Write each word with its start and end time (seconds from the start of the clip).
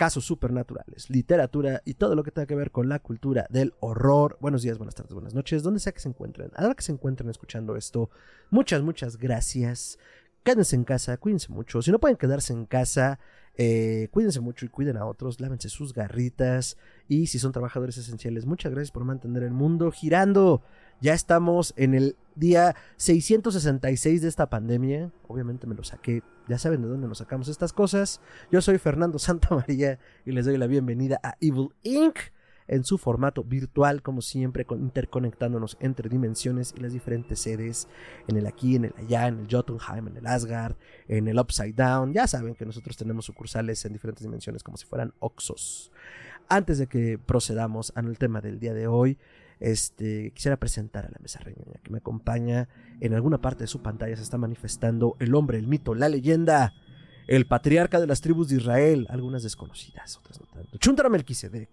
casos 0.00 0.24
supernaturales, 0.24 1.10
literatura 1.10 1.82
y 1.84 1.92
todo 1.92 2.14
lo 2.14 2.24
que 2.24 2.30
tenga 2.30 2.46
que 2.46 2.54
ver 2.54 2.70
con 2.70 2.88
la 2.88 3.00
cultura 3.00 3.46
del 3.50 3.74
horror. 3.80 4.38
Buenos 4.40 4.62
días, 4.62 4.78
buenas 4.78 4.94
tardes, 4.94 5.12
buenas 5.12 5.34
noches, 5.34 5.62
donde 5.62 5.78
sea 5.78 5.92
que 5.92 6.00
se 6.00 6.08
encuentren. 6.08 6.50
A 6.54 6.66
la 6.66 6.74
que 6.74 6.80
se 6.80 6.92
encuentren 6.92 7.28
escuchando 7.28 7.76
esto, 7.76 8.08
muchas, 8.48 8.80
muchas 8.80 9.18
gracias. 9.18 9.98
Quédense 10.42 10.74
en 10.74 10.84
casa, 10.84 11.18
cuídense 11.18 11.52
mucho. 11.52 11.82
Si 11.82 11.90
no 11.90 11.98
pueden 11.98 12.16
quedarse 12.16 12.54
en 12.54 12.64
casa, 12.64 13.18
eh, 13.58 14.08
cuídense 14.10 14.40
mucho 14.40 14.64
y 14.64 14.70
cuiden 14.70 14.96
a 14.96 15.04
otros, 15.04 15.38
lávense 15.38 15.68
sus 15.68 15.92
garritas 15.92 16.78
y 17.06 17.26
si 17.26 17.38
son 17.38 17.52
trabajadores 17.52 17.98
esenciales, 17.98 18.46
muchas 18.46 18.72
gracias 18.72 18.92
por 18.92 19.04
mantener 19.04 19.42
el 19.42 19.52
mundo 19.52 19.92
girando. 19.92 20.62
Ya 21.02 21.14
estamos 21.14 21.72
en 21.78 21.94
el 21.94 22.16
día 22.34 22.76
666 22.98 24.20
de 24.20 24.28
esta 24.28 24.50
pandemia. 24.50 25.10
Obviamente 25.28 25.66
me 25.66 25.74
lo 25.74 25.82
saqué. 25.82 26.22
Ya 26.46 26.58
saben 26.58 26.82
de 26.82 26.88
dónde 26.88 27.08
nos 27.08 27.18
sacamos 27.18 27.48
estas 27.48 27.72
cosas. 27.72 28.20
Yo 28.52 28.60
soy 28.60 28.76
Fernando 28.76 29.18
Santamaría 29.18 29.98
y 30.26 30.32
les 30.32 30.44
doy 30.44 30.58
la 30.58 30.66
bienvenida 30.66 31.18
a 31.22 31.36
Evil 31.40 31.70
Inc. 31.84 32.18
en 32.68 32.84
su 32.84 32.98
formato 32.98 33.44
virtual, 33.44 34.02
como 34.02 34.20
siempre, 34.20 34.66
interconectándonos 34.68 35.78
entre 35.80 36.10
dimensiones 36.10 36.74
y 36.76 36.80
las 36.80 36.92
diferentes 36.92 37.40
sedes, 37.40 37.88
en 38.28 38.36
el 38.36 38.46
aquí, 38.46 38.76
en 38.76 38.84
el 38.84 38.94
allá, 38.98 39.26
en 39.26 39.38
el 39.38 39.46
Jotunheim, 39.50 40.06
en 40.08 40.18
el 40.18 40.26
Asgard, 40.26 40.76
en 41.08 41.28
el 41.28 41.38
Upside 41.38 41.72
Down. 41.72 42.12
Ya 42.12 42.26
saben 42.26 42.54
que 42.54 42.66
nosotros 42.66 42.98
tenemos 42.98 43.24
sucursales 43.24 43.82
en 43.86 43.94
diferentes 43.94 44.22
dimensiones 44.22 44.62
como 44.62 44.76
si 44.76 44.84
fueran 44.84 45.14
Oxos. 45.18 45.90
Antes 46.50 46.76
de 46.76 46.88
que 46.88 47.16
procedamos 47.16 47.90
al 47.94 48.18
tema 48.18 48.42
del 48.42 48.60
día 48.60 48.74
de 48.74 48.86
hoy, 48.86 49.16
este, 49.60 50.32
quisiera 50.32 50.56
presentar 50.58 51.06
a 51.06 51.10
la 51.10 51.18
mesa 51.20 51.38
reñoña 51.40 51.80
que 51.82 51.90
me 51.90 51.98
acompaña. 51.98 52.68
En 53.00 53.14
alguna 53.14 53.40
parte 53.40 53.64
de 53.64 53.68
su 53.68 53.82
pantalla 53.82 54.16
se 54.16 54.22
está 54.22 54.38
manifestando 54.38 55.16
el 55.20 55.34
hombre, 55.34 55.58
el 55.58 55.66
mito, 55.66 55.94
la 55.94 56.08
leyenda, 56.08 56.74
el 57.28 57.46
patriarca 57.46 58.00
de 58.00 58.06
las 58.06 58.20
tribus 58.20 58.48
de 58.48 58.56
Israel, 58.56 59.06
algunas 59.10 59.42
desconocidas, 59.42 60.16
otras 60.16 60.40
no 60.40 60.46
tanto. 60.46 60.78
Chuntara 60.78 61.08
Melquisedec. 61.08 61.68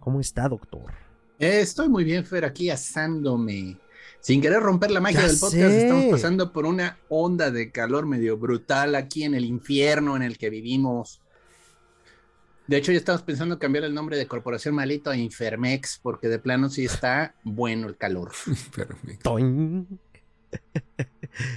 ¿Cómo 0.00 0.20
está, 0.20 0.48
doctor? 0.48 0.90
Eh, 1.38 1.60
estoy 1.60 1.88
muy 1.88 2.04
bien, 2.04 2.24
Fer, 2.24 2.44
aquí 2.44 2.70
asándome. 2.70 3.78
Sin 4.20 4.40
querer 4.40 4.60
romper 4.60 4.90
la 4.90 5.00
magia 5.00 5.20
Ya 5.20 5.26
del 5.28 5.38
podcast, 5.38 5.54
sé. 5.54 5.82
estamos 5.82 6.06
pasando 6.06 6.52
por 6.52 6.66
una 6.66 6.98
onda 7.08 7.50
de 7.50 7.70
calor 7.72 8.06
medio 8.06 8.36
brutal 8.36 8.94
aquí 8.94 9.24
en 9.24 9.34
el 9.34 9.44
infierno 9.44 10.16
en 10.16 10.22
el 10.22 10.38
que 10.38 10.50
vivimos. 10.50 11.21
De 12.66 12.76
hecho, 12.76 12.92
ya 12.92 12.98
estamos 12.98 13.22
pensando 13.22 13.54
en 13.54 13.58
cambiar 13.58 13.84
el 13.84 13.94
nombre 13.94 14.16
de 14.16 14.26
Corporación 14.26 14.74
Malito 14.74 15.10
a 15.10 15.16
Infermex, 15.16 15.98
porque 16.02 16.28
de 16.28 16.38
plano 16.38 16.68
sí 16.70 16.84
está 16.84 17.34
bueno 17.42 17.88
el 17.88 17.96
calor. 17.96 18.32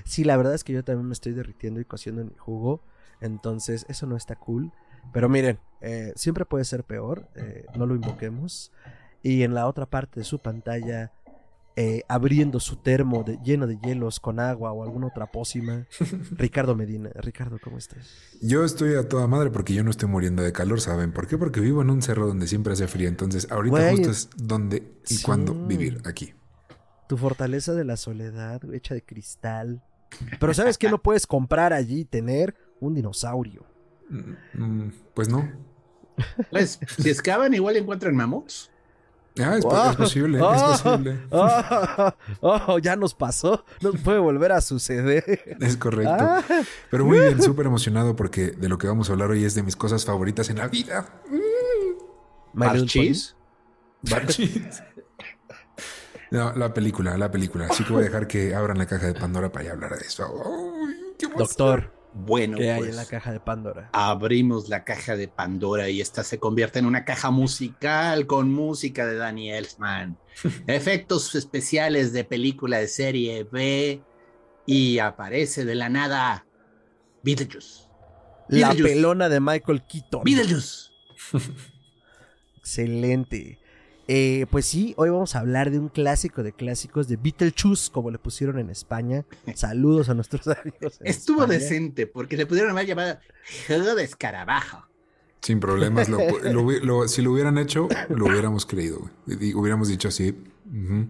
Sí, 0.06 0.24
la 0.24 0.38
verdad 0.38 0.54
es 0.54 0.64
que 0.64 0.72
yo 0.72 0.86
también 0.86 1.08
me 1.08 1.14
estoy 1.14 1.34
derritiendo 1.34 1.82
y 1.82 1.86
cociendo 1.86 2.22
en 2.22 2.30
mi 2.30 2.38
jugo. 2.38 2.82
Entonces, 3.20 3.86
eso 3.90 4.06
no 4.08 4.16
está 4.16 4.36
cool. 4.38 4.72
Pero 5.12 5.28
miren, 5.28 5.60
eh, 5.82 6.14
siempre 6.16 6.46
puede 6.46 6.64
ser 6.64 6.86
peor. 6.86 7.28
eh, 7.36 7.66
no 7.76 7.86
lo 7.86 7.94
invoquemos. 7.96 8.72
Y 9.22 9.44
en 9.44 9.54
la 9.54 9.68
otra 9.68 9.86
parte 9.86 10.20
de 10.20 10.24
su 10.24 10.40
pantalla, 10.40 11.12
eh, 11.78 12.04
abriendo 12.08 12.60
su 12.60 12.78
termo 12.78 13.24
de- 13.24 13.38
lleno 13.44 13.68
de 13.68 13.78
hielos 13.78 14.20
con 14.20 14.40
agua 14.40 14.72
o 14.72 14.84
alguna 14.84 15.08
otra 15.08 15.32
pócima, 15.32 15.86
Ricardo 16.32 16.76
Medina. 16.76 17.10
Ricardo, 17.16 17.58
¿cómo 17.62 17.78
estás? 17.78 18.08
Yo 18.42 18.64
estoy 18.64 18.96
a 18.96 19.08
toda 19.10 19.28
madre 19.28 19.50
porque 19.52 19.74
yo 19.74 19.84
no 19.84 19.92
estoy 19.92 20.08
muriendo 20.10 20.42
de 20.44 20.52
calor, 20.54 20.80
¿saben? 20.80 21.12
¿Por 21.12 21.28
qué? 21.28 21.38
Porque 21.38 21.60
vivo 21.60 21.82
en 21.82 21.90
un 21.90 22.02
cerro 22.02 22.28
donde 22.28 22.48
siempre 22.48 22.74
hace 22.74 22.88
frío. 22.88 23.10
Entonces, 23.10 23.52
ahorita 23.52 23.78
Güey, 23.78 23.92
justo 23.98 24.10
es 24.12 24.30
donde 24.38 24.78
y 25.10 25.16
sí. 25.16 25.24
cuándo 25.24 25.54
vivir 25.54 26.02
aquí. 26.06 26.34
Tu 27.08 27.18
fortaleza 27.18 27.74
de 27.74 27.84
la 27.86 27.98
soledad, 27.98 28.62
hecha 28.74 28.94
de 28.96 29.04
cristal. 29.04 29.84
Pero 30.40 30.54
¿sabes 30.54 30.78
qué 30.78 30.90
no 30.90 31.02
puedes 31.04 31.28
comprar 31.28 31.74
allí 31.74 32.00
y 32.02 32.06
tener? 32.06 32.56
Un 32.80 32.94
dinosaurio. 32.96 33.66
Mm, 34.10 34.64
mm, 34.64 34.94
Pues 35.14 35.28
no. 35.30 35.50
Pues, 36.50 36.80
si 36.98 37.10
excavan, 37.10 37.54
igual 37.54 37.76
encuentran 37.78 38.16
mamuts. 38.16 38.72
Ah, 39.38 39.58
es, 39.58 39.66
Ah, 39.70 39.90
es 39.92 39.98
posible, 39.98 40.40
ah, 40.42 40.72
es 40.76 40.82
posible. 40.82 41.20
Oh, 41.30 42.12
oh, 42.42 42.80
ya 42.80 42.96
nos 42.96 43.14
pasó. 43.14 43.66
Nos 43.82 44.00
puede 44.00 44.20
volver 44.20 44.52
a 44.54 44.62
suceder. 44.62 45.58
Es 45.60 45.76
correcto. 45.78 46.16
Ah, 46.18 46.44
Pero 46.90 47.06
muy 47.06 47.20
bien, 47.20 47.42
súper 47.42 47.66
emocionado 47.66 48.16
porque 48.16 48.52
de 48.52 48.70
lo 48.70 48.78
que 48.78 48.88
vamos 48.88 49.10
a 49.10 49.14
hablar 49.14 49.32
hoy 49.32 49.44
es 49.44 49.54
de 49.56 49.64
mis 49.64 49.76
cosas 49.76 50.06
favoritas 50.06 50.50
en 50.50 50.58
la 50.58 50.68
vida. 50.68 51.22
My 52.54 52.68
Little 52.68 53.14
Parchís. 54.10 54.84
No, 56.32 56.54
la 56.54 56.74
película, 56.74 57.18
la 57.18 57.30
película. 57.32 57.68
Así 57.70 57.84
que 57.84 57.94
voy 57.94 58.02
a 58.02 58.06
dejar 58.06 58.28
que 58.28 58.56
abran 58.56 58.78
la 58.78 58.86
caja 58.86 59.08
de 59.08 59.14
Pandora 59.14 59.52
para 59.52 59.66
ya 59.66 59.72
hablar 59.72 59.98
de 59.98 60.06
eso. 60.06 60.26
Qué. 61.18 61.28
Doctor, 61.28 61.92
Bueno, 62.18 62.58
¿qué 62.58 62.72
hay 62.72 62.80
pues, 62.80 62.92
en 62.92 62.96
la 62.96 63.06
caja 63.06 63.34
de 63.34 63.42
Pandora? 63.42 63.90
abrimos 63.92 64.70
la 64.70 64.86
caja 64.86 65.18
de 65.18 65.28
Pandora 65.28 65.90
y 65.90 66.00
esta 66.00 66.24
se 66.24 66.40
convierte 66.40 66.80
en 66.80 66.86
una 66.86 67.04
caja 67.04 67.30
musical 67.30 68.26
con 68.26 68.54
música 68.54 69.06
de 69.06 69.18
Danny 69.18 69.52
Elfman, 69.52 70.18
efectos 70.68 71.36
especiales 71.36 72.14
de 72.14 72.24
película 72.24 72.80
de 72.80 72.88
serie 72.88 73.44
B 73.44 74.02
y 74.66 75.00
aparece 75.00 75.66
de 75.66 75.76
la 75.76 75.90
nada 75.90 76.46
Beetlejuice. 77.22 77.90
La 78.48 78.70
Beetlejuice. 78.70 78.96
pelona 78.96 79.28
de 79.28 79.40
Michael 79.42 79.84
Keaton. 79.86 80.24
Beetlejuice. 80.24 80.92
Excelente. 82.58 83.60
Eh, 84.08 84.46
pues 84.52 84.66
sí, 84.68 84.94
hoy 84.98 85.10
vamos 85.10 85.36
a 85.36 85.40
hablar 85.40 85.72
de 85.72 85.80
un 85.80 85.90
clásico 85.90 86.44
de 86.44 86.54
clásicos 86.54 87.08
de 87.08 87.16
Beetlejuice, 87.18 87.92
como 87.92 88.12
le 88.12 88.20
pusieron 88.20 88.60
en 88.60 88.70
España. 88.70 89.26
Saludos 89.56 90.10
a 90.10 90.14
nuestros 90.14 90.48
amigos. 90.48 91.00
en 91.02 91.08
Estuvo 91.08 91.42
España. 91.44 91.60
decente 91.60 92.06
porque 92.08 92.38
le 92.38 92.46
pudieron 92.46 92.72
haber 92.72 92.86
llamado 92.86 93.18
Juego 93.68 93.96
de 93.96 94.04
Escarabajo. 94.04 94.86
Sin 95.42 95.60
problemas. 95.60 96.10
Lo, 96.10 96.18
lo 96.20 96.64
hubi- 96.64 96.82
lo- 96.82 97.08
si 97.08 97.22
lo 97.22 97.32
hubieran 97.32 97.58
hecho, 97.58 97.88
lo 98.10 98.26
hubiéramos 98.26 98.66
creído. 98.66 99.00
güey. 99.26 99.38
Y- 99.40 99.50
y 99.50 99.54
hubiéramos 99.54 99.88
dicho 99.88 100.10
sí. 100.12 100.36
ujú, 100.66 101.08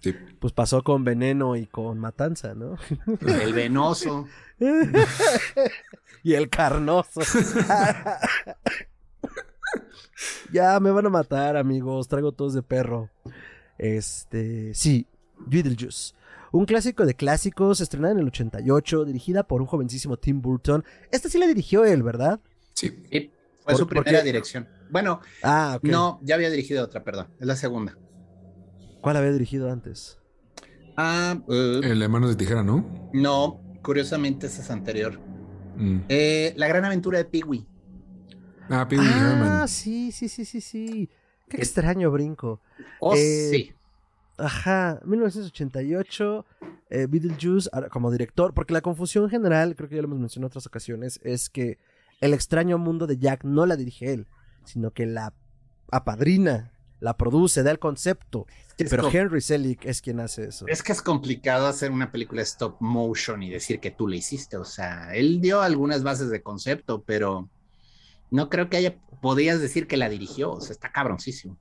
sí. 0.00 0.14
Pues 0.38 0.52
pasó 0.52 0.82
con 0.82 1.04
Veneno 1.04 1.54
y 1.56 1.66
con 1.66 1.98
Matanza, 1.98 2.54
¿no? 2.54 2.76
El 3.26 3.52
venoso. 3.52 4.26
y 6.24 6.34
el 6.34 6.48
carnoso. 6.48 7.20
ya 10.52 10.78
me 10.80 10.90
van 10.90 11.06
a 11.06 11.10
matar, 11.10 11.56
amigos. 11.56 12.08
Traigo 12.08 12.32
todos 12.32 12.54
de 12.54 12.62
perro. 12.62 13.10
Este, 13.78 14.74
sí, 14.74 15.06
Beetlejuice. 15.46 16.14
Un 16.52 16.66
clásico 16.66 17.06
de 17.06 17.14
clásicos, 17.14 17.80
estrenada 17.80 18.12
en 18.12 18.20
el 18.20 18.26
88, 18.26 19.06
dirigida 19.06 19.42
por 19.44 19.60
un 19.62 19.66
jovencísimo 19.66 20.18
Tim 20.18 20.42
Burton. 20.42 20.84
Esta 21.10 21.28
sí 21.28 21.38
la 21.38 21.46
dirigió 21.46 21.84
él, 21.84 22.02
¿verdad? 22.02 22.40
Sí. 22.74 22.88
Sí, 23.10 23.30
fue 23.60 23.72
¿Por- 23.72 23.76
su 23.76 23.86
primera 23.86 24.18
qué? 24.20 24.24
dirección. 24.24 24.68
Bueno, 24.90 25.20
Ah, 25.42 25.78
no, 25.82 26.20
ya 26.22 26.34
había 26.34 26.50
dirigido 26.50 26.84
otra, 26.84 27.02
perdón. 27.02 27.28
Es 27.40 27.46
la 27.46 27.56
segunda. 27.56 27.96
¿Cuál 29.00 29.16
había 29.16 29.32
dirigido 29.32 29.70
antes? 29.72 30.18
Ah, 30.96 31.38
eh, 31.48 31.80
El 31.84 32.02
hermanos 32.02 32.28
de 32.30 32.36
tijera, 32.36 32.62
¿no? 32.62 33.08
no, 33.14 33.60
curiosamente 33.82 34.46
esa 34.46 34.60
es 34.60 34.70
anterior. 34.70 35.18
Mm. 35.76 36.00
Eh, 36.10 36.52
la 36.56 36.68
gran 36.68 36.84
aventura 36.84 37.16
de 37.16 37.24
Peewee. 37.24 37.66
Ah, 38.74 38.88
Pee 38.88 38.98
Wee 38.98 39.06
ah, 39.06 39.32
Herman. 39.32 39.68
sí, 39.68 40.10
sí, 40.12 40.30
sí, 40.30 40.46
sí, 40.46 40.62
sí. 40.62 41.10
Qué 41.46 41.56
¿Qué? 41.58 41.62
extraño 41.62 42.10
brinco. 42.10 42.58
Oh, 43.00 43.14
Eh, 43.14 43.48
sí. 43.50 43.72
Ajá, 44.38 44.98
1988, 45.04 46.46
eh, 46.88 47.06
Beetlejuice 47.06 47.68
como 47.90 48.10
director, 48.10 48.54
porque 48.54 48.72
la 48.72 48.80
confusión 48.80 49.28
general, 49.28 49.76
creo 49.76 49.90
que 49.90 49.96
ya 49.96 50.00
lo 50.02 50.08
hemos 50.08 50.20
mencionado 50.20 50.46
en 50.46 50.50
otras 50.52 50.66
ocasiones, 50.66 51.20
es 51.22 51.50
que 51.50 51.78
El 52.22 52.32
extraño 52.34 52.78
mundo 52.78 53.06
de 53.06 53.18
Jack 53.18 53.44
no 53.44 53.66
la 53.66 53.76
dirige 53.76 54.12
él, 54.12 54.26
sino 54.64 54.92
que 54.92 55.06
la 55.06 55.34
apadrina, 55.90 56.70
la 57.00 57.16
produce, 57.16 57.64
da 57.64 57.72
el 57.72 57.80
concepto. 57.80 58.46
Es 58.78 58.88
Pero 58.88 59.10
Henry 59.10 59.40
Selick 59.40 59.84
es 59.84 60.00
quien 60.00 60.20
hace 60.20 60.44
eso. 60.44 60.66
Es 60.68 60.82
que 60.84 60.92
es 60.92 61.02
complicado 61.02 61.66
hacer 61.66 61.90
una 61.90 62.12
película 62.12 62.40
stop 62.42 62.76
motion 62.80 63.42
y 63.42 63.50
decir 63.50 63.80
que 63.80 63.90
tú 63.90 64.06
la 64.06 64.16
hiciste. 64.16 64.56
O 64.56 64.64
sea, 64.64 65.12
él 65.14 65.40
dio 65.40 65.60
algunas 65.62 66.04
bases 66.04 66.30
de 66.30 66.42
concepto, 66.42 67.02
pero 67.02 67.48
no 68.32 68.48
creo 68.48 68.68
que 68.68 68.78
haya, 68.78 68.96
podías 69.20 69.60
decir 69.60 69.86
que 69.86 69.96
la 69.96 70.08
dirigió. 70.08 70.52
O 70.52 70.60
sea, 70.60 70.72
está 70.72 70.90
cabroncísimo. 70.90 71.56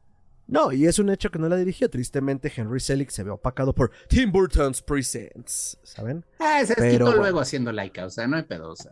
No, 0.48 0.72
y 0.72 0.86
es 0.86 1.00
un 1.00 1.10
hecho 1.10 1.30
que 1.30 1.40
no 1.40 1.48
la 1.48 1.58
dirigió. 1.58 1.90
Tristemente, 1.90 2.52
Henry 2.54 2.80
Selick 2.80 3.10
se 3.10 3.24
ve 3.24 3.30
opacado 3.30 3.74
por 3.74 3.92
Tim 4.10 4.32
Burton's 4.32 4.82
Presents, 4.82 5.78
¿saben? 5.84 6.26
Ah, 6.40 6.64
se 6.66 6.76
Pero 6.76 6.92
quitó 6.92 7.06
bueno. 7.06 7.22
luego 7.22 7.40
haciendo 7.40 7.72
laica. 7.72 8.06
O 8.06 8.10
sea, 8.10 8.28
no 8.28 8.38
hay 8.38 8.44
pedo. 8.44 8.72
O 8.72 8.76
sea, 8.76 8.92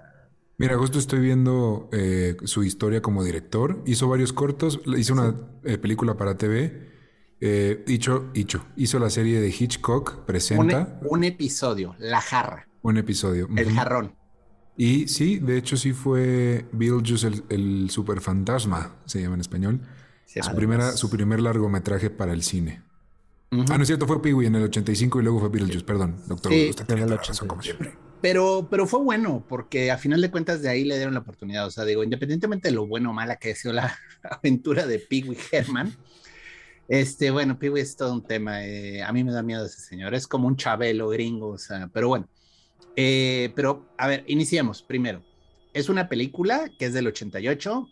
Mira, 0.58 0.78
justo 0.78 1.00
estoy 1.00 1.20
viendo 1.20 1.90
eh, 1.94 2.36
su 2.44 2.64
historia 2.64 3.02
como 3.02 3.24
director. 3.24 3.82
Hizo 3.86 4.10
varios 4.10 4.34
cortos, 4.34 4.82
hizo 4.98 5.14
una 5.14 5.36
eh, 5.64 5.78
película 5.78 6.16
para 6.18 6.38
TV. 6.38 6.90
Eh, 7.42 7.86
hizo, 7.88 8.30
hizo, 8.34 8.66
hizo 8.76 9.00
la 9.00 9.10
serie 9.10 9.40
de 9.40 9.48
Hitchcock, 9.48 10.26
presenta. 10.26 11.00
Un, 11.02 11.20
un 11.20 11.24
episodio, 11.24 11.96
La 11.98 12.20
Jarra. 12.20 12.68
Un 12.82 12.98
episodio. 12.98 13.48
El 13.56 13.72
jarrón. 13.72 14.19
Y 14.82 15.10
sí, 15.10 15.40
de 15.40 15.58
hecho 15.58 15.76
sí 15.76 15.92
fue 15.92 16.66
Beetlejuice 16.72 17.28
el, 17.28 17.44
el 17.50 17.90
superfantasma, 17.90 18.96
se 19.04 19.22
llama 19.22 19.36
en 19.36 19.42
español. 19.42 19.82
Sí, 20.24 20.40
Su, 20.42 20.56
primera, 20.56 20.94
su 20.94 21.10
primer 21.10 21.42
largometraje 21.42 22.10
para 22.10 22.32
el 22.32 22.44
cine. 22.44 22.82
Ah, 23.52 23.76
no 23.76 23.82
es 23.82 23.88
cierto, 23.88 24.08
fue 24.08 24.22
Pee-wee 24.22 24.48
en 24.48 24.56
el 24.56 24.64
85 24.64 25.20
y 25.20 25.24
luego 25.24 25.42
fue 25.42 25.50
Beetlejuice, 25.50 25.84
perdón, 25.84 26.24
doctor. 26.28 26.54
Sí, 26.54 26.70
usted 26.70 26.84
en 26.84 26.88
tiene 26.88 27.06
la 27.08 27.18
razón, 27.18 27.50
como 27.50 27.60
88. 27.60 27.62
siempre. 27.62 28.00
Pero, 28.22 28.70
pero 28.72 28.88
fue 28.88 29.02
bueno, 29.02 29.46
porque 29.50 29.92
a 29.92 29.98
final 29.98 30.22
de 30.22 30.32
cuentas 30.32 30.62
de 30.62 30.70
ahí 30.70 30.86
le 30.86 30.96
dieron 30.96 31.14
la 31.14 31.20
oportunidad. 31.20 31.68
O 31.68 31.72
sea, 31.72 31.84
digo, 31.84 32.02
independientemente 32.02 32.70
de 32.70 32.76
lo 32.76 32.88
bueno 32.88 33.10
o 33.10 33.14
mala 33.14 33.36
que 33.36 33.52
ha 33.52 33.56
sido 33.56 33.74
la 33.74 33.98
aventura 34.24 34.88
de 34.88 35.06
Wee 35.12 35.38
Herman, 35.52 35.94
este, 36.88 37.32
bueno, 37.32 37.58
Wee 37.62 37.82
es 37.82 37.98
todo 37.98 38.14
un 38.14 38.24
tema. 38.26 38.66
eh, 38.66 39.04
a 39.04 39.12
mí 39.12 39.26
me 39.26 39.34
da 39.34 39.44
miedo 39.44 39.66
ese 39.66 39.82
señor. 39.82 40.16
Es 40.16 40.26
como 40.26 40.48
un 40.48 40.56
chabelo 40.56 41.10
gringo, 41.10 41.50
o 41.50 41.58
sea, 41.58 41.90
pero 41.92 42.08
bueno. 42.08 42.30
Eh, 43.02 43.54
pero, 43.56 43.86
a 43.98 44.08
ver, 44.08 44.26
iniciemos 44.28 44.84
primero. 44.84 45.24
Es 45.74 45.88
una 45.88 46.10
película 46.10 46.70
que 46.78 46.88
es 46.88 46.94
del 46.94 47.08
88, 47.08 47.88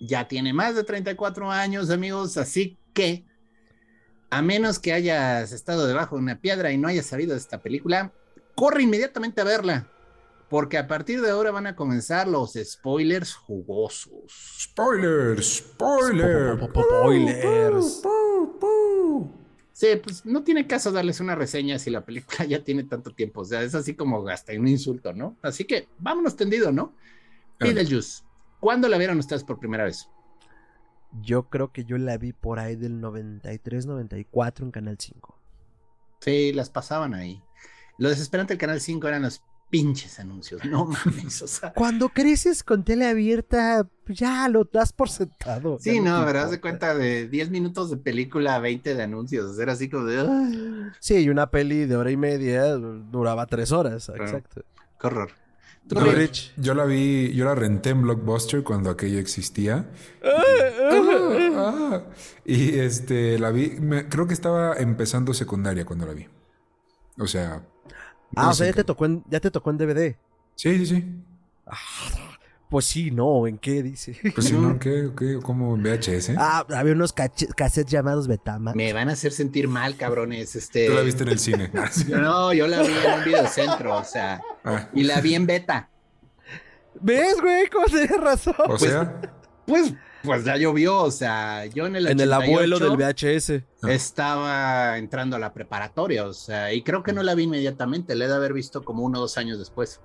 ya 0.00 0.28
tiene 0.28 0.54
más 0.54 0.74
de 0.74 0.82
34 0.82 1.50
años, 1.50 1.90
amigos, 1.90 2.38
así 2.38 2.78
que, 2.94 3.26
a 4.30 4.40
menos 4.40 4.78
que 4.78 4.94
hayas 4.94 5.52
estado 5.52 5.86
debajo 5.86 6.16
de 6.16 6.22
una 6.22 6.40
piedra 6.40 6.72
y 6.72 6.78
no 6.78 6.88
hayas 6.88 7.04
sabido 7.04 7.32
de 7.32 7.38
esta 7.38 7.60
película, 7.60 8.14
corre 8.54 8.84
inmediatamente 8.84 9.42
a 9.42 9.44
verla, 9.44 9.88
porque 10.48 10.78
a 10.78 10.88
partir 10.88 11.20
de 11.20 11.28
ahora 11.28 11.50
van 11.50 11.66
a 11.66 11.76
comenzar 11.76 12.26
los 12.26 12.54
spoilers 12.54 13.34
jugosos. 13.34 14.32
Spoilers, 14.58 15.56
spoilers. 15.56 16.62
Spoilers. 16.62 18.00
Sí, 19.76 19.88
pues 20.02 20.24
no 20.24 20.42
tiene 20.42 20.66
caso 20.66 20.90
darles 20.90 21.20
una 21.20 21.34
reseña 21.34 21.78
si 21.78 21.90
la 21.90 22.02
película 22.02 22.44
ya 22.48 22.64
tiene 22.64 22.84
tanto 22.84 23.10
tiempo, 23.10 23.42
o 23.42 23.44
sea, 23.44 23.62
es 23.62 23.74
así 23.74 23.94
como 23.94 24.26
hasta 24.26 24.54
un 24.54 24.66
insulto, 24.66 25.12
¿no? 25.12 25.36
Así 25.42 25.66
que 25.66 25.86
vámonos 25.98 26.34
tendido, 26.34 26.72
¿no? 26.72 26.94
Beetlejuice, 27.60 28.22
¿cuándo 28.58 28.88
la 28.88 28.96
vieron 28.96 29.18
ustedes 29.18 29.44
por 29.44 29.58
primera 29.58 29.84
vez? 29.84 30.08
Yo 31.20 31.50
creo 31.50 31.72
que 31.72 31.84
yo 31.84 31.98
la 31.98 32.16
vi 32.16 32.32
por 32.32 32.58
ahí 32.58 32.74
del 32.74 33.02
93, 33.02 33.84
94 33.84 34.64
en 34.64 34.70
Canal 34.72 34.96
5. 34.98 35.38
Sí, 36.20 36.54
las 36.54 36.70
pasaban 36.70 37.12
ahí. 37.12 37.42
Lo 37.98 38.08
desesperante 38.08 38.54
del 38.54 38.58
Canal 38.58 38.80
5 38.80 39.06
eran 39.06 39.22
los 39.24 39.42
pinches 39.70 40.18
anuncios, 40.20 40.64
no 40.64 40.86
mames, 40.86 41.42
o 41.42 41.46
sea. 41.48 41.72
Cuando 41.72 42.08
creces 42.08 42.62
con 42.62 42.84
tele 42.84 43.06
abierta, 43.06 43.86
ya 44.06 44.48
lo 44.48 44.64
das 44.64 44.92
por 44.92 45.08
sentado. 45.10 45.78
Sí, 45.80 46.00
no, 46.00 46.24
¿verdad? 46.24 46.44
Haz 46.44 46.50
de 46.52 46.60
cuenta 46.60 46.94
de 46.94 47.28
10 47.28 47.50
minutos 47.50 47.90
de 47.90 47.96
película, 47.96 48.58
20 48.58 48.94
de 48.94 49.02
anuncios. 49.02 49.58
Era 49.58 49.72
así 49.72 49.88
como 49.90 50.04
de. 50.04 50.20
"Ay, 50.20 50.82
Sí, 51.00 51.16
y 51.16 51.28
una 51.28 51.50
peli 51.50 51.84
de 51.86 51.96
hora 51.96 52.10
y 52.10 52.16
media 52.16 52.64
duraba 52.74 53.46
tres 53.46 53.72
horas. 53.72 54.08
Exacto. 54.08 54.62
¡Qué 55.00 55.06
horror! 55.06 55.30
¿Tú, 55.88 55.94
Yo, 55.96 56.10
Rich? 56.12 56.52
La 56.56 56.84
vi, 56.84 57.32
yo 57.32 57.44
la 57.44 57.54
renté 57.54 57.90
en 57.90 58.02
Blockbuster 58.02 58.64
cuando 58.64 58.90
aquello 58.90 59.18
existía. 59.20 59.88
Ah, 61.58 62.02
y 62.44 62.78
este, 62.78 63.38
la 63.38 63.50
vi, 63.50 63.70
me- 63.80 64.08
creo 64.08 64.26
que 64.26 64.34
estaba 64.34 64.74
empezando 64.76 65.32
secundaria 65.34 65.84
cuando 65.84 66.06
la 66.06 66.12
vi. 66.12 66.26
O 67.18 67.26
sea. 67.26 67.62
Ah, 68.36 68.50
o 68.50 68.54
sea, 68.54 68.66
ya 68.66 68.72
te 68.74 68.84
tocó 68.84 69.06
en, 69.06 69.24
ya 69.28 69.40
te 69.40 69.50
tocó 69.50 69.70
en 69.70 69.78
DVD. 69.78 70.14
Sí, 70.54 70.76
sí, 70.78 70.86
sí. 70.86 71.04
Pues 72.68 72.84
sí, 72.84 73.10
no, 73.12 73.46
¿en 73.46 73.58
qué 73.58 73.82
dice? 73.82 74.16
Pues 74.34 74.48
si 74.48 74.52
no, 74.58 74.78
¿qué? 74.78 75.10
¿Qué? 75.16 75.38
¿Cómo 75.42 75.76
en 75.76 75.82
VHS? 75.82 76.30
Ah, 76.36 76.66
había 76.76 76.92
unos 76.94 77.12
cassettes 77.12 77.90
llamados 77.92 78.26
Betama. 78.26 78.72
Me 78.74 78.92
van 78.92 79.08
a 79.08 79.12
hacer 79.12 79.32
sentir 79.32 79.68
mal, 79.68 79.96
cabrones. 79.96 80.56
Este. 80.56 80.86
Tú 80.88 80.94
la 80.94 81.02
viste 81.02 81.22
en 81.22 81.28
el 81.28 81.38
cine. 81.38 81.70
No, 82.08 82.52
yo 82.52 82.66
la 82.66 82.82
vi 82.82 82.92
en 82.92 83.18
un 83.18 83.24
videocentro, 83.24 83.96
o 83.96 84.04
sea. 84.04 84.40
Ah, 84.64 84.88
Y 84.92 85.04
la 85.04 85.20
vi 85.20 85.34
en 85.34 85.46
beta. 85.46 85.88
¿Ves, 87.00 87.40
güey? 87.40 87.68
¿Cómo 87.68 87.86
tienes 87.86 88.20
razón? 88.20 88.54
o 88.68 88.78
sea, 88.78 89.20
Pues, 89.66 89.94
pues 90.26 90.44
ya 90.44 90.56
llovió, 90.56 90.98
o 91.02 91.10
sea, 91.10 91.64
yo 91.66 91.86
en 91.86 91.96
el 91.96 92.06
en 92.08 92.20
el 92.20 92.30
88 92.32 92.44
abuelo 92.50 92.78
del 92.78 92.96
VHS. 92.98 93.62
estaba 93.88 94.98
entrando 94.98 95.36
a 95.36 95.38
la 95.38 95.54
preparatoria, 95.54 96.26
o 96.26 96.32
sea, 96.34 96.72
y 96.74 96.82
creo 96.82 97.02
que 97.02 97.12
no 97.14 97.22
la 97.22 97.34
vi 97.34 97.44
inmediatamente, 97.44 98.14
la 98.14 98.26
he 98.26 98.28
de 98.28 98.34
haber 98.34 98.52
visto 98.52 98.84
como 98.84 99.02
uno 99.04 99.18
o 99.18 99.22
dos 99.22 99.38
años 99.38 99.58
después. 99.58 100.00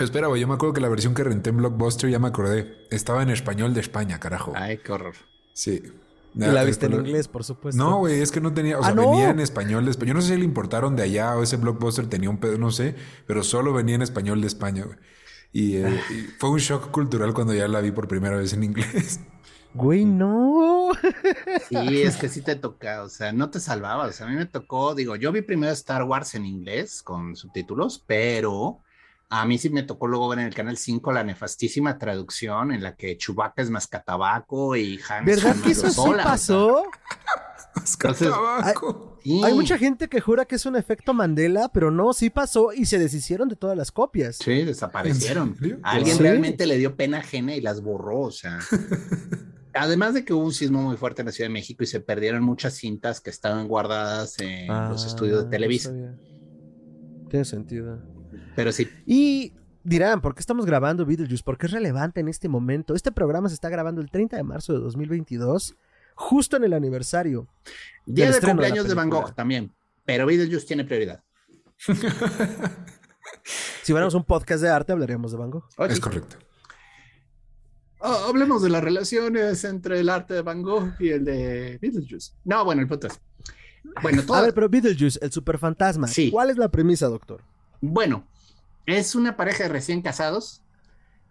espera, 0.00 0.26
güey, 0.26 0.40
yo 0.42 0.46
me 0.48 0.54
acuerdo 0.54 0.74
que 0.74 0.80
la 0.82 0.88
versión 0.90 1.14
que 1.14 1.24
renté 1.24 1.50
en 1.50 1.56
Blockbuster, 1.58 2.10
ya 2.10 2.18
me 2.18 2.28
acordé, 2.28 2.86
estaba 2.90 3.22
en 3.22 3.30
español 3.30 3.72
de 3.72 3.80
España, 3.80 4.20
carajo. 4.20 4.52
Ay, 4.54 4.78
qué 4.78 4.92
horror. 4.92 5.14
Sí. 5.54 5.82
Y 6.34 6.40
la 6.40 6.60
Ah, 6.60 6.64
viste 6.64 6.84
en 6.84 6.92
lo- 6.92 6.98
inglés, 6.98 7.28
por 7.28 7.44
supuesto. 7.44 7.82
No, 7.82 7.96
güey, 8.00 8.20
es 8.20 8.30
que 8.30 8.42
no 8.42 8.52
tenía, 8.52 8.76
o 8.78 8.82
Ah, 8.82 8.86
sea, 8.88 8.94
¿no? 8.94 9.10
venía 9.10 9.30
en 9.30 9.40
español 9.40 9.86
de 9.86 9.90
España. 9.90 10.08
Yo 10.08 10.14
no 10.14 10.20
sé 10.20 10.34
si 10.34 10.38
le 10.38 10.44
importaron 10.44 10.94
de 10.94 11.02
allá 11.04 11.34
o 11.34 11.42
ese 11.42 11.56
blockbuster 11.56 12.08
tenía 12.10 12.28
un 12.28 12.36
pedo, 12.36 12.58
no 12.58 12.70
sé, 12.70 12.94
pero 13.26 13.42
solo 13.42 13.72
venía 13.72 13.94
en 13.94 14.02
español 14.02 14.42
de 14.42 14.48
España, 14.48 14.84
güey. 14.84 14.98
Y, 15.52 15.76
eh, 15.76 16.00
y 16.10 16.14
fue 16.38 16.50
un 16.50 16.58
shock 16.58 16.90
cultural 16.90 17.32
cuando 17.32 17.54
ya 17.54 17.68
la 17.68 17.80
vi 17.80 17.90
por 17.90 18.08
primera 18.08 18.36
vez 18.36 18.52
en 18.52 18.64
inglés. 18.64 19.20
Güey, 19.76 20.06
no. 20.06 20.90
Sí, 21.68 22.00
es 22.00 22.16
que 22.16 22.30
sí 22.30 22.40
te 22.40 22.56
toca, 22.56 23.02
o 23.02 23.10
sea, 23.10 23.32
no 23.32 23.50
te 23.50 23.60
salvabas. 23.60 24.08
O 24.08 24.12
sea, 24.14 24.26
a 24.26 24.30
mí 24.30 24.34
me 24.34 24.46
tocó, 24.46 24.94
digo, 24.94 25.16
yo 25.16 25.30
vi 25.32 25.42
primero 25.42 25.70
Star 25.74 26.04
Wars 26.04 26.34
en 26.34 26.46
inglés 26.46 27.02
con 27.02 27.36
subtítulos, 27.36 28.02
pero 28.06 28.80
a 29.28 29.44
mí 29.44 29.58
sí 29.58 29.70
me 29.70 29.82
tocó 29.82 30.06
luego 30.06 30.28
ver 30.28 30.38
en 30.38 30.46
el 30.46 30.54
canal 30.54 30.76
5 30.76 31.12
la 31.12 31.24
nefastísima 31.24 31.98
traducción 31.98 32.72
en 32.72 32.82
la 32.82 32.94
que 32.94 33.18
Chewbacca 33.18 33.60
es 33.60 33.70
mascatabaco 33.70 34.76
y 34.76 35.00
Han 35.08 35.24
¿Verdad 35.24 35.56
es 35.56 35.62
que 35.62 35.72
eso 35.72 35.88
sí 35.88 35.94
sola, 35.94 36.38
pasó? 37.80 37.96
Entonces, 38.02 38.28
Tabaco. 38.30 39.18
sí. 39.22 39.40
Hay 39.44 39.54
mucha 39.54 39.78
gente 39.78 40.08
que 40.08 40.20
jura 40.20 40.44
que 40.44 40.54
es 40.56 40.66
un 40.66 40.76
efecto 40.76 41.14
Mandela, 41.14 41.70
pero 41.72 41.90
no, 41.90 42.12
sí 42.12 42.30
pasó 42.30 42.72
y 42.72 42.86
se 42.86 42.98
deshicieron 42.98 43.48
de 43.48 43.56
todas 43.56 43.76
las 43.76 43.92
copias. 43.92 44.36
Sí, 44.36 44.64
desaparecieron. 44.64 45.56
Alguien 45.82 46.16
Sí. 46.16 46.22
realmente 46.22 46.66
le 46.66 46.78
dio 46.78 46.96
pena 46.96 47.18
ajena 47.18 47.54
y 47.54 47.60
las 47.60 47.80
borró, 47.82 48.20
o 48.20 48.30
sea. 48.30 48.58
Además 49.74 50.14
de 50.14 50.24
que 50.24 50.32
hubo 50.32 50.42
un 50.44 50.52
sismo 50.54 50.80
muy 50.82 50.96
fuerte 50.96 51.20
en 51.22 51.26
la 51.26 51.32
Ciudad 51.32 51.50
de 51.50 51.52
México 51.52 51.82
y 51.84 51.86
se 51.86 52.00
perdieron 52.00 52.42
muchas 52.42 52.74
cintas 52.74 53.20
que 53.20 53.28
estaban 53.28 53.68
guardadas 53.68 54.38
en 54.40 54.68
los 54.68 55.04
Ah, 55.04 55.06
estudios 55.06 55.44
de 55.44 55.50
Televisa. 55.50 55.92
Tiene 57.28 57.44
sentido. 57.44 57.98
Pero 58.54 58.72
sí, 58.72 58.88
Y 59.04 59.52
dirán, 59.84 60.20
¿por 60.22 60.34
qué 60.34 60.40
estamos 60.40 60.64
grabando 60.64 61.04
Beetlejuice? 61.04 61.42
Porque 61.44 61.66
es 61.66 61.72
relevante 61.72 62.20
en 62.20 62.28
este 62.28 62.48
momento. 62.48 62.94
Este 62.94 63.12
programa 63.12 63.48
se 63.50 63.54
está 63.54 63.68
grabando 63.68 64.00
el 64.00 64.10
30 64.10 64.36
de 64.36 64.42
marzo 64.44 64.72
de 64.72 64.78
2022, 64.80 65.76
justo 66.16 66.56
en 66.56 66.64
el 66.64 66.72
aniversario. 66.72 67.46
día 68.04 68.30
del 68.30 68.40
de 68.40 68.48
cumpleaños 68.48 68.88
de, 68.88 68.94
Van. 68.94 69.08
Gogh 69.08 69.32
también. 69.34 69.72
Pero 70.04 70.26
Beetlejuice 70.26 70.66
tiene 70.66 70.84
prioridad. 70.84 71.22
Si 73.82 73.92
fuéramos 73.92 74.14
un 74.14 74.24
podcast 74.24 74.60
de 74.62 74.68
arte, 74.68 74.90
hablaríamos 74.90 75.30
de 75.30 75.38
Van 75.38 75.48
Gogh. 75.48 75.68
Es 75.88 76.00
correcto. 76.00 76.36
Ah, 78.00 78.26
hablemos 78.28 78.60
de 78.60 78.68
las 78.68 78.82
relaciones 78.82 79.62
entre 79.62 80.00
el 80.00 80.08
arte 80.08 80.34
de 80.34 80.42
Van 80.42 80.60
Gogh 80.62 80.94
y 80.98 81.10
el 81.10 81.24
de 81.24 81.78
Beetlejuice. 81.80 82.32
No, 82.44 82.64
bueno, 82.64 82.82
el 82.82 82.88
punto 82.88 83.06
es. 83.06 83.20
Bueno, 84.02 84.22
A 84.22 84.26
todo, 84.26 84.42
ver, 84.42 84.54
pero 84.54 84.68
Beetlejuice, 84.68 85.20
el 85.22 85.30
superfantasma. 85.30 86.08
Sí. 86.08 86.32
¿Cuál 86.32 86.50
es 86.50 86.56
la 86.56 86.68
premisa, 86.68 87.06
doctor? 87.06 87.42
Bueno, 87.80 88.26
es 88.86 89.14
una 89.14 89.36
pareja 89.36 89.64
de 89.64 89.68
recién 89.68 90.02
casados 90.02 90.62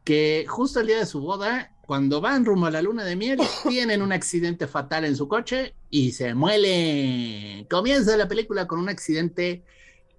que 0.06 0.46
justo 0.48 0.80
el 0.80 0.88
día 0.88 1.00
de 1.00 1.06
su 1.06 1.20
boda, 1.20 1.75
cuando 1.86 2.20
van 2.20 2.46
rumbo 2.46 2.66
a 2.66 2.72
la 2.72 2.82
luna 2.82 3.04
de 3.04 3.16
miel, 3.16 3.40
tienen 3.70 4.02
un 4.02 4.12
accidente 4.12 4.68
fatal 4.68 5.06
en 5.06 5.16
su 5.16 5.28
coche 5.28 5.76
y 5.90 6.12
se 6.12 6.34
muelen. 6.34 7.66
Comienza 7.66 8.18
la 8.18 8.28
película 8.28 8.68
con 8.68 8.80
un 8.80 8.90
accidente 8.90 9.64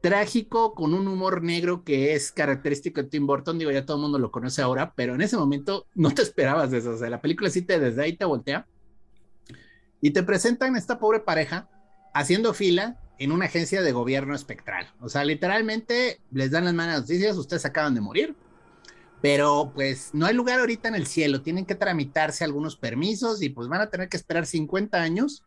trágico, 0.00 0.74
con 0.74 0.94
un 0.94 1.08
humor 1.08 1.42
negro 1.42 1.82
que 1.82 2.14
es 2.14 2.30
característico 2.30 3.02
de 3.02 3.08
Tim 3.08 3.26
Burton. 3.26 3.58
Digo, 3.58 3.70
ya 3.70 3.84
todo 3.84 3.96
el 3.96 4.02
mundo 4.02 4.18
lo 4.18 4.30
conoce 4.30 4.62
ahora, 4.62 4.92
pero 4.94 5.14
en 5.14 5.22
ese 5.22 5.36
momento 5.36 5.86
no 5.94 6.12
te 6.12 6.22
esperabas 6.22 6.70
de 6.70 6.78
eso. 6.78 6.90
O 6.90 6.96
sea, 6.96 7.10
la 7.10 7.20
película 7.20 7.50
sí 7.50 7.62
te 7.62 7.80
desde 7.80 8.02
ahí 8.02 8.16
te 8.16 8.24
voltea 8.24 8.66
y 10.00 10.10
te 10.12 10.22
presentan 10.22 10.76
esta 10.76 10.98
pobre 10.98 11.20
pareja 11.20 11.68
haciendo 12.14 12.54
fila 12.54 13.00
en 13.18 13.32
una 13.32 13.46
agencia 13.46 13.82
de 13.82 13.92
gobierno 13.92 14.34
espectral. 14.34 14.92
O 15.00 15.08
sea, 15.08 15.24
literalmente 15.24 16.20
les 16.30 16.50
dan 16.50 16.66
las 16.66 16.74
malas 16.74 17.00
noticias, 17.00 17.36
ustedes 17.36 17.64
acaban 17.64 17.94
de 17.94 18.00
morir, 18.00 18.36
pero 19.26 19.72
pues 19.74 20.10
no 20.12 20.24
hay 20.24 20.34
lugar 20.34 20.60
ahorita 20.60 20.86
en 20.86 20.94
el 20.94 21.08
cielo, 21.08 21.42
tienen 21.42 21.66
que 21.66 21.74
tramitarse 21.74 22.44
algunos 22.44 22.76
permisos 22.76 23.42
y 23.42 23.48
pues 23.48 23.66
van 23.66 23.80
a 23.80 23.90
tener 23.90 24.08
que 24.08 24.16
esperar 24.16 24.46
50 24.46 25.02
años. 25.02 25.42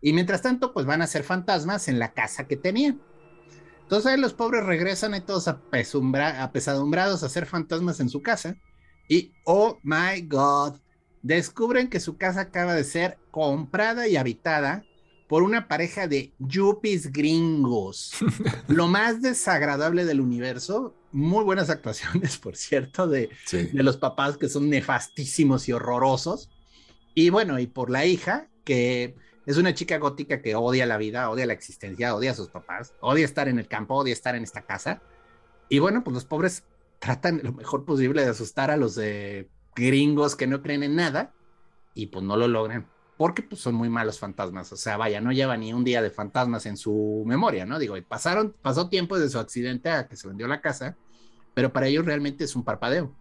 Y 0.00 0.12
mientras 0.12 0.42
tanto, 0.42 0.72
pues 0.72 0.86
van 0.86 1.02
a 1.02 1.08
ser 1.08 1.24
fantasmas 1.24 1.88
en 1.88 1.98
la 1.98 2.12
casa 2.12 2.46
que 2.46 2.56
tenían. 2.56 3.00
Entonces 3.82 4.16
los 4.16 4.32
pobres 4.32 4.64
regresan 4.64 5.12
ahí 5.12 5.22
todos 5.22 5.48
apesadumbrados 5.48 7.24
a 7.24 7.28
ser 7.28 7.46
fantasmas 7.46 7.98
en 7.98 8.08
su 8.08 8.22
casa. 8.22 8.54
Y, 9.08 9.32
oh 9.44 9.80
my 9.82 10.20
God, 10.28 10.76
descubren 11.20 11.90
que 11.90 11.98
su 11.98 12.16
casa 12.16 12.42
acaba 12.42 12.76
de 12.76 12.84
ser 12.84 13.18
comprada 13.32 14.06
y 14.06 14.16
habitada 14.16 14.84
por 15.28 15.42
una 15.42 15.68
pareja 15.68 16.06
de 16.06 16.32
yuppies 16.38 17.12
gringos. 17.12 18.12
Lo 18.68 18.88
más 18.88 19.22
desagradable 19.22 20.04
del 20.04 20.20
universo. 20.20 20.94
Muy 21.12 21.44
buenas 21.44 21.70
actuaciones, 21.70 22.36
por 22.42 22.56
cierto, 22.56 23.06
de, 23.06 23.30
Sí. 23.46 23.68
de 23.72 23.82
los 23.82 23.96
papás 23.96 24.36
que 24.36 24.48
son 24.48 24.68
nefastísimos 24.68 25.68
y 25.68 25.72
horrorosos. 25.72 26.50
Y 27.14 27.30
bueno, 27.30 27.58
y 27.58 27.66
por 27.66 27.90
la 27.90 28.04
hija, 28.04 28.48
que 28.64 29.14
es 29.46 29.56
una 29.56 29.74
chica 29.74 29.98
gótica 29.98 30.42
que 30.42 30.54
odia 30.56 30.86
la 30.86 30.96
vida, 30.96 31.30
odia 31.30 31.46
la 31.46 31.52
existencia, 31.52 32.14
odia 32.14 32.32
a 32.32 32.34
sus 32.34 32.48
papás, 32.48 32.94
odia 33.00 33.24
estar 33.24 33.48
en 33.48 33.58
el 33.58 33.68
campo, 33.68 33.94
odia 33.94 34.12
estar 34.12 34.34
en 34.34 34.42
esta 34.42 34.62
casa. 34.62 35.00
Y 35.68 35.78
bueno, 35.78 36.02
pues 36.02 36.14
los 36.14 36.24
pobres 36.24 36.64
tratan 36.98 37.40
lo 37.42 37.52
mejor 37.52 37.84
posible 37.84 38.22
de 38.22 38.30
asustar 38.30 38.70
a 38.70 38.76
los 38.76 38.94
de 38.94 39.48
gringos 39.76 40.36
que 40.36 40.46
no 40.46 40.62
creen 40.62 40.82
en 40.82 40.96
nada 40.96 41.32
y 41.94 42.06
pues 42.06 42.24
no 42.24 42.36
lo 42.36 42.48
logran 42.48 42.88
porque 43.16 43.42
pues 43.42 43.60
son 43.60 43.74
muy 43.74 43.88
malos 43.88 44.18
fantasmas, 44.18 44.72
o 44.72 44.76
sea, 44.76 44.96
vaya, 44.96 45.20
no 45.20 45.32
lleva 45.32 45.56
ni 45.56 45.72
un 45.72 45.84
día 45.84 46.02
de 46.02 46.10
fantasmas 46.10 46.66
en 46.66 46.76
su 46.76 47.22
memoria, 47.26 47.64
¿no? 47.64 47.78
Digo, 47.78 47.96
y 47.96 48.02
pasaron, 48.02 48.54
pasó 48.62 48.88
tiempo 48.88 49.16
desde 49.16 49.30
su 49.30 49.38
accidente 49.38 49.90
a 49.90 50.08
que 50.08 50.16
se 50.16 50.26
vendió 50.28 50.48
la 50.48 50.60
casa, 50.60 50.96
pero 51.54 51.72
para 51.72 51.86
ellos 51.86 52.04
realmente 52.04 52.44
es 52.44 52.56
un 52.56 52.64
parpadeo. 52.64 53.12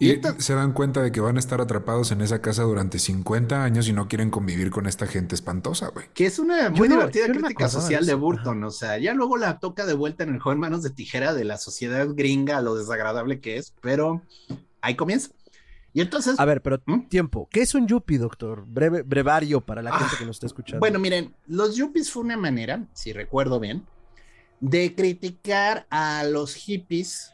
Y 0.00 0.10
entonces- 0.10 0.44
se 0.44 0.54
dan 0.54 0.72
cuenta 0.72 1.02
de 1.02 1.12
que 1.12 1.20
van 1.20 1.36
a 1.36 1.38
estar 1.38 1.60
atrapados 1.60 2.10
en 2.10 2.20
esa 2.20 2.42
casa 2.42 2.64
durante 2.64 2.98
50 2.98 3.62
años 3.62 3.88
y 3.88 3.92
no 3.92 4.08
quieren 4.08 4.28
convivir 4.28 4.70
con 4.70 4.86
esta 4.86 5.06
gente 5.06 5.36
espantosa, 5.36 5.88
güey. 5.88 6.06
Que 6.12 6.26
es 6.26 6.38
una 6.40 6.68
muy 6.70 6.88
divertida 6.88 7.28
no 7.28 7.34
crítica 7.34 7.68
social 7.68 8.04
de. 8.04 8.14
Burton, 8.14 8.64
o 8.64 8.70
sea, 8.72 8.98
ya 8.98 9.14
luego 9.14 9.36
la 9.36 9.60
toca 9.60 9.86
de 9.86 9.94
vuelta 9.94 10.24
en 10.24 10.34
el 10.34 10.40
joven 10.40 10.58
manos 10.58 10.82
de 10.82 10.90
tijera 10.90 11.32
de 11.32 11.44
la 11.44 11.58
sociedad 11.58 12.08
gringa, 12.12 12.60
lo 12.60 12.74
desagradable 12.74 13.38
que 13.40 13.56
es, 13.56 13.72
pero 13.80 14.20
ahí 14.80 14.96
comienza. 14.96 15.30
Y 15.96 16.00
entonces, 16.00 16.38
A 16.40 16.44
ver, 16.44 16.60
pero 16.60 16.82
¿Mm? 16.86 17.06
tiempo. 17.08 17.48
¿Qué 17.52 17.62
es 17.62 17.74
un 17.74 17.86
yuppie, 17.86 18.18
doctor? 18.18 18.64
Breve, 18.66 19.02
brevario 19.02 19.60
para 19.60 19.80
la 19.80 19.90
Ah, 19.94 19.98
gente 20.00 20.16
que 20.18 20.26
nos 20.26 20.36
está 20.36 20.46
escuchando. 20.46 20.80
Bueno, 20.80 20.98
miren, 20.98 21.32
los 21.46 21.76
yuppies 21.76 22.10
fue 22.10 22.24
una 22.24 22.36
manera, 22.36 22.84
si 22.92 23.12
recuerdo 23.12 23.60
bien, 23.60 23.86
de 24.58 24.94
criticar 24.94 25.86
a 25.90 26.24
los 26.24 26.54
hippies 26.54 27.32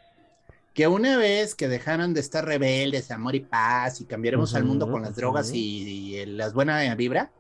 que 0.75 0.87
una 0.87 1.17
vez 1.17 1.55
que 1.55 1.69
dejaron 1.69 2.13
de 2.13 2.21
estar 2.21 2.45
rebeldes, 2.45 3.11
amor 3.11 3.35
y 3.35 3.41
paz 3.41 4.01
y 4.03 4.05
cambiaremos 4.05 4.55
al 4.55 4.65
mundo 4.65 4.91
con 4.91 5.03
las 5.03 5.17
drogas 5.17 5.49
ujú. 5.49 5.57
y, 5.57 6.17
y 6.21 6.27
las 6.27 6.53
buenas 6.53 6.97
vibra, 6.97 7.31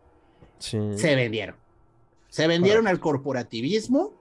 Sí. 0.58 0.78
se 0.96 1.14
vendieron. 1.14 1.56
Se 2.28 2.46
vendieron 2.46 2.86
al 2.86 2.98
corporativismo 2.98 4.12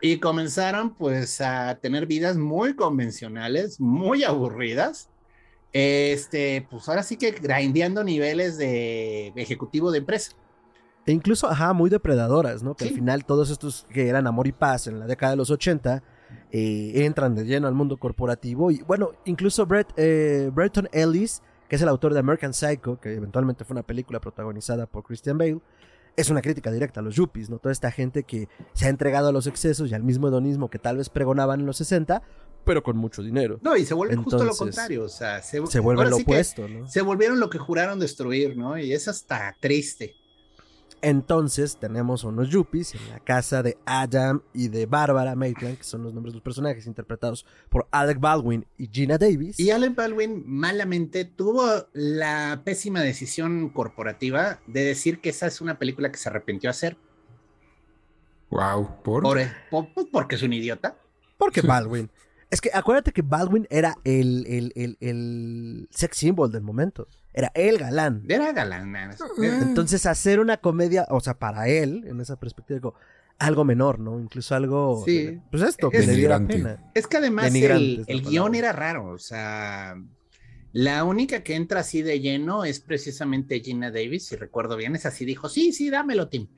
y 0.00 0.18
comenzaron 0.18 0.94
pues 0.94 1.40
a 1.40 1.78
tener 1.80 2.06
vidas 2.06 2.36
muy 2.36 2.74
convencionales, 2.74 3.78
muy 3.80 4.24
aburridas. 4.24 5.10
Este, 5.72 6.66
pues 6.70 6.88
ahora 6.88 7.02
sí 7.02 7.16
que 7.16 7.30
grindeando 7.30 8.02
niveles 8.02 8.58
de 8.58 9.28
ejecutivo 9.36 9.90
de 9.90 9.98
empresa. 9.98 10.32
E 11.06 11.12
incluso, 11.12 11.48
ajá, 11.48 11.72
muy 11.72 11.88
depredadoras, 11.90 12.62
¿no? 12.62 12.74
Que 12.74 12.84
Sí. 12.84 12.90
al 12.90 12.94
final 12.96 13.24
todos 13.24 13.50
estos 13.50 13.86
que 13.92 14.08
eran 14.08 14.26
amor 14.26 14.46
y 14.46 14.52
paz 14.52 14.86
en 14.86 14.98
la 14.98 15.06
década 15.06 15.30
de 15.32 15.36
los 15.36 15.50
80 15.50 16.02
eh, 16.52 16.92
entran 17.04 17.34
de 17.34 17.44
lleno 17.44 17.68
al 17.68 17.74
mundo 17.74 17.96
corporativo. 17.96 18.70
Y 18.70 18.82
bueno, 18.82 19.12
incluso 19.24 19.66
Brett, 19.66 19.88
eh, 19.96 20.50
Bretton 20.52 20.88
Ellis, 20.92 21.42
que 21.68 21.76
es 21.76 21.82
el 21.82 21.88
autor 21.88 22.12
de 22.12 22.20
American 22.20 22.52
Psycho, 22.52 23.00
que 23.00 23.14
eventualmente 23.14 23.64
fue 23.64 23.74
una 23.74 23.82
película 23.84 24.20
protagonizada 24.20 24.86
por 24.86 25.04
Christian 25.04 25.38
Bale, 25.38 25.60
es 26.16 26.28
una 26.28 26.42
crítica 26.42 26.70
directa 26.72 27.00
a 27.00 27.02
los 27.02 27.14
yuppies, 27.14 27.48
¿no? 27.48 27.58
Toda 27.58 27.72
esta 27.72 27.90
gente 27.90 28.24
que 28.24 28.48
se 28.74 28.86
ha 28.86 28.88
entregado 28.88 29.28
a 29.28 29.32
los 29.32 29.46
excesos 29.46 29.90
y 29.90 29.94
al 29.94 30.02
mismo 30.02 30.28
hedonismo 30.28 30.68
que 30.68 30.78
tal 30.80 30.96
vez 30.98 31.08
pregonaban 31.08 31.60
en 31.60 31.66
los 31.66 31.76
60, 31.78 32.22
pero 32.64 32.82
con 32.82 32.96
mucho 32.96 33.22
dinero. 33.22 33.58
No, 33.62 33.76
y 33.76 33.84
se 33.84 33.94
vuelve 33.94 34.16
justo 34.16 34.44
lo 34.44 34.54
contrario, 34.54 35.04
o 35.04 35.08
sea, 35.08 35.42
se, 35.42 35.64
Se 35.66 35.80
vuelve 35.80 36.08
lo 36.08 36.16
opuesto, 36.16 36.68
¿no? 36.68 36.88
Se 36.88 37.02
volvieron 37.02 37.40
lo 37.40 37.50
que 37.50 37.58
juraron 37.58 37.98
destruir, 37.98 38.56
¿no? 38.56 38.78
Y 38.78 38.92
es 38.92 39.08
hasta 39.08 39.56
triste. 39.60 40.14
Entonces 41.02 41.78
tenemos 41.78 42.24
unos 42.24 42.50
yuppies 42.50 42.94
en 42.94 43.08
la 43.08 43.20
casa 43.20 43.62
de 43.62 43.78
Adam 43.86 44.42
y 44.52 44.68
de 44.68 44.84
Barbara 44.84 45.34
Maitland, 45.34 45.78
que 45.78 45.84
son 45.84 46.02
los 46.02 46.12
nombres 46.12 46.34
de 46.34 46.36
los 46.36 46.42
personajes 46.42 46.86
interpretados 46.86 47.46
por 47.70 47.88
Alec 47.90 48.20
Baldwin 48.20 48.66
y 48.76 48.86
Gina 48.86 49.16
Davis. 49.16 49.58
Y 49.58 49.70
Alec 49.70 49.94
Baldwin 49.94 50.42
malamente 50.46 51.24
tuvo 51.24 51.86
la 51.94 52.60
pésima 52.66 53.00
decisión 53.00 53.70
corporativa 53.70 54.60
de 54.66 54.84
decir 54.84 55.20
que 55.22 55.30
esa 55.30 55.46
es 55.46 55.62
una 55.62 55.78
película 55.78 56.12
que 56.12 56.18
se 56.18 56.28
arrepintió 56.28 56.68
hacer 56.68 56.98
Wow, 58.50 59.02
por. 59.02 59.22
por, 59.22 59.38
por- 59.70 59.94
pues 59.94 60.06
porque 60.12 60.34
es 60.34 60.42
un 60.42 60.52
idiota. 60.52 60.96
Porque 61.38 61.62
Baldwin. 61.62 62.10
Es 62.50 62.60
que 62.60 62.70
acuérdate 62.74 63.12
que 63.12 63.22
Baldwin 63.22 63.66
era 63.70 63.94
el, 64.04 64.44
el, 64.48 64.72
el, 64.74 64.96
el 65.00 65.88
sex 65.90 66.16
symbol 66.16 66.50
del 66.50 66.62
momento. 66.62 67.06
Era 67.32 67.52
el 67.54 67.78
galán. 67.78 68.24
Era 68.28 68.52
galán. 68.52 68.90
man. 68.90 69.14
Entonces 69.40 70.04
hacer 70.06 70.40
una 70.40 70.56
comedia, 70.56 71.06
o 71.10 71.20
sea, 71.20 71.34
para 71.38 71.68
él, 71.68 72.04
en 72.08 72.20
esa 72.20 72.40
perspectiva, 72.40 72.78
digo, 72.78 72.94
algo 73.38 73.64
menor, 73.64 74.00
¿no? 74.00 74.18
Incluso 74.18 74.54
algo... 74.56 75.02
Sí. 75.06 75.38
Pues 75.50 75.62
esto, 75.62 75.90
que 75.90 75.98
Es- 75.98 76.06
le 76.08 76.14
diera 76.16 76.44
pena. 76.44 76.90
Es 76.94 77.06
que 77.06 77.18
además 77.18 77.54
el, 77.54 78.04
el 78.08 78.22
guion 78.22 78.54
era 78.56 78.72
raro, 78.72 79.10
o 79.10 79.18
sea, 79.18 79.94
la 80.72 81.04
única 81.04 81.44
que 81.44 81.54
entra 81.54 81.80
así 81.80 82.02
de 82.02 82.18
lleno 82.20 82.64
es 82.64 82.80
precisamente 82.80 83.60
Gina 83.60 83.90
Davis, 83.92 84.26
si 84.26 84.34
recuerdo 84.36 84.76
bien, 84.76 84.96
es 84.96 85.06
así, 85.06 85.24
dijo, 85.24 85.48
sí, 85.48 85.72
sí, 85.72 85.88
dámelo, 85.88 86.28
Tim. 86.28 86.48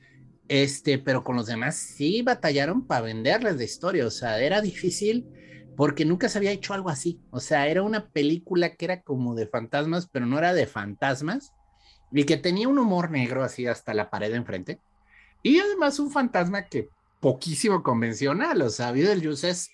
Este, 0.48 0.98
pero 0.98 1.22
con 1.22 1.36
los 1.36 1.46
demás 1.46 1.76
sí 1.76 2.22
batallaron 2.22 2.86
para 2.86 3.02
venderles 3.02 3.56
la 3.56 3.64
historia, 3.64 4.06
o 4.06 4.10
sea, 4.10 4.40
era 4.40 4.60
difícil 4.62 5.26
porque 5.76 6.04
nunca 6.04 6.28
se 6.28 6.38
había 6.38 6.52
hecho 6.52 6.74
algo 6.74 6.90
así, 6.90 7.20
o 7.30 7.40
sea, 7.40 7.66
era 7.68 7.82
una 7.82 8.08
película 8.08 8.74
que 8.74 8.84
era 8.84 9.02
como 9.02 9.34
de 9.34 9.46
fantasmas, 9.46 10.08
pero 10.10 10.26
no 10.26 10.38
era 10.38 10.52
de 10.52 10.66
fantasmas, 10.66 11.52
y 12.10 12.24
que 12.24 12.36
tenía 12.36 12.68
un 12.68 12.78
humor 12.78 13.10
negro 13.10 13.42
así 13.42 13.66
hasta 13.66 13.94
la 13.94 14.10
pared 14.10 14.30
de 14.30 14.36
enfrente, 14.36 14.80
y 15.42 15.58
además 15.58 15.98
un 15.98 16.10
fantasma 16.10 16.66
que 16.66 16.88
poquísimo 17.20 17.82
convencional, 17.82 18.62
o 18.62 18.70
sea, 18.70 18.92
Beetlejuice 18.92 19.50
es, 19.50 19.70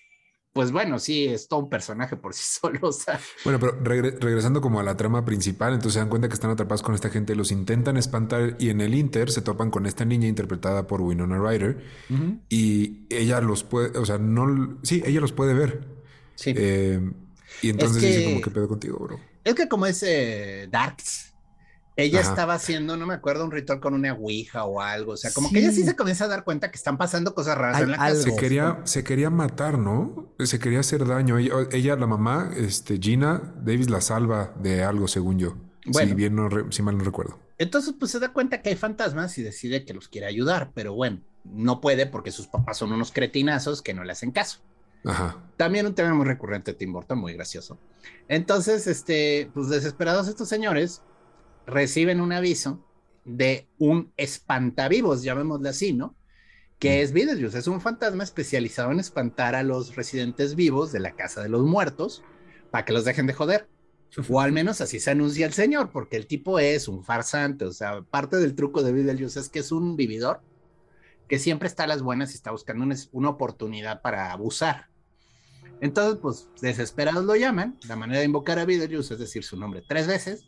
pues 0.53 0.71
bueno, 0.71 0.99
sí, 0.99 1.25
es 1.25 1.47
todo 1.47 1.61
un 1.61 1.69
personaje 1.69 2.17
por 2.17 2.33
sí 2.33 2.43
solo, 2.61 2.79
o 2.89 2.91
sea, 2.91 3.19
Bueno, 3.43 3.59
pero 3.59 3.81
regre- 3.83 4.17
regresando 4.19 4.61
como 4.61 4.79
a 4.79 4.83
la 4.83 4.97
trama 4.97 5.23
principal, 5.25 5.73
entonces 5.73 5.93
se 5.93 5.99
dan 5.99 6.09
cuenta 6.09 6.27
que 6.27 6.33
están 6.33 6.51
atrapados 6.51 6.81
con 6.81 6.95
esta 6.95 7.09
gente, 7.09 7.35
los 7.35 7.51
intentan 7.51 7.97
espantar 7.97 8.55
y 8.59 8.69
en 8.69 8.81
el 8.81 8.95
Inter 8.95 9.31
se 9.31 9.41
topan 9.41 9.69
con 9.71 9.85
esta 9.85 10.05
niña 10.05 10.27
interpretada 10.27 10.87
por 10.87 11.01
Winona 11.01 11.37
Ryder 11.39 11.83
y 12.49 13.05
ella 13.09 13.41
los 13.41 13.63
puede, 13.63 13.97
o 13.97 14.05
sea, 14.05 14.17
no, 14.17 14.79
sí, 14.83 15.01
ella 15.05 15.21
los 15.21 15.31
puede 15.31 15.53
ver. 15.53 15.87
sí. 16.35 16.53
Eh, 16.55 16.99
y 17.61 17.69
entonces 17.69 18.01
que- 18.01 18.07
dice 18.07 18.23
como 18.25 18.41
que 18.41 18.51
pedo 18.51 18.67
contigo, 18.67 18.97
bro. 18.99 19.19
Es 19.43 19.55
que 19.55 19.67
como 19.67 19.85
es 19.85 20.03
eh, 20.03 20.67
Darks, 20.71 21.33
ella 22.01 22.19
Ajá. 22.21 22.29
estaba 22.29 22.53
haciendo, 22.55 22.97
no 22.97 23.05
me 23.05 23.13
acuerdo, 23.13 23.45
un 23.45 23.51
ritual 23.51 23.79
con 23.79 23.93
una 23.93 24.13
ouija 24.13 24.63
o 24.65 24.81
algo, 24.81 25.13
o 25.13 25.17
sea, 25.17 25.31
como 25.31 25.49
que 25.51 25.59
ella 25.59 25.71
sí 25.71 25.83
se 25.83 25.95
comienza 25.95 26.25
a 26.25 26.27
dar 26.27 26.43
cuenta 26.43 26.71
que 26.71 26.77
están 26.77 26.97
pasando 26.97 27.33
cosas 27.35 27.57
raras 27.57 27.77
Hay 27.77 27.83
en 27.83 27.91
la 27.91 27.97
algo. 27.97 28.17
casa. 28.19 28.29
Se 28.29 28.35
quería, 28.35 28.79
se 28.83 29.03
quería 29.03 29.29
matar, 29.29 29.77
¿no? 29.77 30.33
Se 30.39 30.59
quería 30.59 30.79
hacer 30.79 31.05
daño. 31.05 31.37
Ella, 31.37 31.53
ella, 31.71 31.95
la 31.95 32.07
mamá, 32.07 32.51
este, 32.55 32.97
Gina 32.99 33.53
Davis 33.63 33.89
la 33.89 34.01
salva 34.01 34.53
de 34.61 34.83
algo, 34.83 35.07
según 35.07 35.39
yo. 35.39 35.55
Bueno. 35.85 36.09
Si 36.09 36.15
bien 36.15 36.35
no, 36.35 36.49
re- 36.49 36.65
si 36.71 36.81
mal 36.83 36.97
no 36.97 37.03
recuerdo. 37.03 37.39
Entonces, 37.57 37.93
pues 37.97 38.11
se 38.11 38.19
da 38.19 38.31
cuenta 38.33 38.61
que 38.61 38.69
hay 38.69 38.75
fantasmas 38.75 39.37
y 39.37 39.43
decide 39.43 39.83
que 39.85 39.93
los 39.93 40.07
quiere 40.07 40.27
ayudar, 40.27 40.71
pero 40.73 40.93
bueno, 40.93 41.19
no 41.43 41.81
puede 41.81 42.05
porque 42.05 42.31
sus 42.31 42.47
papás 42.47 42.77
son 42.77 42.91
unos 42.93 43.11
cretinazos 43.11 43.81
que 43.81 43.93
no 43.93 44.03
le 44.03 44.11
hacen 44.11 44.31
caso. 44.31 44.59
Ajá. 45.05 45.37
También 45.57 45.85
un 45.85 45.95
tema 45.95 46.13
muy 46.13 46.25
recurrente 46.25 46.71
de 46.73 46.77
Tim 46.77 46.91
Burton, 46.93 47.17
muy 47.17 47.33
gracioso. 47.33 47.77
Entonces, 48.27 48.85
este, 48.87 49.49
pues 49.53 49.69
desesperados 49.69 50.27
estos 50.27 50.47
señores 50.49 51.01
reciben 51.69 52.21
un 52.21 52.31
aviso 52.31 52.85
de 53.25 53.67
un 53.77 54.11
espantavivos, 54.17 55.23
llamémosle 55.23 55.69
así, 55.69 55.93
¿no? 55.93 56.15
Que 56.79 57.01
es 57.01 57.11
Beetlejuice, 57.11 57.59
es 57.59 57.67
un 57.67 57.81
fantasma 57.81 58.23
especializado 58.23 58.91
en 58.91 58.99
espantar 58.99 59.55
a 59.55 59.63
los 59.63 59.95
residentes 59.95 60.55
vivos 60.55 60.91
de 60.91 60.99
la 60.99 61.15
casa 61.15 61.41
de 61.41 61.49
los 61.49 61.63
muertos 61.63 62.23
para 62.71 62.85
que 62.85 62.93
los 62.93 63.05
dejen 63.05 63.27
de 63.27 63.33
joder. 63.33 63.67
O 64.27 64.41
al 64.41 64.51
menos 64.51 64.81
así 64.81 64.99
se 64.99 65.11
anuncia 65.11 65.45
el 65.45 65.53
señor, 65.53 65.91
porque 65.91 66.17
el 66.17 66.25
tipo 66.25 66.57
es 66.57 66.87
un 66.87 67.03
farsante, 67.03 67.65
o 67.65 67.71
sea, 67.71 68.01
parte 68.01 68.37
del 68.37 68.55
truco 68.55 68.81
de 68.81 68.91
Beetlejuice 68.91 69.39
es 69.39 69.49
que 69.49 69.59
es 69.59 69.71
un 69.71 69.95
vividor 69.95 70.41
que 71.27 71.37
siempre 71.37 71.67
está 71.67 71.83
a 71.83 71.87
las 71.87 72.01
buenas 72.01 72.31
y 72.31 72.35
está 72.35 72.49
buscando 72.49 72.83
una, 72.83 72.95
una 73.11 73.29
oportunidad 73.29 74.01
para 74.01 74.31
abusar. 74.31 74.87
Entonces, 75.81 76.19
pues, 76.21 76.49
desesperados 76.59 77.23
lo 77.23 77.35
llaman. 77.35 77.77
La 77.87 77.95
manera 77.95 78.19
de 78.19 78.25
invocar 78.25 78.57
a 78.57 78.65
Beetlejuice 78.65 79.13
es 79.13 79.19
decir 79.19 79.43
su 79.43 79.55
nombre 79.57 79.83
tres 79.87 80.07
veces. 80.07 80.45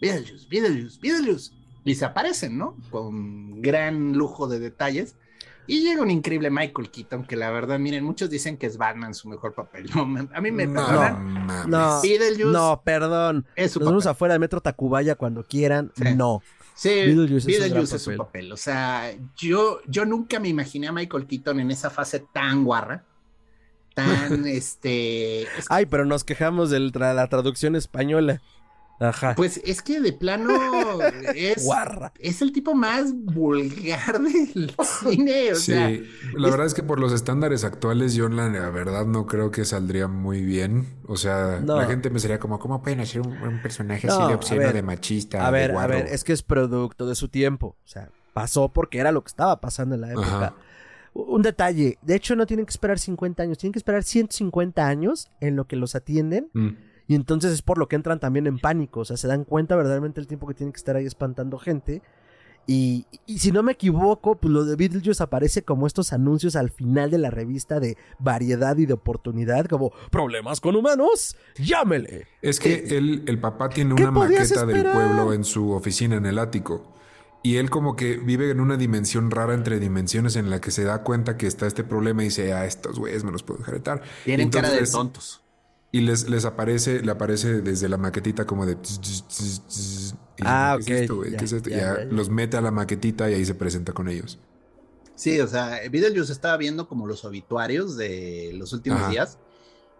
Beetlejuice, 0.00 0.46
Beetlejuice, 0.48 0.98
Beetlejuice. 1.00 1.52
Y 1.84 1.94
se 1.94 2.04
aparecen, 2.04 2.58
¿no? 2.58 2.76
Con 2.90 3.62
gran 3.62 4.12
lujo 4.12 4.46
de 4.48 4.58
detalles. 4.58 5.16
Y 5.66 5.82
llega 5.82 6.00
un 6.02 6.10
increíble 6.10 6.50
Michael 6.50 6.90
Keaton, 6.90 7.24
que 7.26 7.36
la 7.36 7.50
verdad, 7.50 7.78
miren, 7.78 8.02
muchos 8.02 8.30
dicen 8.30 8.56
que 8.56 8.66
es 8.66 8.78
Batman 8.78 9.12
su 9.14 9.28
mejor 9.28 9.54
papel. 9.54 9.88
No, 9.94 10.02
a 10.32 10.40
mí 10.40 10.50
me 10.50 10.66
No, 10.66 10.86
perdonan. 10.86 11.46
No, 11.68 12.00
Beetlejuice 12.02 12.44
no, 12.46 12.80
perdón. 12.84 13.46
es 13.54 13.72
su 13.72 13.80
Nos 13.80 13.88
vemos 13.88 14.06
afuera 14.06 14.34
del 14.34 14.40
metro 14.40 14.60
Tacubaya 14.60 15.14
cuando 15.14 15.44
quieran. 15.44 15.92
Sí. 15.96 16.04
No. 16.16 16.42
Sí, 16.74 16.88
Beetlejuice 16.90 17.36
es 17.36 17.46
Beetlejuice 17.46 17.70
gran 17.70 17.84
es 17.84 18.02
su 18.02 18.10
papel. 18.10 18.16
papel. 18.18 18.52
O 18.52 18.56
sea, 18.56 19.12
yo, 19.36 19.80
yo 19.88 20.04
nunca 20.06 20.38
me 20.40 20.48
imaginé 20.48 20.88
a 20.88 20.92
Michael 20.92 21.26
Keaton 21.26 21.60
en 21.60 21.70
esa 21.70 21.90
fase 21.90 22.24
tan 22.32 22.64
guarra. 22.64 23.04
Tan, 23.94 24.46
este... 24.46 25.42
es- 25.42 25.66
Ay, 25.68 25.86
pero 25.86 26.04
nos 26.06 26.24
quejamos 26.24 26.70
de 26.70 26.80
la 26.80 27.26
traducción 27.28 27.76
española. 27.76 28.40
Ajá. 29.00 29.34
Pues 29.36 29.60
es 29.64 29.80
que 29.82 30.00
de 30.00 30.12
plano 30.12 30.52
es, 31.34 31.64
Guarra. 31.64 32.12
es 32.18 32.42
el 32.42 32.52
tipo 32.52 32.74
más 32.74 33.12
vulgar 33.14 34.20
del 34.54 34.74
cine. 35.00 35.52
O 35.52 35.56
Sí, 35.56 35.72
sea, 35.72 35.90
la 36.34 36.50
verdad 36.50 36.66
es 36.66 36.74
que 36.74 36.82
por 36.82 36.98
los 36.98 37.12
estándares 37.12 37.64
actuales 37.64 38.14
yo 38.14 38.28
la, 38.28 38.48
la 38.48 38.70
verdad 38.70 39.06
no 39.06 39.26
creo 39.26 39.50
que 39.50 39.64
saldría 39.64 40.08
muy 40.08 40.42
bien. 40.42 40.86
O 41.06 41.16
sea, 41.16 41.60
No. 41.64 41.76
la 41.76 41.86
gente 41.86 42.10
me 42.10 42.18
sería 42.18 42.38
como, 42.38 42.58
¿cómo 42.58 42.82
pueden 42.82 43.00
hacer 43.00 43.20
un, 43.20 43.32
un 43.36 43.62
personaje 43.62 44.06
No, 44.06 44.14
así 44.14 44.28
de 44.28 44.34
obsceno, 44.34 44.60
ver, 44.62 44.72
de 44.74 44.82
machista, 44.82 45.42
A 45.46 45.50
de 45.50 45.58
ver, 45.58 45.76
a 45.76 45.86
ver, 45.86 46.06
es 46.08 46.24
que 46.24 46.32
es 46.32 46.42
producto 46.42 47.06
de 47.06 47.14
su 47.14 47.28
tiempo. 47.28 47.76
O 47.84 47.88
sea, 47.88 48.10
pasó 48.34 48.68
porque 48.68 48.98
era 48.98 49.12
lo 49.12 49.22
que 49.22 49.28
estaba 49.28 49.60
pasando 49.60 49.94
en 49.94 50.00
la 50.02 50.10
época. 50.12 50.26
Ajá. 50.36 50.54
Un 51.14 51.42
detalle, 51.42 51.98
de 52.02 52.14
hecho 52.14 52.36
no 52.36 52.46
tienen 52.46 52.64
que 52.66 52.70
esperar 52.70 52.98
50 52.98 53.42
años, 53.42 53.58
tienen 53.58 53.72
que 53.72 53.78
esperar 53.80 54.04
150 54.04 54.86
años 54.86 55.28
en 55.40 55.56
lo 55.56 55.66
que 55.66 55.74
los 55.76 55.94
atienden 55.94 56.48
Mm. 56.52 56.68
Y 57.08 57.14
entonces 57.14 57.52
es 57.52 57.62
por 57.62 57.78
lo 57.78 57.88
que 57.88 57.96
entran 57.96 58.20
también 58.20 58.46
en 58.46 58.58
pánico, 58.58 59.00
o 59.00 59.04
sea, 59.04 59.16
se 59.16 59.26
dan 59.26 59.44
cuenta 59.44 59.74
verdaderamente 59.74 60.20
el 60.20 60.26
tiempo 60.26 60.46
que 60.46 60.52
tienen 60.52 60.72
que 60.72 60.76
estar 60.76 60.94
ahí 60.94 61.06
espantando 61.06 61.58
gente. 61.58 62.02
Y, 62.66 63.06
y 63.24 63.38
si 63.38 63.50
no 63.50 63.62
me 63.62 63.72
equivoco, 63.72 64.36
pues 64.36 64.52
lo 64.52 64.66
de 64.66 64.76
Beetlejuice 64.76 65.22
aparece 65.22 65.62
como 65.62 65.86
estos 65.86 66.12
anuncios 66.12 66.54
al 66.54 66.68
final 66.68 67.10
de 67.10 67.16
la 67.16 67.30
revista 67.30 67.80
de 67.80 67.96
variedad 68.18 68.76
y 68.76 68.84
de 68.84 68.92
oportunidad, 68.92 69.64
como 69.64 69.90
problemas 70.10 70.60
con 70.60 70.76
humanos, 70.76 71.34
llámele. 71.56 72.26
Es 72.42 72.60
que 72.60 72.84
él, 72.90 73.24
el 73.26 73.40
papá 73.40 73.70
tiene 73.70 73.94
¿Qué 73.94 74.02
una 74.02 74.10
maqueta 74.10 74.66
del 74.66 74.82
pueblo 74.82 75.32
en 75.32 75.44
su 75.44 75.72
oficina 75.72 76.16
en 76.16 76.26
el 76.26 76.38
ático. 76.38 76.92
Y 77.42 77.56
él 77.56 77.70
como 77.70 77.96
que 77.96 78.18
vive 78.18 78.50
en 78.50 78.60
una 78.60 78.76
dimensión 78.76 79.30
rara 79.30 79.54
entre 79.54 79.80
dimensiones 79.80 80.36
en 80.36 80.50
la 80.50 80.60
que 80.60 80.70
se 80.70 80.84
da 80.84 81.02
cuenta 81.02 81.38
que 81.38 81.46
está 81.46 81.66
este 81.66 81.84
problema 81.84 82.20
y 82.22 82.26
dice, 82.26 82.52
ah, 82.52 82.66
estos 82.66 82.98
güeyes 82.98 83.24
me 83.24 83.32
los 83.32 83.42
puedo 83.42 83.60
enjaretar. 83.60 84.02
tienen 84.26 84.50
cara 84.50 84.68
de 84.68 84.74
Entonces, 84.74 84.92
tontos. 84.92 85.47
Y 85.90 86.02
les, 86.02 86.28
les 86.28 86.44
aparece, 86.44 87.02
le 87.02 87.10
aparece 87.12 87.62
desde 87.62 87.88
la 87.88 87.96
maquetita 87.96 88.46
como 88.46 88.66
de... 88.66 88.76
tss, 88.76 89.00
tss, 89.00 89.28
tss, 89.28 89.66
tss. 89.66 90.16
Y 90.36 90.44
Ah, 90.44 90.74
¿qué 90.74 90.80
es 90.82 90.90
ok, 90.90 90.90
esto, 90.90 91.16
güey? 91.16 91.34
ya, 91.34 91.36
¿Qué 91.36 91.46
es 91.46 91.52
esto? 91.52 91.70
ya, 91.70 91.80
Ya 91.80 91.86
ya, 91.86 92.04
ya. 92.04 92.10
los 92.10 92.28
mete 92.30 92.56
a 92.58 92.60
la 92.60 92.70
maquetita 92.70 93.30
y 93.30 93.34
ahí 93.34 93.44
se 93.46 93.54
presenta 93.54 93.92
con 93.94 94.08
ellos. 94.08 94.38
Sí, 95.14 95.40
o 95.40 95.48
sea, 95.48 95.80
Beetlejuice 95.90 96.32
estaba 96.32 96.56
viendo 96.56 96.86
como 96.86 97.06
los 97.06 97.24
obituarios 97.24 97.96
de 97.96 98.52
los 98.54 98.72
últimos 98.72 99.04
Ajá. 99.04 99.06
días. 99.06 99.40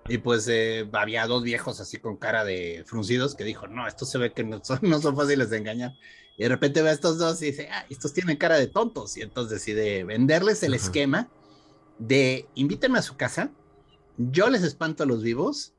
Y 0.09 0.18
pues 0.18 0.49
eh, 0.49 0.88
había 0.95 1.26
dos 1.26 1.42
viejos 1.45 1.80
así 1.80 1.99
con 2.00 2.18
cara 2.18 2.45
de 2.45 2.85
fruncidos 2.87 3.37
que 3.37 3.45
dijo, 3.45 3.68
no, 3.68 3.88
estos 3.88 4.11
se 4.11 4.18
ve 4.18 4.35
que 4.35 4.45
no 4.45 4.61
son, 4.64 4.80
no 4.83 5.00
son 5.00 5.16
fáciles 5.16 5.50
de 5.50 5.59
engañar. 5.59 5.97
Y 6.37 6.45
de 6.45 6.49
repente 6.50 6.83
ve 6.83 6.90
a 6.90 6.92
estos 6.92 7.18
dos 7.18 7.42
y 7.42 7.47
dice, 7.47 7.68
ah, 7.73 7.87
estos 7.90 8.12
tienen 8.14 8.38
cara 8.38 8.57
de 8.59 8.68
tontos. 8.68 9.16
Y 9.16 9.23
entonces 9.23 9.52
decide 9.61 10.04
venderles 10.04 10.62
el 10.64 10.75
Ajá. 10.75 10.75
esquema 10.75 11.33
de 11.99 12.50
invítenme 12.54 12.99
a 12.99 13.02
su 13.02 13.16
casa, 13.16 13.57
yo 14.16 14.50
les 14.50 14.62
espanto 14.64 15.02
a 15.04 15.07
los 15.07 15.23
vivos 15.23 15.75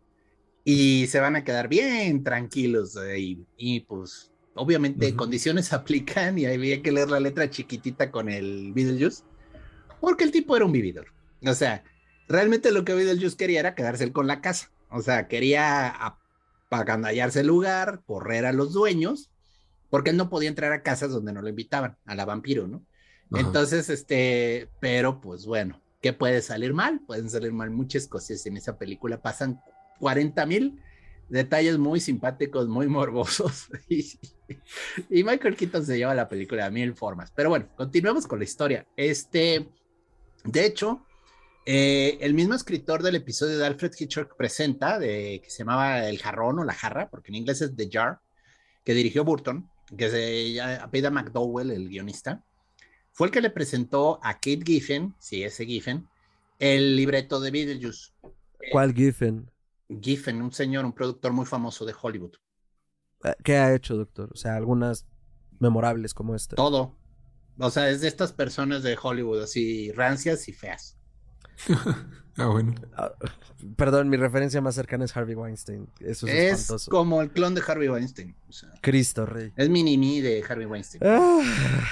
y 0.64 1.08
se 1.08 1.20
van 1.20 1.36
a 1.36 1.44
quedar 1.44 1.68
bien 1.68 2.24
tranquilos. 2.24 2.96
eh, 2.98 3.20
y, 3.20 3.48
y, 3.58 3.80
pues 3.82 4.32
obviamente 4.56 5.08
Ujú. 5.08 5.18
condiciones 5.18 5.74
aplican 5.74 6.38
y 6.38 6.46
había 6.46 6.82
que 6.82 6.92
leer 6.92 7.10
la 7.10 7.20
letra 7.20 7.50
chiquitita 7.50 8.12
con 8.12 8.30
el 8.30 8.74
Beetlejuice 8.74 9.24
porque 10.00 10.24
el 10.24 10.32
tipo 10.32 10.56
era 10.56 10.66
un 10.66 10.72
vividor. 10.72 11.08
O 11.46 11.54
sea, 11.54 11.84
realmente 12.28 12.72
lo 12.72 12.86
que 12.86 12.94
Beetlejuice 12.94 13.38
quería 13.38 13.60
era 13.60 13.76
quedarse 13.76 14.12
con 14.12 14.28
la 14.28 14.42
casa. 14.42 14.72
O 14.90 15.02
sea, 15.02 15.28
quería 15.28 15.94
apagandallarse 16.70 17.42
el 17.42 17.48
lugar, 17.48 18.02
correr 18.06 18.46
a 18.46 18.54
los 18.54 18.74
dueños, 18.74 19.30
porque 19.90 20.12
él 20.12 20.18
no 20.18 20.30
podía 20.30 20.50
entrar 20.50 20.72
a 20.72 20.84
casas 20.84 21.12
donde 21.12 21.34
no 21.34 21.42
lo 21.42 21.50
invitaban, 21.50 21.98
a 22.06 22.16
la 22.16 22.26
vampiro, 22.26 22.68
¿no? 22.68 22.86
Entonces, 23.32 23.90
este, 23.90 24.72
pero 24.80 25.22
pues 25.22 25.46
bueno, 25.46 25.84
¿qué 26.02 26.14
puede 26.14 26.42
salir 26.42 26.74
mal? 26.74 27.02
Pueden 27.06 27.30
salir 27.30 27.54
mal 27.54 27.70
muchas 27.70 28.08
cosas 28.08 28.44
en 28.46 28.58
esa 28.58 28.78
película. 28.78 29.22
Pasan 29.22 29.60
40 30.00 30.46
mil 30.46 30.82
detalles 31.30 31.78
muy 31.78 32.00
simpáticos, 32.00 32.68
muy 32.68 32.88
morbosos. 32.88 33.70
Y, 35.12 35.24
Michael 35.24 35.56
Keaton 35.56 35.86
se 35.86 35.96
lleva 35.96 36.16
la 36.16 36.28
película 36.28 36.66
a 36.66 36.72
mil 36.72 36.96
formas. 36.96 37.32
Pero 37.36 37.50
bueno, 37.50 37.70
continuemos 37.76 38.26
con 38.26 38.40
la 38.40 38.46
historia. 38.46 38.88
Este, 38.98 39.70
de 40.44 40.66
hecho, 40.66 41.06
eh, 41.68 42.18
el 42.22 42.34
mismo 42.34 42.56
escritor 42.56 43.04
del 43.04 43.16
episodio 43.16 43.60
de 43.60 43.66
Alfred 43.68 43.92
Hitchcock 43.98 44.36
presenta, 44.36 44.98
de, 44.98 45.40
que 45.44 45.52
se 45.52 45.60
llamaba 45.60 46.10
El 46.10 46.18
jarrón 46.18 46.58
o 46.58 46.64
la 46.64 46.74
jarra, 46.74 47.12
porque 47.12 47.30
en 47.30 47.36
inglés 47.36 47.62
es 47.62 47.76
The 47.76 47.90
Jar, 47.92 48.22
que 48.84 48.96
dirigió 48.96 49.24
Burton, 49.24 49.70
que 49.96 50.10
se 50.10 50.60
apellida 50.60 51.12
McDowell, 51.12 51.70
el 51.70 51.90
guionista, 51.90 52.44
fue 53.12 53.28
el 53.28 53.32
que 53.32 53.42
le 53.42 53.52
presentó 53.52 54.20
a 54.24 54.34
Kate 54.34 54.64
Giffen, 54.66 55.14
sí, 55.20 55.44
ese 55.44 55.68
Giffen, 55.68 56.08
el 56.58 56.96
libreto 56.96 57.40
de 57.40 57.52
Beetlejuice. 57.52 58.14
¿Cuál 58.72 58.94
Giffen? 58.96 59.50
Giffen, 60.02 60.42
un 60.42 60.52
señor, 60.52 60.86
un 60.86 60.94
productor 60.94 61.34
muy 61.34 61.46
famoso 61.46 61.86
de 61.86 61.94
Hollywood. 62.00 62.34
Eh, 63.24 63.34
¿Qué 63.44 63.58
ha 63.58 63.74
hecho, 63.74 63.98
doctor? 63.98 64.30
O 64.34 64.36
sea, 64.38 64.56
algunas 64.56 65.06
memorables 65.60 66.14
como 66.14 66.36
esta. 66.36 66.56
Todo. 66.56 66.96
O 67.58 67.70
sea, 67.70 67.90
es 67.90 68.02
de 68.02 68.08
estas 68.08 68.32
personas 68.32 68.84
de 68.84 68.98
Hollywood, 69.02 69.42
así 69.44 69.92
rancias 69.92 70.48
y 70.48 70.54
feas. 70.54 70.98
Ah, 72.38 72.46
bueno. 72.48 72.74
Ah, 72.96 73.12
perdón, 73.76 74.08
mi 74.08 74.16
referencia 74.16 74.62
más 74.62 74.74
cercana 74.74 75.04
es 75.04 75.18
Harvey 75.18 75.36
Weinstein. 75.36 75.90
Eso 76.00 76.26
es, 76.26 76.34
Es 76.34 76.60
espantoso. 76.62 76.90
como 76.90 77.22
el 77.22 77.32
clon 77.32 77.54
de 77.54 77.62
Harvey 77.68 77.90
Weinstein. 77.90 78.34
O 78.48 78.54
sea, 78.54 78.70
Cristo 78.82 79.26
Rey. 79.26 79.52
es 79.58 79.68
mini-me 79.70 80.22
de 80.22 80.42
Harvey 80.48 80.66
Weinstein. 80.66 81.02
Ah, 81.06 81.42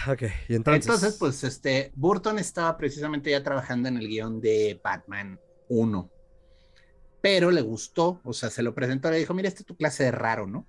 ok, 0.09 0.21
y 0.47 0.55
entonces. 0.55 0.85
Entonces, 0.85 1.17
pues, 1.19 1.43
este, 1.43 1.91
Burton 1.95 2.39
estaba 2.39 2.77
precisamente 2.77 3.29
ya 3.29 3.43
trabajando 3.43 3.89
en 3.89 3.97
el 3.97 4.07
guion 4.07 4.39
de 4.39 4.79
Batman 4.81 5.37
1. 5.67 6.09
Pero 7.27 7.51
le 7.51 7.59
gustó, 7.59 8.21
o 8.23 8.31
sea, 8.31 8.49
se 8.49 8.63
lo 8.63 8.73
presentó, 8.73 9.11
le 9.11 9.17
dijo, 9.17 9.33
mira, 9.33 9.49
este 9.49 9.63
es 9.63 9.65
tu 9.65 9.75
clase 9.75 10.05
de 10.05 10.11
raro, 10.11 10.47
¿no? 10.47 10.65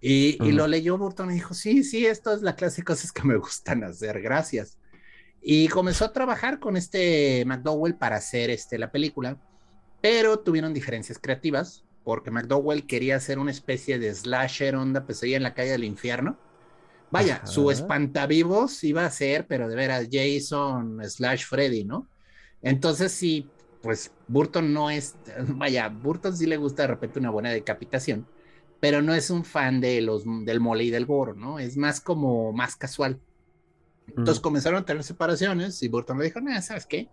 Y, 0.00 0.36
lo 0.52 0.68
leyó 0.68 0.96
Burton 0.96 1.32
y 1.32 1.34
dijo, 1.34 1.52
sí, 1.52 1.82
sí, 1.82 2.06
esto 2.06 2.32
es 2.32 2.42
la 2.42 2.54
clase 2.54 2.82
de 2.82 2.84
cosas 2.84 3.10
que 3.10 3.24
me 3.24 3.36
gustan 3.36 3.82
hacer, 3.82 4.22
gracias. 4.22 4.78
Y 5.42 5.66
comenzó 5.66 6.04
a 6.04 6.12
trabajar 6.12 6.60
con 6.60 6.76
este 6.76 7.44
McDowell 7.44 7.96
para 7.96 8.18
hacer 8.18 8.50
este, 8.50 8.78
la 8.78 8.92
película, 8.92 9.36
pero 10.00 10.38
tuvieron 10.38 10.72
diferencias 10.72 11.18
creativas, 11.18 11.84
porque 12.04 12.30
McDowell 12.30 12.86
quería 12.86 13.16
hacer 13.16 13.40
una 13.40 13.50
especie 13.50 13.98
de 13.98 14.14
slasher 14.14 14.76
onda 14.76 15.08
pesadilla 15.08 15.38
en 15.38 15.42
la 15.42 15.54
calle 15.54 15.72
del 15.72 15.82
infierno. 15.82 16.38
Vaya, 17.10 17.38
Ajá. 17.38 17.46
su 17.48 17.68
espantavivos 17.72 18.84
iba 18.84 19.04
a 19.04 19.10
ser, 19.10 19.48
pero 19.48 19.68
de 19.68 19.74
veras, 19.74 20.06
Jason 20.08 21.00
slash 21.04 21.46
Freddy, 21.46 21.82
¿no? 21.84 22.08
Entonces 22.62 23.10
sí, 23.10 23.50
pues 23.86 24.14
Burton 24.28 24.72
no 24.74 24.90
es, 24.90 25.18
vaya, 25.48 25.88
Burton 25.88 26.36
sí 26.36 26.46
le 26.46 26.58
gusta 26.58 26.82
de 26.84 26.88
repente 26.88 27.20
una 27.20 27.30
buena 27.30 27.50
decapitación, 27.52 28.28
pero 28.80 29.02
no 29.02 29.14
es 29.14 29.30
un 29.30 29.44
fan 29.44 29.80
de 29.80 30.02
los, 30.02 30.24
del 30.44 30.60
mole 30.60 30.84
y 30.84 30.90
del 30.90 31.06
goro, 31.06 31.34
¿no? 31.34 31.58
Es 31.60 31.78
más 31.78 32.00
como, 32.02 32.52
más 32.52 32.76
casual. 32.76 33.22
Entonces 34.08 34.40
Mm, 34.40 34.42
comenzaron 34.42 34.82
a 34.82 34.84
tener 34.86 35.04
separaciones 35.04 35.82
y 35.82 35.88
Burton 35.88 36.18
le 36.18 36.26
dijo, 36.26 36.40
no, 36.40 36.60
¿sabes 36.62 36.86
qué? 36.86 37.12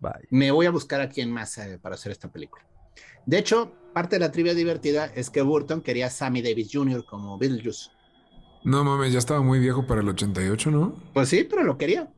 vaya. 0.00 0.28
me 0.30 0.50
voy 0.50 0.66
a 0.66 0.70
buscar 0.70 1.00
a 1.00 1.08
quien 1.08 1.30
más 1.32 1.58
eh, 1.58 1.78
para 1.80 1.94
hacer 1.96 2.12
esta 2.12 2.30
película. 2.30 2.64
De 3.26 3.38
hecho, 3.38 3.78
parte 3.92 4.16
de 4.16 4.20
la 4.20 4.32
trivia 4.32 4.54
divertida 4.54 5.06
es 5.06 5.30
que 5.30 5.42
Burton 5.42 5.82
quería 5.82 6.08
a 6.08 6.10
Sammy 6.10 6.42
Davis 6.42 6.70
Jr. 6.72 7.04
como 7.06 7.38
Beetlejuice. 7.38 7.90
No 8.64 8.84
mames, 8.84 9.12
ya 9.14 9.18
estaba 9.18 9.40
muy 9.42 9.58
viejo 9.60 9.86
para 9.86 10.02
el 10.02 10.08
88, 10.10 10.70
¿no? 10.70 10.94
Pues 11.12 11.28
sí, 11.30 11.44
pero 11.44 11.64
lo 11.64 11.78
quería. 11.78 12.12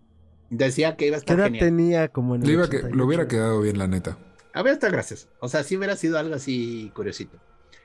Decía 0.50 0.96
que 0.96 1.06
iba 1.06 1.16
a 1.16 1.20
¿Qué 1.20 1.34
estar 1.34 1.38
edad 1.38 1.46
genial. 1.46 1.64
tenía 1.64 2.08
como 2.08 2.34
en 2.34 2.42
el 2.42 2.48
Le, 2.48 2.52
iba 2.54 2.68
que, 2.68 2.76
88? 2.78 2.96
le 2.96 3.02
hubiera 3.02 3.28
quedado 3.28 3.60
bien, 3.60 3.78
la 3.78 3.86
neta. 3.88 4.18
A 4.54 4.62
ver, 4.62 4.74
está 4.74 4.88
gracias. 4.90 5.28
O 5.40 5.48
sea, 5.48 5.62
sí 5.62 5.76
hubiera 5.76 5.96
sido 5.96 6.18
algo 6.18 6.34
así 6.34 6.90
curiosito. 6.94 7.38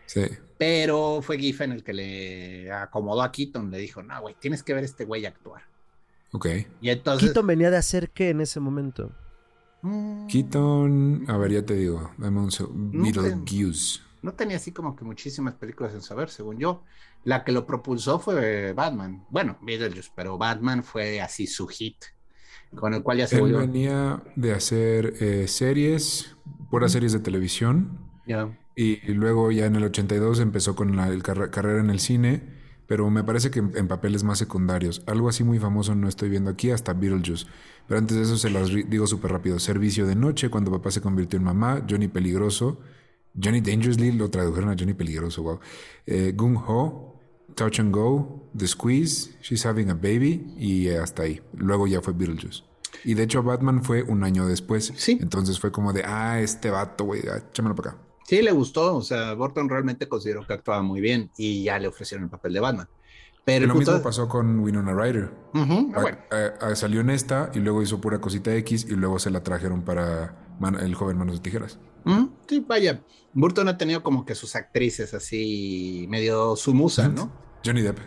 Sí. 0.06 0.21
Pero 0.58 1.21
fue 1.21 1.38
Giffen 1.38 1.71
el 1.71 1.84
que 1.84 1.93
le 1.93 2.71
acomodó 2.71 3.21
a 3.21 3.32
Keaton. 3.32 3.69
Le 3.71 3.78
dijo, 3.80 4.02
no, 4.04 4.21
güey, 4.21 4.36
tienes 4.39 4.63
que 4.63 4.73
ver 4.73 4.84
a 4.84 4.86
este 4.86 5.06
güey 5.06 5.26
actuar. 5.26 5.63
Ok. 6.32 6.47
Y 6.82 6.89
entonces... 6.89 7.28
Keaton 7.30 7.45
venía 7.47 7.69
de 7.69 7.78
hacer 7.78 8.10
qué 8.12 8.30
en 8.30 8.41
ese 8.41 8.60
momento? 8.60 9.12
mm, 9.82 10.28
Keaton, 10.28 11.26
a 11.28 11.38
ver, 11.38 11.52
ya 11.52 11.65
te 11.65 11.76
digo. 11.76 12.12
Dame 12.17 12.39
un 12.39 12.49
te- 12.49 12.63
Beetlejuice. 12.69 13.99
no 14.21 14.34
tenía 14.34 14.58
así 14.58 14.71
como 14.71 14.95
que 14.95 15.04
muchísimas 15.04 15.56
películas 15.56 15.93
en 15.93 16.02
saber, 16.02 16.30
según 16.30 16.58
yo. 16.60 16.84
La 17.26 17.43
que 17.43 17.52
lo 17.52 17.65
propulsó 17.65 18.19
fue 18.19 18.73
Batman. 18.73 19.26
Bueno, 19.30 19.58
Beetlejuice, 19.62 20.12
pero 20.15 20.38
Batman 20.38 20.84
fue 20.84 21.21
así 21.21 21.45
su 21.47 21.67
hit, 21.67 21.97
con 22.76 22.94
el 22.94 23.04
cual 23.04 23.18
ya 23.20 23.28
se 23.28 23.38
Él 23.38 23.42
volvió. 23.42 23.58
venía 23.58 24.24
de 24.36 24.54
hacer 24.54 25.16
eh, 25.20 25.48
series, 25.48 26.36
puras 26.70 26.92
series 26.92 27.14
de 27.14 27.20
televisión. 27.20 28.00
Ya. 28.26 28.58
Y, 28.76 29.00
y 29.10 29.14
luego 29.14 29.52
ya 29.52 29.66
en 29.66 29.76
el 29.76 29.84
82 29.86 30.40
empezó 30.40 30.76
con 30.76 30.96
la 30.96 31.08
carrera 31.52 31.80
en 31.80 31.90
el 31.90 32.00
cine, 32.00 32.44
pero 32.88 33.10
me 33.10 33.24
parece 33.24 33.52
que 33.52 33.60
en, 33.60 33.72
en 33.76 33.88
papeles 33.88 34.24
más 34.24 34.40
secundarios. 34.40 35.04
Algo 35.08 35.30
así 35.30 35.44
muy 35.44 35.60
famoso 35.60 35.96
no 35.96 36.08
estoy 36.08 36.30
viendo 36.30 36.50
aquí, 36.50 36.72
hasta 36.72 36.94
Beetlejuice. 36.94 37.46
Pero 37.88 38.00
antes 38.00 38.18
de 38.18 38.24
eso 38.24 38.38
se 38.38 38.50
las 38.50 38.70
digo 38.70 39.08
súper 39.08 39.32
rápido. 39.32 39.60
Servicio 39.60 40.08
de 40.08 40.16
noche, 40.16 40.50
cuando 40.50 40.72
papá 40.72 40.90
se 40.92 41.02
convirtió 41.02 41.38
en 41.38 41.44
mamá. 41.46 41.86
Johnny 41.90 42.08
Peligroso. 42.08 42.80
Johnny 43.42 43.62
Dangerously, 43.62 44.12
lo 44.12 44.30
tradujeron 44.30 44.70
a 44.70 44.76
Johnny 44.78 44.94
Peligroso, 44.94 45.42
wow. 45.44 45.60
Eh, 46.06 46.34
Gung 46.36 46.56
Ho, 46.68 47.12
Touch 47.56 47.80
and 47.80 47.94
Go, 47.94 48.48
The 48.58 48.68
Squeeze, 48.68 49.36
She's 49.42 49.66
Having 49.66 49.89
a 49.89 49.94
Baby 49.94 50.54
y 50.58 50.89
hasta 50.89 51.24
ahí. 51.24 51.42
Luego 51.54 51.88
ya 51.88 52.02
fue 52.02 52.13
Beetlejuice. 52.13 52.63
Y 53.04 53.16
de 53.16 53.24
hecho 53.24 53.44
Batman 53.44 53.84
fue 53.84 54.04
un 54.04 54.24
año 54.24 54.46
después. 54.48 54.94
Sí. 54.96 55.18
Entonces 55.22 55.60
fue 55.60 55.72
como 55.72 55.94
de, 55.94 56.04
ah, 56.06 56.39
este 56.39 56.70
vato, 56.70 57.06
güey, 57.06 57.22
échamelo 57.22 57.76
para 57.76 57.92
acá. 57.92 58.00
Sí, 58.28 58.42
le 58.42 58.52
gustó. 58.52 58.96
O 58.96 59.02
sea, 59.02 59.34
Burton 59.34 59.70
realmente 59.70 60.08
consideró 60.08 60.46
que 60.46 60.54
actuaba 60.54 60.82
muy 60.82 61.02
bien 61.02 61.32
y 61.38 61.64
ya 61.64 61.80
le 61.80 61.88
ofrecieron 61.88 62.26
el 62.26 62.30
papel 62.30 62.54
de 62.54 62.60
Batman. 62.60 62.88
Pero 63.46 63.68
lo 63.68 63.76
mismo 63.76 64.02
pasó 64.02 64.30
con 64.30 64.60
Winona 64.60 64.94
Ryder. 64.94 65.30
salió 66.76 67.02
en 67.02 67.10
esta 67.10 67.52
y 67.54 67.60
luego 67.60 67.82
hizo 67.82 68.00
pura 68.00 68.22
cosita 68.22 68.56
X 68.56 68.86
y 68.90 68.96
luego 68.96 69.20
se 69.20 69.30
la 69.32 69.44
trajeron 69.44 69.82
para 69.84 70.36
el 70.82 70.96
joven 70.96 71.18
Manos 71.18 71.36
de 71.36 71.42
Tijeras. 71.42 71.80
Sí, 72.48 72.64
vaya. 72.68 73.02
Burton 73.34 73.68
ha 73.68 73.78
tenido 73.78 74.04
como 74.04 74.26
que 74.26 74.36
sus 74.36 74.56
actrices 74.56 75.14
así 75.14 76.06
medio 76.10 76.56
su 76.56 76.74
musa, 76.74 77.10
¿no? 77.10 77.32
Johnny 77.66 77.82
Depp. 77.82 77.98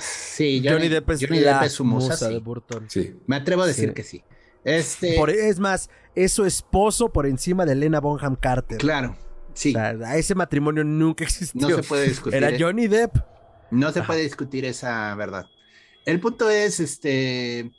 sí, 0.00 0.62
Johnny, 0.64 0.88
Depp 0.88 1.10
es, 1.10 1.72
su 1.72 1.84
musa, 1.84 2.28
de 2.28 2.38
Burton. 2.38 2.86
Sí. 2.88 3.14
Me 3.26 3.36
atrevo 3.36 3.62
a 3.62 3.66
decir 3.66 3.92
que 3.94 4.02
sí. 4.02 4.24
Este... 4.64 5.16
es 5.48 5.58
más, 5.58 5.90
es 6.14 6.32
su 6.32 6.44
esposo 6.44 7.12
por 7.12 7.26
encima 7.26 7.64
de 7.64 7.72
Elena 7.72 8.00
Bonham 8.00 8.36
Carter. 8.36 8.78
Claro, 8.78 9.16
sí. 9.54 9.74
a 9.76 10.16
ese 10.16 10.34
matrimonio 10.34 10.84
nunca 10.84 11.24
existió. 11.24 11.68
No 11.68 11.76
se 11.76 11.82
puede 11.82 12.08
discutir. 12.08 12.36
Era 12.36 12.50
¿eh? 12.50 12.56
Johnny 12.58 12.88
Depp. 12.88 13.16
No 13.70 13.90
se 13.90 14.02
puede 14.02 14.22
discutir 14.22 14.64
esa 14.64 15.14
verdad. 15.14 15.46
El 16.04 16.20
punto 16.20 16.50
es, 16.50 16.78
este, 16.80 17.72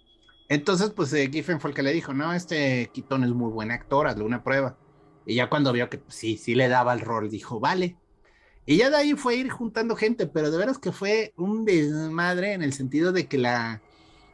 entonces, 0.49 0.91
pues 0.91 1.13
eh, 1.13 1.29
Giffen 1.31 1.59
fue 1.59 1.71
el 1.71 1.75
que 1.75 1.83
le 1.83 1.93
dijo, 1.93 2.13
no, 2.13 2.33
este 2.33 2.89
Quitón 2.93 3.23
es 3.23 3.31
muy 3.31 3.51
buen 3.51 3.71
actor, 3.71 4.07
hazle 4.07 4.23
una 4.23 4.43
prueba. 4.43 4.77
Y 5.25 5.35
ya 5.35 5.49
cuando 5.49 5.71
vio 5.71 5.89
que 5.89 5.97
pues, 5.97 6.15
sí, 6.15 6.37
sí 6.37 6.55
le 6.55 6.67
daba 6.67 6.93
el 6.93 7.01
rol, 7.01 7.29
dijo, 7.29 7.59
vale. 7.59 7.97
Y 8.65 8.77
ya 8.77 8.89
de 8.89 8.97
ahí 8.97 9.13
fue 9.13 9.35
ir 9.35 9.49
juntando 9.49 9.95
gente, 9.95 10.25
pero 10.25 10.49
de 10.49 10.57
veras 10.57 10.77
que 10.77 10.91
fue 10.91 11.33
un 11.37 11.65
desmadre 11.65 12.53
en 12.53 12.61
el 12.61 12.73
sentido 12.73 13.11
de 13.11 13.27
que 13.27 13.37
la, 13.37 13.81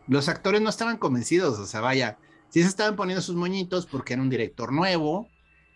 los 0.08 0.30
actores 0.30 0.62
no 0.62 0.70
estaban 0.70 0.98
convencidos, 0.98 1.58
o 1.58 1.66
sea, 1.66 1.82
vaya, 1.82 2.20
sí 2.50 2.62
se 2.62 2.68
estaban 2.68 2.96
poniendo 2.96 3.22
sus 3.22 3.36
moñitos 3.36 3.86
porque 3.86 4.14
era 4.14 4.22
un 4.22 4.30
director 4.30 4.72
nuevo, 4.72 5.28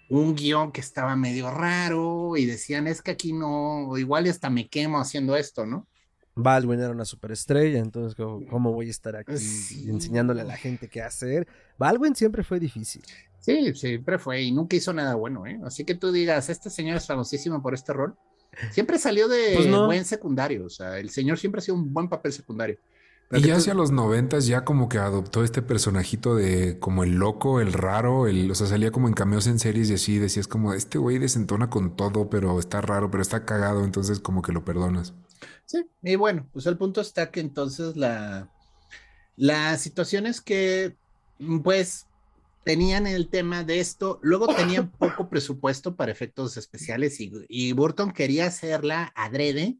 un 0.09 0.35
guion 0.35 0.71
que 0.71 0.81
estaba 0.81 1.15
medio 1.15 1.49
raro 1.51 2.37
y 2.37 2.45
decían, 2.45 2.87
es 2.87 3.01
que 3.01 3.11
aquí 3.11 3.33
no, 3.33 3.97
igual 3.97 4.27
hasta 4.27 4.49
me 4.49 4.67
quemo 4.67 4.99
haciendo 4.99 5.35
esto, 5.35 5.65
¿no? 5.65 5.87
Baldwin 6.35 6.79
era 6.79 6.89
una 6.89 7.05
superestrella, 7.05 7.79
entonces 7.79 8.15
¿cómo, 8.15 8.73
voy 8.73 8.87
a 8.87 8.91
estar 8.91 9.15
aquí 9.15 9.33
enseñándole 9.87 10.41
a 10.41 10.45
la 10.45 10.57
gente 10.57 10.87
qué 10.87 11.01
hacer? 11.01 11.47
Baldwin 11.77 12.15
siempre 12.15 12.43
fue 12.43 12.59
difícil. 12.59 13.03
Sí, 13.39 13.73
siempre 13.75 14.17
fue 14.17 14.41
y 14.41 14.51
nunca 14.51 14.75
hizo 14.75 14.93
nada 14.93 15.15
bueno, 15.15 15.45
¿eh? 15.45 15.59
Así 15.63 15.83
que 15.83 15.95
tú 15.95 16.11
digas, 16.11 16.49
este 16.49 16.69
señor 16.69 16.97
es 16.97 17.05
famosísimo 17.05 17.61
por 17.61 17.73
este 17.73 17.93
rol. 17.93 18.15
Siempre 18.71 18.97
salió 18.99 19.27
de 19.27 19.53
pues 19.55 19.69
buen 19.69 20.05
secundario, 20.05 20.65
o 20.65 20.69
sea, 20.69 20.97
el 20.97 21.09
señor 21.09 21.37
siempre 21.37 21.59
ha 21.59 21.61
sido 21.61 21.75
un 21.75 21.93
buen 21.93 22.07
papel 22.07 22.31
secundario. 22.33 22.77
Y 23.35 23.41
ya 23.41 23.55
hacia 23.55 23.73
los 23.73 23.91
noventas 23.91 24.45
ya 24.45 24.63
como 24.63 24.89
que 24.89 24.99
adoptó 24.99 25.43
este 25.43 25.61
personajito 25.61 26.35
de 26.35 26.77
como 26.79 27.03
el 27.03 27.15
loco, 27.15 27.61
el 27.61 27.73
raro, 27.73 28.27
el, 28.27 28.51
o 28.51 28.55
sea, 28.55 28.67
salía 28.67 28.91
como 28.91 29.07
en 29.07 29.13
cameos 29.13 29.47
en 29.47 29.59
series 29.59 29.89
y 29.89 29.95
así, 29.95 30.19
decías 30.19 30.47
como, 30.47 30.73
este 30.73 30.99
güey 30.99 31.17
desentona 31.17 31.69
con 31.69 31.95
todo, 31.95 32.29
pero 32.29 32.59
está 32.59 32.81
raro, 32.81 33.09
pero 33.09 33.23
está 33.23 33.45
cagado, 33.45 33.83
entonces 33.83 34.19
como 34.19 34.41
que 34.41 34.51
lo 34.51 34.63
perdonas. 34.63 35.13
Sí, 35.65 35.85
y 36.03 36.15
bueno, 36.15 36.47
pues 36.53 36.67
el 36.67 36.77
punto 36.77 37.01
está 37.01 37.31
que 37.31 37.39
entonces 37.39 37.97
la, 37.97 38.51
la 39.35 39.77
situación 39.77 40.27
es 40.27 40.39
que, 40.39 40.95
pues, 41.63 42.05
tenían 42.63 43.07
el 43.07 43.29
tema 43.29 43.63
de 43.63 43.79
esto, 43.79 44.19
luego 44.21 44.47
tenían 44.53 44.91
poco 44.99 45.29
presupuesto 45.29 45.95
para 45.95 46.11
efectos 46.11 46.55
especiales 46.57 47.19
y, 47.19 47.31
y 47.49 47.71
Burton 47.71 48.11
quería 48.11 48.45
hacerla 48.45 49.11
adrede, 49.15 49.77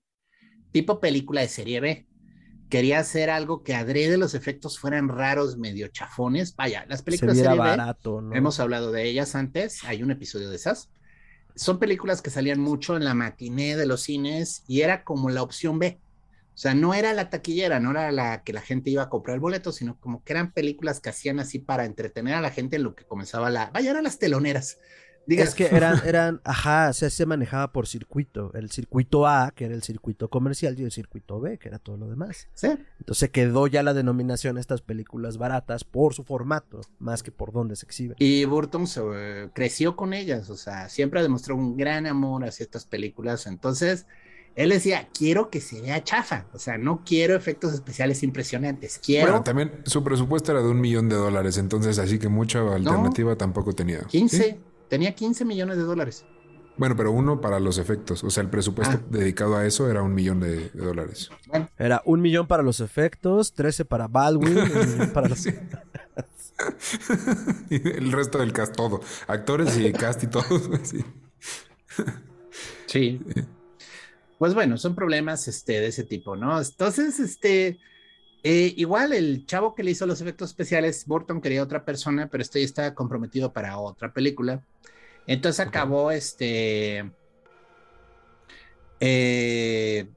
tipo 0.72 1.00
película 1.00 1.42
de 1.42 1.50
serie 1.50 1.80
B 1.80 2.08
quería 2.74 2.98
hacer 2.98 3.30
algo 3.30 3.62
que 3.62 3.76
adrede 3.76 4.18
los 4.18 4.34
efectos 4.34 4.80
fueran 4.80 5.08
raros, 5.08 5.58
medio 5.58 5.90
chafones. 5.90 6.56
Vaya, 6.56 6.88
las 6.90 7.04
películas 7.04 7.38
de 7.38 7.44
barato, 7.44 8.20
¿no? 8.20 8.34
hemos 8.34 8.60
hablado 8.60 8.92
de 8.92 9.08
ellas 9.08 9.36
antes, 9.36 9.84
hay 9.84 10.02
un 10.02 10.10
episodio 10.10 10.50
de 10.50 10.56
esas. 10.56 10.90
Son 11.54 11.78
películas 11.78 12.24
que 12.24 12.32
salían 12.32 12.60
mucho 12.60 12.98
en 12.98 13.06
la 13.06 13.14
matiné 13.14 13.76
de 13.78 13.86
los 13.86 14.02
cines 14.02 14.64
y 14.68 14.82
era 14.82 15.04
como 15.04 15.30
la 15.30 15.44
opción 15.44 15.78
B. 15.78 16.00
O 16.56 16.58
sea, 16.58 16.74
no 16.74 16.96
era 16.96 17.14
la 17.14 17.30
taquillera, 17.30 17.80
no 17.80 17.92
era 17.92 18.12
la 18.12 18.42
que 18.42 18.54
la 18.54 18.62
gente 18.62 18.90
iba 18.90 19.04
a 19.04 19.10
comprar 19.10 19.36
el 19.36 19.42
boleto, 19.42 19.72
sino 19.72 20.00
como 20.00 20.24
que 20.24 20.34
eran 20.34 20.52
películas 20.52 21.00
que 21.00 21.10
hacían 21.10 21.40
así 21.40 21.60
para 21.60 21.86
entretener 21.86 22.34
a 22.34 22.42
la 22.42 22.50
gente 22.50 22.78
en 22.78 22.84
lo 22.84 22.96
que 22.96 23.06
comenzaba 23.06 23.52
la... 23.52 23.70
Vaya, 23.70 23.92
eran 23.92 24.04
las 24.04 24.18
teloneras. 24.18 24.80
Es 25.28 25.56
que 25.56 25.66
eran, 25.66 26.02
eran, 26.06 26.42
ajá, 26.44 26.90
o 26.90 26.94
sea, 26.94 27.10
se 27.10 27.26
manejaba 27.26 27.72
por 27.72 27.88
circuito. 27.88 28.52
El 28.54 28.72
circuito 28.72 29.26
A, 29.28 29.52
que 29.56 29.66
era 29.66 29.76
el 29.76 29.84
circuito 29.84 30.30
comercial, 30.30 30.78
y 30.80 30.84
el 30.84 30.92
circuito 30.92 31.40
B, 31.40 31.58
que 31.58 31.70
era 31.70 31.80
todo 31.80 31.98
lo 31.98 32.08
demás. 32.10 32.48
Sí. 32.54 32.70
Entonces 33.00 33.30
quedó 33.30 33.68
ya 33.68 33.84
la 33.84 33.94
denominación 33.94 34.58
estas 34.58 34.82
películas 34.82 35.38
baratas 35.38 35.84
por 35.84 36.14
su 36.14 36.24
formato, 36.24 36.82
más 37.00 37.24
que 37.24 37.32
por 37.32 37.52
dónde 37.52 37.76
se 37.76 37.86
exhiben. 37.86 38.16
Y 38.20 38.46
Burton 38.46 38.88
se, 38.88 39.02
eh, 39.14 39.50
creció 39.54 39.96
con 39.96 40.14
ellas, 40.14 40.50
o 40.50 40.58
sea, 40.58 40.90
siempre 40.90 41.22
demostró 41.22 41.56
un 41.56 41.78
gran 41.78 42.06
amor 42.06 42.44
hacia 42.46 42.64
estas 42.64 42.86
películas. 42.86 43.48
Entonces, 43.48 44.06
él 44.56 44.70
decía, 44.70 45.08
quiero 45.18 45.50
que 45.50 45.62
se 45.62 45.82
vea 45.82 46.04
chafa, 46.04 46.46
o 46.54 46.60
sea, 46.60 46.78
no 46.78 47.04
quiero 47.06 47.36
efectos 47.36 47.74
especiales 47.74 48.22
impresionantes, 48.24 49.00
quiero... 49.04 49.28
Bueno, 49.28 49.44
también 49.44 49.72
su 49.86 50.04
presupuesto 50.04 50.52
era 50.52 50.62
de 50.62 50.70
un 50.70 50.80
millón 50.80 51.10
de 51.10 51.16
dólares, 51.16 51.58
entonces 51.58 51.98
así 51.98 52.20
que 52.20 52.28
mucha 52.28 52.60
alternativa 52.60 53.36
tampoco 53.36 53.74
tenía. 53.74 54.02
15. 54.02 54.73
Tenía 54.93 55.15
15 55.15 55.45
millones 55.45 55.77
de 55.77 55.84
dólares. 55.86 56.23
Bueno, 56.77 56.95
pero 56.95 57.12
uno 57.12 57.41
para 57.41 57.60
los 57.60 57.79
efectos. 57.79 58.23
O 58.23 58.29
sea, 58.29 58.43
el 58.43 58.51
presupuesto 58.51 58.99
ah. 59.01 59.06
dedicado 59.10 59.58
a 59.58 59.65
eso 59.65 59.89
era 59.89 60.03
un 60.03 60.13
millón 60.13 60.39
de, 60.39 60.69
dólares. 60.69 61.32
Era 61.79 62.03
un 62.06 62.21
millón 62.21 62.45
para 62.45 62.62
los 62.62 62.79
efectos, 62.79 63.53
13 63.53 63.86
para 63.86 64.08
Baldwin, 64.08 64.56
para 65.12 65.29
los... 65.29 65.47
y 67.71 67.71
el 67.71 68.12
resto 68.12 68.38
del 68.38 68.53
cast, 68.53 68.75
todo. 68.75 69.01
Actores 69.25 69.75
y 69.79 69.91
cast 69.93 70.25
y 70.25 70.27
todo. 70.27 70.43
sí. 72.86 73.19
Pues 74.38 74.53
bueno, 74.53 74.77
son 74.77 74.93
problemas 74.93 75.47
este, 75.47 75.82
de 75.82 75.88
ese 75.88 76.03
tipo, 76.03 76.36
¿no? 76.36 76.62
Entonces, 76.62 77.19
este... 77.19 77.79
Eh, 78.43 78.73
igual 78.75 79.13
el 79.13 79.45
chavo 79.45 79.73
que 79.73 79.84
le 79.84 79.91
hizo 79.91 80.06
los 80.06 80.19
efectos 80.19 80.49
especiales, 80.49 81.06
Burton 81.06 81.39
quería 81.39 81.63
otra 81.63 81.86
persona, 81.86 82.27
pero 82.29 82.41
este 82.41 82.60
ya 82.60 82.65
estaba 82.65 82.93
comprometido 82.93 83.53
para 83.53 83.77
otra 83.77 84.13
película. 84.13 84.62
Entonces 85.27 85.65
acabó 85.65 86.12
este. 86.12 87.10
Eh, 88.99 90.08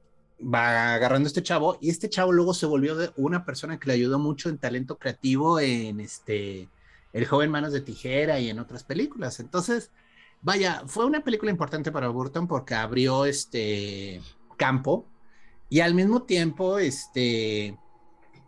va 0.41 0.95
agarrando 0.95 1.27
este 1.27 1.43
chavo 1.43 1.77
y 1.81 1.89
este 1.89 2.09
chavo 2.09 2.31
luego 2.31 2.53
se 2.53 2.65
volvió 2.65 2.95
de 2.95 3.11
una 3.15 3.45
persona 3.45 3.79
que 3.79 3.87
le 3.87 3.93
ayudó 3.93 4.19
mucho 4.19 4.49
en 4.49 4.57
talento 4.57 4.97
creativo 4.97 5.59
en 5.59 5.99
este 5.99 6.69
El 7.13 7.25
joven 7.25 7.51
manos 7.51 7.73
de 7.73 7.81
tijera 7.81 8.39
y 8.39 8.49
en 8.49 8.59
otras 8.59 8.83
películas. 8.83 9.39
Entonces, 9.39 9.91
vaya, 10.41 10.83
fue 10.87 11.05
una 11.05 11.23
película 11.23 11.51
importante 11.51 11.91
para 11.91 12.09
Burton 12.09 12.47
porque 12.47 12.75
abrió 12.75 13.25
este 13.25 14.21
campo 14.57 15.05
y 15.69 15.79
al 15.81 15.93
mismo 15.95 16.23
tiempo 16.23 16.79
este 16.79 17.77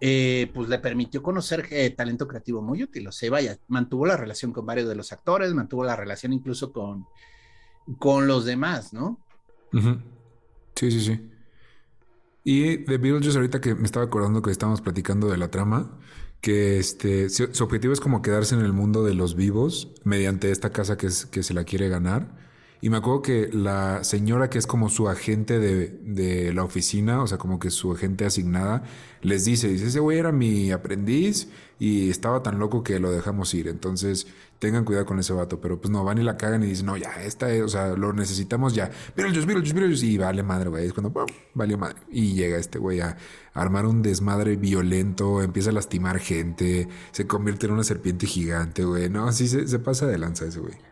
eh, 0.02 0.50
pues 0.54 0.70
le 0.70 0.80
permitió 0.80 1.22
conocer 1.22 1.68
eh, 1.72 1.90
talento 1.92 2.28
creativo 2.28 2.62
muy 2.62 2.84
útil. 2.84 3.08
O 3.08 3.12
sea, 3.12 3.30
vaya, 3.32 3.58
mantuvo 3.68 4.06
la 4.06 4.18
relación 4.18 4.54
con 4.54 4.66
varios 4.66 4.88
de 4.88 4.96
los 4.96 5.12
actores, 5.12 5.54
mantuvo 5.54 5.84
la 5.84 5.96
relación 5.96 6.34
incluso 6.34 6.72
con, 6.72 7.06
con 7.98 8.28
los 8.28 8.46
demás, 8.46 8.94
¿no? 8.94 9.20
Sí, 10.76 10.92
sí, 10.92 11.02
sí. 11.02 11.30
Y 12.44 12.78
de 12.78 12.98
Beetlejuice, 12.98 13.38
ahorita 13.38 13.62
que 13.62 13.76
me 13.76 13.86
estaba 13.86 14.06
acordando 14.06 14.42
que 14.42 14.52
estábamos 14.52 14.82
platicando 14.82 15.30
de 15.30 15.38
la 15.38 15.52
trama, 15.52 16.00
que 16.42 16.80
este, 16.80 17.30
su, 17.30 17.64
objetivo 17.64 17.94
es 17.94 18.00
como 18.00 18.22
quedarse 18.22 18.56
en 18.56 18.62
el 18.62 18.74
mundo 18.74 19.04
de 19.04 19.14
los 19.14 19.36
vivos 19.36 19.94
mediante 20.04 20.52
esta 20.52 20.72
casa 20.72 20.98
que, 20.98 21.08
es, 21.08 21.26
que 21.26 21.44
se 21.44 21.54
la 21.54 21.66
quiere 21.66 21.90
ganar. 21.90 22.49
Y 22.82 22.90
me 22.90 22.98
acuerdo 22.98 23.22
que 23.22 23.50
la 23.52 24.06
señora 24.06 24.50
que 24.50 24.58
es 24.58 24.66
como 24.66 24.90
su 24.90 25.10
agente 25.10 25.60
de, 25.60 26.54
la 26.54 26.64
oficina, 26.64 27.22
o 27.22 27.28
sea, 27.28 27.38
como 27.38 27.60
que 27.60 27.72
su 27.72 27.92
agente 27.92 28.26
asignada, 28.26 28.84
les 29.22 29.44
dice, 29.44 29.68
dice, 29.68 29.88
ese 29.88 30.00
güey 30.00 30.18
era 30.18 30.32
mi 30.32 30.72
aprendiz 30.72 31.50
y 31.78 32.10
estaba 32.10 32.42
tan 32.42 32.58
loco 32.58 32.82
que 32.82 33.00
lo 33.00 33.12
dejamos 33.12 33.54
ir. 33.54 33.68
Entonces, 33.68 34.28
tengan 34.60 34.86
cuidado 34.86 35.06
con 35.06 35.20
ese 35.20 35.34
vato. 35.34 35.60
Pero 35.60 35.82
pues 35.82 35.92
no, 35.92 36.06
van 36.06 36.20
y 36.20 36.24
la 36.24 36.38
cagan 36.38 36.64
y 36.64 36.68
dicen, 36.68 36.86
no, 36.86 36.96
ya, 36.96 37.22
esta 37.22 37.52
es, 37.52 37.64
o 37.64 37.68
sea, 37.68 37.96
lo 37.98 38.14
necesitamos 38.14 38.74
ya. 38.74 38.90
Beetlejuice, 39.16 39.46
Beetlejuice, 39.46 39.74
Beetlejuice. 39.74 40.06
Y 40.06 40.18
vale 40.18 40.44
madre, 40.44 40.70
güey. 40.70 40.86
Es 40.86 40.94
cuando, 40.94 41.12
¡pum! 41.12 41.26
valió 41.54 41.78
madre. 41.78 41.98
Y 42.10 42.34
llega 42.34 42.58
este 42.58 42.80
güey 42.80 43.02
a 43.02 43.18
armar 43.54 43.86
un 43.88 44.02
desmadre 44.02 44.56
violento, 44.56 45.42
empieza 45.42 45.72
a 45.72 45.74
lastimar 45.74 46.20
gente, 46.20 46.88
se 47.12 47.28
convierte 47.28 47.66
en 47.66 47.74
una 47.74 47.84
serpiente 47.84 48.26
gigante, 48.26 48.86
güey. 48.86 49.10
No, 49.10 49.28
así 49.28 49.50
se, 49.50 49.68
se 49.68 49.80
pasa 49.80 50.08
de 50.08 50.18
lanza 50.18 50.46
ese 50.46 50.60
güey. 50.60 50.89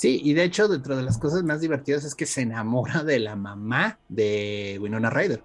Sí, 0.00 0.18
y 0.24 0.32
de 0.32 0.44
hecho, 0.44 0.66
dentro 0.66 0.96
de 0.96 1.02
las 1.02 1.18
cosas 1.18 1.42
más 1.42 1.60
divertidas 1.60 2.06
es 2.06 2.14
que 2.14 2.24
se 2.24 2.40
enamora 2.40 3.04
de 3.04 3.20
la 3.20 3.36
mamá 3.36 3.98
de 4.08 4.78
Winona 4.80 5.10
Ryder. 5.10 5.44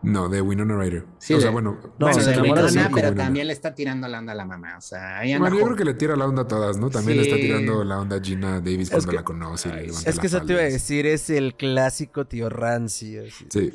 No, 0.00 0.30
de 0.30 0.40
Winona 0.40 0.78
Ryder. 0.78 1.04
Sí, 1.18 1.34
o 1.34 1.40
sea, 1.42 1.50
bueno, 1.50 1.78
no, 1.98 2.14
se 2.14 2.32
enamora 2.32 2.62
de 2.62 2.88
pero 2.94 3.14
también 3.14 3.48
le 3.48 3.52
está 3.52 3.74
tirando 3.74 4.08
la 4.08 4.20
onda 4.20 4.32
a 4.32 4.34
la 4.34 4.46
mamá. 4.46 4.78
O 4.78 4.80
sea, 4.80 5.20
bueno, 5.38 5.58
yo 5.58 5.62
creo 5.62 5.76
que 5.76 5.84
le 5.84 5.92
tira 5.92 6.16
la 6.16 6.24
onda 6.24 6.44
a 6.44 6.48
todas, 6.48 6.78
¿no? 6.78 6.88
También 6.88 7.18
le 7.18 7.24
está 7.24 7.36
tirando 7.36 7.84
la 7.84 8.00
onda 8.00 8.16
a 8.16 8.20
Gina 8.22 8.60
Davis 8.62 8.88
cuando 8.88 9.12
la 9.12 9.24
conoce. 9.24 9.68
Y 9.68 9.72
le 9.72 9.92
es 9.92 10.18
que 10.18 10.26
eso 10.26 10.40
te 10.40 10.54
iba 10.54 10.62
a 10.62 10.64
decir, 10.64 11.04
es 11.04 11.28
el 11.28 11.54
clásico 11.54 12.24
tío 12.24 12.48
rancio. 12.48 13.24
Sí, 13.50 13.70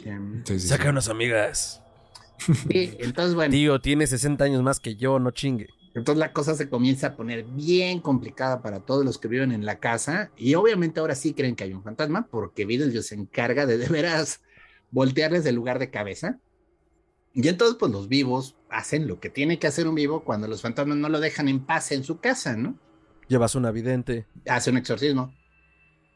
sí, 0.46 0.60
Saca 0.62 0.90
unas 0.90 1.10
amigas. 1.10 1.84
Sí, 2.40 2.98
entonces 2.98 3.36
bueno. 3.36 3.52
Tío, 3.52 3.80
tiene 3.80 4.08
60 4.08 4.44
años 4.44 4.64
más 4.64 4.80
que 4.80 4.96
yo, 4.96 5.20
no 5.20 5.30
chingue. 5.30 5.68
Entonces 6.00 6.20
la 6.20 6.34
cosa 6.34 6.56
se 6.56 6.70
comienza 6.70 7.08
a 7.08 7.16
poner 7.16 7.44
bien 7.44 8.00
complicada 8.00 8.62
para 8.62 8.80
todos 8.80 9.06
los 9.06 9.18
que 9.18 9.28
viven 9.28 9.52
en 9.52 9.66
la 9.66 9.80
casa 9.80 10.32
y 10.36 10.56
obviamente 10.56 11.00
ahora 11.00 11.16
sí 11.16 11.34
creen 11.34 11.56
que 11.56 11.64
hay 11.64 11.74
un 11.74 11.84
fantasma 11.84 12.28
porque 12.30 12.66
Beetlejuice 12.66 13.10
se 13.10 13.16
encarga 13.16 13.66
de 13.66 13.78
de 13.78 13.88
veras 13.88 14.42
voltearles 14.92 15.46
el 15.46 15.56
lugar 15.56 15.80
de 15.80 15.90
cabeza. 15.90 16.40
Y 17.34 17.48
entonces 17.48 17.78
pues 17.80 17.92
los 17.92 18.08
vivos 18.08 18.58
hacen 18.70 19.08
lo 19.08 19.20
que 19.20 19.30
tiene 19.30 19.60
que 19.60 19.68
hacer 19.68 19.88
un 19.88 19.96
vivo 19.96 20.24
cuando 20.24 20.48
los 20.48 20.62
fantasmas 20.62 20.98
no 20.98 21.10
lo 21.10 21.20
dejan 21.20 21.48
en 21.48 21.66
paz 21.66 21.92
en 21.92 22.04
su 22.04 22.20
casa, 22.20 22.56
¿no? 22.56 22.78
Llevas 23.28 23.54
un 23.54 23.72
vidente. 23.72 24.26
Hace 24.48 24.72
un 24.72 24.78
exorcismo. 24.78 25.34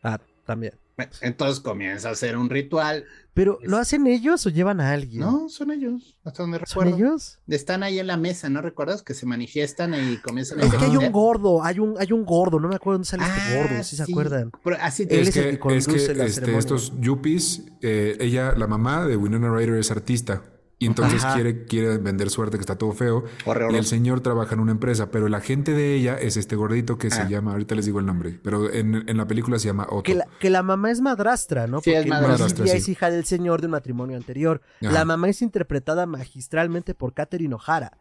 Ah, 0.02 0.19
también. 0.46 0.74
Entonces 1.21 1.60
comienza 1.60 2.10
a 2.10 2.12
hacer 2.12 2.38
un 2.38 2.49
ritual. 2.49 3.06
¿Pero 3.34 3.58
lo 3.63 3.77
hacen 3.77 4.06
ellos 4.06 4.45
o 4.45 4.49
llevan 4.49 4.79
a 4.79 4.91
alguien? 4.91 5.21
No, 5.21 5.49
son 5.49 5.71
ellos, 5.71 6.15
hasta 6.23 6.43
donde 6.43 6.60
recuerdo. 6.60 6.91
¿Son 6.91 6.99
ellos? 6.99 7.39
Están 7.47 7.82
ahí 7.82 7.97
en 7.97 8.06
la 8.06 8.15
mesa, 8.15 8.47
¿no 8.49 8.62
recuerdas? 8.62 9.01
Que 9.01 9.15
se 9.15 9.25
manifiestan 9.25 9.95
y 9.95 10.17
comienzan 10.17 10.60
a... 10.60 10.65
Es 10.65 10.73
que 10.73 10.86
hay 10.86 10.97
un 10.97 11.12
gordo, 11.12 11.63
hay 11.63 11.79
un, 11.79 11.95
hay 11.97 12.12
un 12.12 12.25
gordo, 12.25 12.60
no 12.60 12.67
me 12.67 12.75
acuerdo 12.75 12.99
dónde 12.99 13.08
sale 13.08 13.23
este 13.23 13.39
ah, 13.39 13.58
gordo, 13.58 13.84
si 13.84 13.95
se 13.95 14.03
acuerdan. 14.03 14.51
así 14.79 15.08
es, 15.10 15.29
es, 15.29 15.34
que, 15.34 15.75
es 15.75 15.88
que 15.88 16.23
este, 16.25 16.58
estos 16.58 16.93
yuppies, 16.99 17.63
eh, 17.82 18.17
ella, 18.19 18.53
la 18.56 18.67
mamá 18.67 19.08
de 19.08 19.17
Winona 19.17 19.49
Ryder 19.49 19.77
es 19.77 19.89
artista. 19.89 20.43
Y 20.80 20.88
entonces 20.88 21.24
quiere, 21.34 21.66
quiere 21.66 21.98
vender 21.98 22.30
suerte, 22.30 22.58
que 22.58 22.62
está 22.62 22.78
todo 22.78 22.92
feo. 22.92 23.24
Y 23.72 23.76
el 23.76 23.86
señor 23.86 24.22
trabaja 24.22 24.54
en 24.54 24.60
una 24.60 24.72
empresa, 24.72 25.12
pero 25.12 25.28
el 25.28 25.34
agente 25.34 25.72
de 25.72 25.94
ella 25.94 26.18
es 26.18 26.36
este 26.36 26.56
gordito 26.56 26.98
que 26.98 27.10
se 27.10 27.22
ah. 27.22 27.30
llama, 27.30 27.52
ahorita 27.52 27.76
les 27.76 27.86
digo 27.86 28.00
el 28.00 28.06
nombre, 28.06 28.40
pero 28.44 28.72
en, 28.72 29.06
la 29.06 29.28
película 29.28 29.60
se 29.60 29.68
llama 29.68 29.88
Otto. 29.90 30.04
Que 30.04 30.16
la, 30.16 30.28
que 30.40 30.50
la 30.50 30.62
mamá 30.62 30.92
es 30.92 31.00
madrastra, 31.00 31.68
¿no? 31.68 31.80
Sí, 31.80 31.92
Porque 31.92 32.00
es 32.00 32.08
madrastra. 32.08 32.66
es 32.66 32.90
hija 32.90 33.10
del 33.10 33.24
señor 33.26 33.62
de 33.62 33.68
un 33.68 33.72
matrimonio 33.72 34.18
anterior. 34.18 34.62
La 34.82 35.06
mamá 35.06 35.30
es 35.30 35.42
interpretada 35.42 36.06
magistralmente 36.06 36.94
por 36.96 37.14
Catherine 37.14 37.56
O'Hara. 37.56 37.98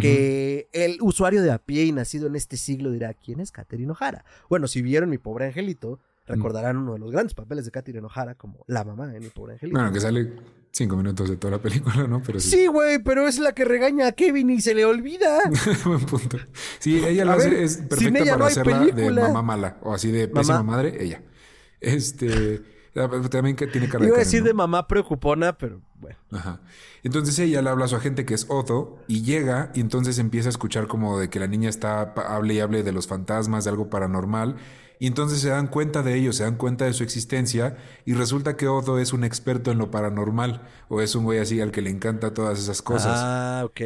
Que 0.00 0.70
el 0.72 0.96
usuario 1.02 1.42
de 1.42 1.50
a 1.50 1.58
pie 1.58 1.84
y 1.84 1.92
nacido 1.92 2.26
en 2.26 2.34
este 2.34 2.56
siglo 2.56 2.90
dirá, 2.90 3.12
¿quién 3.12 3.40
es 3.40 3.52
Catherine 3.52 3.92
O'Hara? 3.92 4.24
Bueno, 4.48 4.66
si 4.66 4.80
vieron 4.80 5.10
mi 5.10 5.18
pobre 5.18 5.44
angelito, 5.44 6.00
recordarán 6.26 6.78
uno 6.78 6.94
de 6.94 6.98
los 6.98 7.10
grandes 7.10 7.34
papeles 7.34 7.66
de 7.66 7.72
Catherine 7.72 8.06
O'Hara 8.06 8.34
como 8.36 8.64
la 8.68 8.84
mamá 8.84 9.14
en 9.14 9.22
mi 9.22 9.28
pobre 9.28 9.54
angelito. 9.54 9.78
Bueno, 9.78 9.92
que 9.92 10.00
sale 10.00 10.32
cinco 10.72 10.96
minutos 10.96 11.28
de 11.28 11.36
toda 11.36 11.52
la 11.52 11.62
película, 11.62 12.06
¿no? 12.08 12.22
Pero 12.22 12.40
sí. 12.40 12.66
güey, 12.66 12.98
pero 12.98 13.28
es 13.28 13.38
la 13.38 13.52
que 13.52 13.64
regaña 13.64 14.08
a 14.08 14.12
Kevin 14.12 14.50
y 14.50 14.60
se 14.60 14.74
le 14.74 14.84
olvida. 14.84 15.38
Buen 15.84 16.00
punto. 16.00 16.38
Sí, 16.78 17.04
ella 17.04 17.24
lo 17.24 17.32
hace, 17.32 17.62
es 17.62 17.76
perfecta 17.76 18.24
para 18.24 18.46
hacerla 18.46 18.86
de 18.86 19.10
mamá 19.10 19.42
mala 19.42 19.78
o 19.82 19.94
así 19.94 20.10
de 20.10 20.28
pésima 20.28 20.62
madre, 20.62 20.96
ella. 21.02 21.22
Este, 21.80 22.62
también 23.30 23.56
que 23.56 23.66
tiene 23.66 23.88
cara 23.88 24.06
Iba 24.06 24.16
a 24.16 24.20
decir 24.20 24.42
de 24.42 24.54
mamá 24.54 24.86
preocupona, 24.86 25.56
pero 25.58 25.80
bueno. 25.96 26.16
Ajá. 26.30 26.60
Entonces 27.02 27.38
ella 27.38 27.60
le 27.60 27.70
habla 27.70 27.86
a 27.86 27.88
su 27.88 27.96
agente 27.96 28.24
que 28.24 28.34
es 28.34 28.46
Otto 28.48 28.98
y 29.08 29.22
llega 29.22 29.72
y 29.74 29.80
entonces 29.80 30.18
empieza 30.18 30.48
a 30.48 30.50
escuchar 30.50 30.86
como 30.86 31.18
de 31.18 31.28
que 31.28 31.40
la 31.40 31.48
niña 31.48 31.68
está 31.68 32.02
hable 32.12 32.54
y 32.54 32.60
hable 32.60 32.82
de 32.82 32.92
los 32.92 33.08
fantasmas, 33.08 33.64
de 33.64 33.70
algo 33.70 33.90
paranormal 33.90 34.56
y 35.02 35.08
entonces 35.08 35.40
se 35.40 35.48
dan 35.48 35.66
cuenta 35.66 36.04
de 36.04 36.14
ello, 36.14 36.32
se 36.32 36.44
dan 36.44 36.54
cuenta 36.54 36.84
de 36.84 36.92
su 36.92 37.02
existencia 37.02 37.76
y 38.04 38.14
resulta 38.14 38.56
que 38.56 38.68
Otto 38.68 39.00
es 39.00 39.12
un 39.12 39.24
experto 39.24 39.72
en 39.72 39.78
lo 39.78 39.90
paranormal 39.90 40.62
o 40.88 41.00
es 41.00 41.16
un 41.16 41.24
güey 41.24 41.40
así 41.40 41.60
al 41.60 41.72
que 41.72 41.82
le 41.82 41.90
encanta 41.90 42.32
todas 42.32 42.60
esas 42.60 42.82
cosas. 42.82 43.16
Ah, 43.16 43.62
ok. 43.64 43.80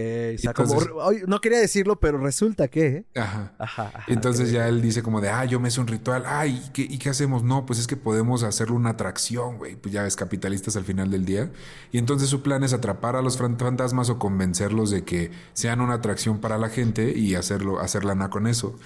no 1.26 1.40
quería 1.40 1.59
decirlo, 1.59 1.98
pero 1.98 2.18
resulta 2.18 2.68
que... 2.68 2.87
¿eh? 2.87 3.05
Ajá. 3.14 3.55
ajá, 3.59 3.92
entonces 4.09 4.50
ya 4.50 4.68
él 4.68 4.83
dice 4.83 5.02
como 5.02 5.22
de, 5.22 5.31
ah, 5.31 5.46
yo 5.46 5.59
me 5.59 5.68
hice 5.68 5.81
un 5.81 5.87
ritual, 5.87 6.24
ay, 6.26 6.62
¿y 6.66 6.70
qué, 6.72 6.83
¿y 6.83 6.98
qué 6.98 7.09
hacemos? 7.09 7.42
No, 7.42 7.64
pues 7.64 7.79
es 7.79 7.87
que 7.87 7.96
podemos 7.96 8.42
hacerlo 8.42 8.76
una 8.76 8.90
atracción, 8.90 9.57
güey. 9.57 9.74
Pues 9.74 9.94
ya 9.94 10.02
ves, 10.02 10.16
capitalistas 10.16 10.76
al 10.76 10.85
final 10.85 11.11
del 11.11 11.24
día. 11.24 11.50
Y 11.92 11.96
entonces 11.96 12.29
su 12.29 12.42
plan 12.42 12.62
es 12.62 12.74
atrapar 12.74 13.16
a 13.16 13.22
los 13.22 13.38
fantasmas 13.38 14.11
o 14.11 14.18
convencerlos 14.18 14.90
de 14.90 15.05
que 15.05 15.31
sean 15.55 15.81
una 15.81 15.94
atracción 15.94 16.42
para 16.42 16.59
la 16.59 16.68
gente 16.68 17.16
y 17.16 17.37
hacerlo, 17.37 17.81
hacer 17.81 18.05
lana 18.05 18.29
con 18.29 18.46
eso. 18.46 18.76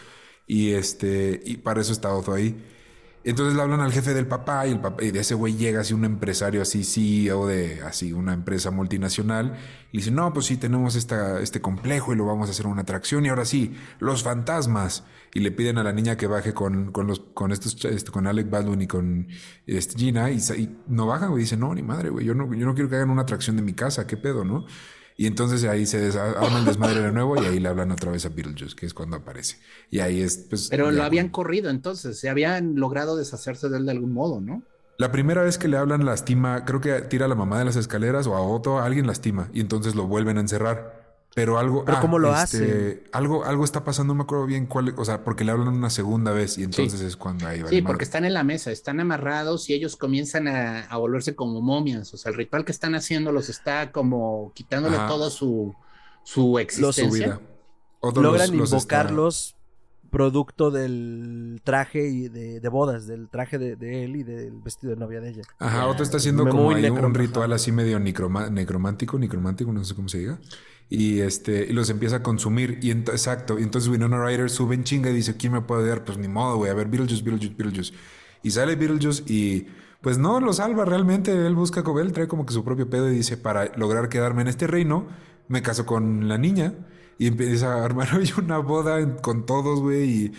Y 0.51 0.73
este, 0.73 1.41
y 1.45 1.59
para 1.59 1.81
eso 1.81 1.93
está 1.93 2.13
Otto 2.13 2.33
ahí. 2.33 2.61
Entonces 3.23 3.55
le 3.55 3.63
hablan 3.63 3.79
al 3.81 3.93
jefe 3.93 4.15
del 4.15 4.27
papá 4.27 4.67
y 4.67 4.73
el 4.73 4.81
papá, 4.81 5.05
y 5.05 5.13
de 5.13 5.21
ese 5.21 5.35
güey 5.35 5.55
llega 5.55 5.83
así 5.83 5.95
un 5.95 6.05
empresario 6.05 6.61
así, 6.61 6.83
CEO 6.83 7.47
de 7.47 7.83
así 7.83 8.13
una 8.13 8.33
empresa 8.33 8.73
multinacional, 8.73 9.57
y 9.93 9.99
dice, 9.99 10.11
no, 10.11 10.33
pues 10.33 10.47
sí, 10.47 10.57
tenemos 10.57 10.97
esta, 10.97 11.39
este 11.41 11.61
complejo 11.61 12.13
y 12.13 12.17
lo 12.17 12.27
vamos 12.27 12.49
a 12.49 12.51
hacer 12.51 12.67
una 12.67 12.83
atracción, 12.83 13.25
y 13.25 13.29
ahora 13.29 13.45
sí, 13.45 13.77
los 14.01 14.25
fantasmas. 14.25 15.05
Y 15.33 15.39
le 15.39 15.53
piden 15.53 15.79
a 15.79 15.85
la 15.85 15.93
niña 15.93 16.17
que 16.17 16.27
baje 16.27 16.53
con, 16.53 16.91
con 16.91 17.07
los, 17.07 17.21
con 17.21 17.53
estos, 17.53 17.85
este, 17.85 18.11
con 18.11 18.27
Alec 18.27 18.51
Baldwin 18.51 18.83
y 18.83 18.89
con 18.89 19.29
este, 19.67 19.97
Gina, 19.97 20.33
y, 20.33 20.39
y 20.57 20.79
no 20.89 21.07
baja, 21.07 21.29
güey, 21.29 21.43
dice, 21.43 21.57
no, 21.57 21.73
ni 21.77 21.83
madre, 21.83 22.11
güey, 22.11 22.27
yo 22.27 22.35
no, 22.35 22.53
yo 22.53 22.67
no 22.67 22.75
quiero 22.75 22.89
que 22.91 22.97
hagan 22.97 23.11
una 23.11 23.23
atracción 23.23 23.55
de 23.55 23.63
mi 23.63 23.75
casa, 23.75 24.05
qué 24.05 24.17
pedo, 24.17 24.45
¿no? 24.45 24.67
Y 25.21 25.27
entonces 25.27 25.65
ahí 25.65 25.85
se 25.85 26.19
arma 26.19 26.61
el 26.61 26.65
desmadre 26.65 27.03
de 27.03 27.13
nuevo 27.13 27.37
y 27.37 27.45
ahí 27.45 27.61
le 27.61 27.69
hablan 27.69 27.91
otra 27.91 28.11
vez 28.11 28.25
a 28.25 28.31
Beetlejuice, 28.31 28.75
que 28.75 28.87
es 28.87 28.95
cuando 28.95 29.19
aparece. 29.19 29.59
Y 29.91 29.99
ahí 29.99 30.23
es, 30.23 30.47
pues. 30.49 30.69
Pero 30.71 30.91
lo 30.91 31.03
habían 31.03 31.29
corrido 31.29 31.69
entonces, 31.69 32.19
se 32.19 32.31
habían 32.31 32.77
logrado 32.77 33.19
deshacerse 33.19 33.69
de 33.69 33.77
él 33.77 33.85
de 33.85 33.93
algún 33.93 34.15
modo, 34.15 34.41
¿no? 34.41 34.63
La 34.97 35.13
primera 35.13 35.43
vez 35.43 35.59
que 35.59 35.69
le 35.69 35.77
hablan 35.77 36.07
lastima, 36.07 36.65
creo 36.65 36.81
que 36.81 37.03
tira 37.03 37.27
a 37.27 37.29
la 37.29 37.35
mamá 37.35 37.59
de 37.59 37.67
las 37.67 37.77
escaleras 37.77 38.27
o 38.27 38.35
a 38.35 38.41
Otto, 38.41 38.79
a 38.79 38.87
alguien 38.87 39.07
lastima 39.07 39.51
y 39.53 39.61
entonces 39.61 39.95
lo 39.95 40.07
vuelven 40.07 40.39
a 40.39 40.41
encerrar. 40.41 41.00
Pero 41.35 41.59
algo. 41.59 41.85
¿Pero 41.85 42.01
cómo 42.01 42.19
lo 42.19 42.31
este, 42.31 42.43
hace? 42.43 43.05
Algo, 43.13 43.45
algo 43.45 43.65
está 43.65 43.85
pasando, 43.85 44.15
no 44.15 44.19
me 44.19 44.25
acuerdo 44.25 44.47
bien 44.47 44.67
cuál. 44.67 44.95
O 44.97 45.05
sea, 45.05 45.23
porque 45.23 45.45
le 45.45 45.53
hablan 45.53 45.69
una 45.69 45.91
segunda 45.91 46.33
vez 46.33 46.59
y 46.59 46.65
entonces 46.65 47.01
es 47.01 47.17
cuando 47.17 47.47
ahí 47.47 47.63
va. 47.63 47.69
Sí, 47.69 47.83
porque 47.83 48.05
están 48.05 48.25
en 48.25 48.35
la 48.35 48.43
mesa, 48.43 48.73
están 48.73 48.99
amarrados 48.99 49.71
y 49.71 49.75
ellos 49.75 49.97
comienzan 49.97 50.49
a, 50.49 50.97
volverse 50.97 51.37
como 51.37 51.61
momias. 51.61 52.13
O 52.15 52.17
sea, 52.17 52.31
el 52.31 52.37
ritual 52.37 52.65
que 52.65 52.73
están 52.73 52.95
haciendo 52.95 53.31
los 53.33 53.49
está 53.49 53.93
como 53.93 54.53
quitándole 54.55 54.97
toda 54.97 55.31
su, 55.31 55.75
su 56.25 56.59
existencia. 56.59 57.41
Logran 58.03 58.55
invocarlos 58.55 59.57
producto 60.11 60.71
del 60.71 61.61
traje 61.65 62.09
y 62.09 62.29
de, 62.29 62.69
bodas, 62.69 63.07
del 63.07 63.29
traje 63.29 63.59
de, 63.59 64.05
él 64.05 64.17
y 64.17 64.23
del 64.25 64.61
vestido 64.61 64.93
de 64.93 64.99
novia 64.99 65.21
de 65.21 65.31
ella. 65.31 65.43
Ajá, 65.59 65.87
otro 65.87 66.03
está 66.03 66.17
haciendo 66.17 66.47
como 66.49 66.67
un 66.67 67.15
ritual 67.15 67.53
así 67.53 67.73
medio 67.73 67.99
necromántico, 68.01 69.19
necromántico, 69.19 69.73
no 69.73 69.85
sé 69.85 69.95
cómo 69.95 70.09
se 70.09 70.19
diga. 70.19 70.39
Y 70.91 71.21
este, 71.21 71.67
y 71.67 71.73
los 71.73 71.89
empieza 71.89 72.17
a 72.17 72.23
consumir. 72.23 72.79
Y 72.83 72.91
exacto. 72.91 73.59
Y 73.59 73.63
entonces 73.63 73.89
Winona 73.89 74.23
Ryder 74.23 74.51
sube 74.51 74.75
en 74.75 74.85
chinga 74.85 75.09
y 75.11 75.15
dice, 75.15 75.37
¿quién 75.37 75.53
me 75.53 75.63
puede 75.63 75.89
dar? 75.89 76.05
Pues 76.05 76.19
ni 76.19 76.29
modo, 76.29 76.57
güey. 76.57 76.71
A 76.71 76.75
ver, 76.75 76.89
Beetlejuice, 76.89 77.23
Beetlejuice, 77.23 77.55
Beetlejuice. 77.57 77.95
Y 78.43 78.51
sale 78.51 78.75
Beetlejuice 78.75 79.23
y 79.27 79.67
pues 80.01 80.19
no 80.19 80.41
lo 80.41 80.53
salva 80.53 80.85
realmente. 80.85 81.31
Él 81.31 81.55
busca 81.55 81.81
a 81.81 82.01
él 82.01 82.13
trae 82.13 82.29
como 82.29 82.45
que 82.45 82.53
su 82.53 82.65
propio 82.65 82.91
pedo 82.91 83.11
y 83.11 83.15
dice, 83.15 83.37
para 83.37 83.75
lograr 83.77 84.09
quedarme 84.09 84.43
en 84.43 84.49
este 84.49 84.67
reino, 84.67 85.07
me 85.49 85.63
caso 85.63 85.87
con 85.87 86.29
la 86.29 86.39
niña 86.39 86.75
y 87.19 87.27
empieza 87.27 87.75
a 87.75 87.85
armar 87.85 88.15
hoy 88.17 88.33
una 88.39 88.59
boda 88.59 89.17
con 89.19 89.47
todos, 89.47 89.81
güey, 89.81 90.33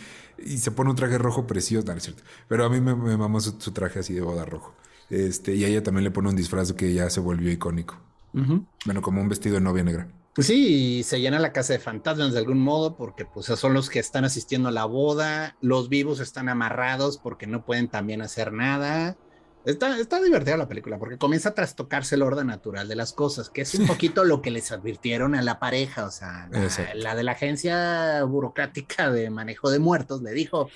y, 0.43 0.57
se 0.57 0.71
pone 0.71 0.89
un 0.89 0.95
traje 0.95 1.19
rojo 1.19 1.45
precioso, 1.45 1.85
no, 1.85 1.93
es 1.93 2.03
cierto. 2.03 2.23
Pero 2.47 2.65
a 2.65 2.69
mí 2.69 2.81
me, 2.81 2.95
me 2.95 3.41
su, 3.41 3.53
traje 3.71 3.99
así 3.99 4.15
de 4.15 4.21
boda 4.21 4.43
rojo. 4.43 4.73
Este, 5.11 5.53
y 5.53 5.63
a 5.63 5.67
ella 5.67 5.83
también 5.83 6.03
le 6.03 6.09
pone 6.09 6.29
un 6.29 6.35
disfraz 6.35 6.73
que 6.73 6.91
ya 6.91 7.11
se 7.11 7.19
volvió 7.19 7.51
icónico. 7.51 7.95
Bueno, 8.33 9.01
como 9.03 9.21
un 9.21 9.29
vestido 9.29 9.55
de 9.55 9.61
novia 9.61 9.83
negra. 9.83 10.07
Pues 10.33 10.47
sí, 10.47 10.99
y 10.99 11.03
se 11.03 11.19
llena 11.19 11.39
la 11.39 11.51
casa 11.51 11.73
de 11.73 11.79
fantasmas 11.79 12.31
de 12.31 12.39
algún 12.39 12.59
modo 12.59 12.95
porque 12.95 13.25
pues 13.25 13.47
son 13.47 13.73
los 13.73 13.89
que 13.89 13.99
están 13.99 14.23
asistiendo 14.23 14.69
a 14.69 14.71
la 14.71 14.85
boda, 14.85 15.57
los 15.59 15.89
vivos 15.89 16.21
están 16.21 16.47
amarrados 16.47 17.17
porque 17.17 17.47
no 17.47 17.65
pueden 17.65 17.89
también 17.89 18.21
hacer 18.21 18.53
nada. 18.53 19.17
Está, 19.65 19.99
está 19.99 20.21
divertida 20.21 20.55
la 20.55 20.69
película 20.69 20.97
porque 20.97 21.17
comienza 21.17 21.49
a 21.49 21.53
trastocarse 21.53 22.15
el 22.15 22.21
orden 22.21 22.47
natural 22.47 22.87
de 22.87 22.95
las 22.95 23.11
cosas, 23.11 23.49
que 23.49 23.61
es 23.61 23.75
un 23.75 23.85
poquito 23.87 24.23
lo 24.23 24.41
que 24.41 24.51
les 24.51 24.71
advirtieron 24.71 25.35
a 25.35 25.41
la 25.41 25.59
pareja, 25.59 26.05
o 26.05 26.11
sea, 26.11 26.49
la, 26.95 27.13
de 27.13 27.23
la 27.23 27.33
agencia 27.33 28.23
burocrática 28.23 29.11
de 29.11 29.29
manejo 29.29 29.69
de 29.69 29.79
muertos 29.79 30.21
le 30.21 30.31
dijo, 30.31 30.69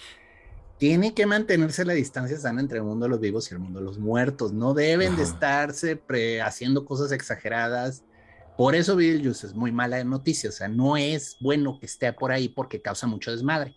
tiene 0.78 1.14
que 1.14 1.26
mantenerse 1.26 1.86
la 1.86 1.94
distancia 1.94 2.38
sana 2.38 2.60
entre 2.60 2.78
el 2.78 2.84
mundo 2.84 3.06
de 3.06 3.10
los 3.10 3.22
vivos 3.22 3.50
y 3.50 3.56
el 3.56 3.60
mundo 3.60 3.80
de 3.80 3.86
los 3.86 3.98
muertos, 3.98 4.52
no 4.52 4.74
deben 4.74 5.16
de 5.16 5.24
estarse 5.24 6.00
haciendo 6.44 6.86
cosas 6.86 7.14
exageradas. 7.14 8.04
Por 8.58 8.76
eso 8.76 8.96
Beetlejuice 8.96 9.48
es 9.48 9.54
muy 9.54 9.72
mala 9.72 10.04
noticia, 10.04 10.50
o 10.50 10.54
sea, 10.54 10.68
no 10.68 10.96
es 10.98 11.38
bueno 11.40 11.78
que 11.80 11.86
esté 11.86 12.12
por 12.14 12.32
ahí 12.32 12.50
porque 12.50 12.82
causa 12.82 13.08
mucho 13.08 13.32
desmadre. 13.32 13.76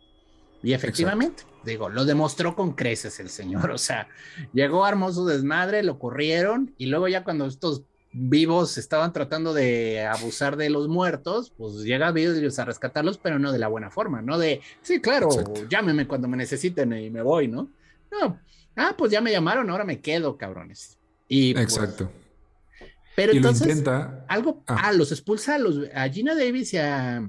Y 0.62 0.72
efectivamente, 0.72 1.44
digo, 1.64 1.88
lo 1.88 2.04
demostró 2.04 2.54
con 2.54 2.72
creces 2.72 3.20
el 3.20 3.28
señor. 3.28 3.70
O 3.78 3.78
sea, 3.78 4.08
llegó 4.52 4.86
hermoso 4.86 5.24
desmadre, 5.24 5.82
lo 5.82 5.98
corrieron 5.98 6.74
y 6.78 6.86
luego 6.86 7.08
ya 7.08 7.24
cuando 7.24 7.46
estos 7.46 7.84
vivos 8.12 8.78
estaban 8.78 9.12
tratando 9.12 9.52
de 9.52 10.06
abusar 10.06 10.56
de 10.56 10.70
los 10.70 10.88
muertos, 10.88 11.52
pues 11.56 11.82
llega 11.82 12.12
ellos 12.16 12.58
a 12.58 12.64
rescatarlos, 12.64 13.18
pero 13.18 13.38
no 13.38 13.52
de 13.52 13.58
la 13.58 13.68
buena 13.68 13.90
forma, 13.90 14.22
no 14.22 14.38
de, 14.38 14.60
sí, 14.82 15.00
claro, 15.00 15.28
llámeme 15.68 16.06
cuando 16.08 16.26
me 16.26 16.36
necesiten 16.36 16.92
y 16.94 17.10
me 17.10 17.22
voy, 17.22 17.48
¿no? 17.48 17.70
No, 18.10 18.40
ah, 18.76 18.94
pues 18.96 19.12
ya 19.12 19.20
me 19.20 19.30
llamaron, 19.30 19.68
ahora 19.70 19.84
me 19.84 20.00
quedo, 20.00 20.38
cabrones. 20.38 20.96
Y, 21.28 21.52
pues, 21.52 21.78
Pero 23.18 23.32
entonces, 23.32 23.82
algo, 24.28 24.62
ah. 24.68 24.82
ah. 24.84 24.92
los 24.92 25.10
expulsa 25.10 25.56
a, 25.56 25.58
los, 25.58 25.80
a 25.92 26.08
Gina 26.08 26.36
Davis 26.36 26.72
y 26.72 26.76
a, 26.76 27.28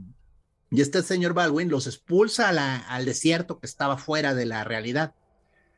y 0.69 0.81
este 0.81 1.01
señor 1.01 1.33
Baldwin 1.33 1.67
los 1.67 1.87
expulsa 1.87 2.49
al 2.49 3.05
desierto 3.05 3.59
que 3.59 3.65
estaba 3.65 3.97
fuera 3.97 4.35
de 4.35 4.45
la 4.45 4.63
realidad. 4.63 5.15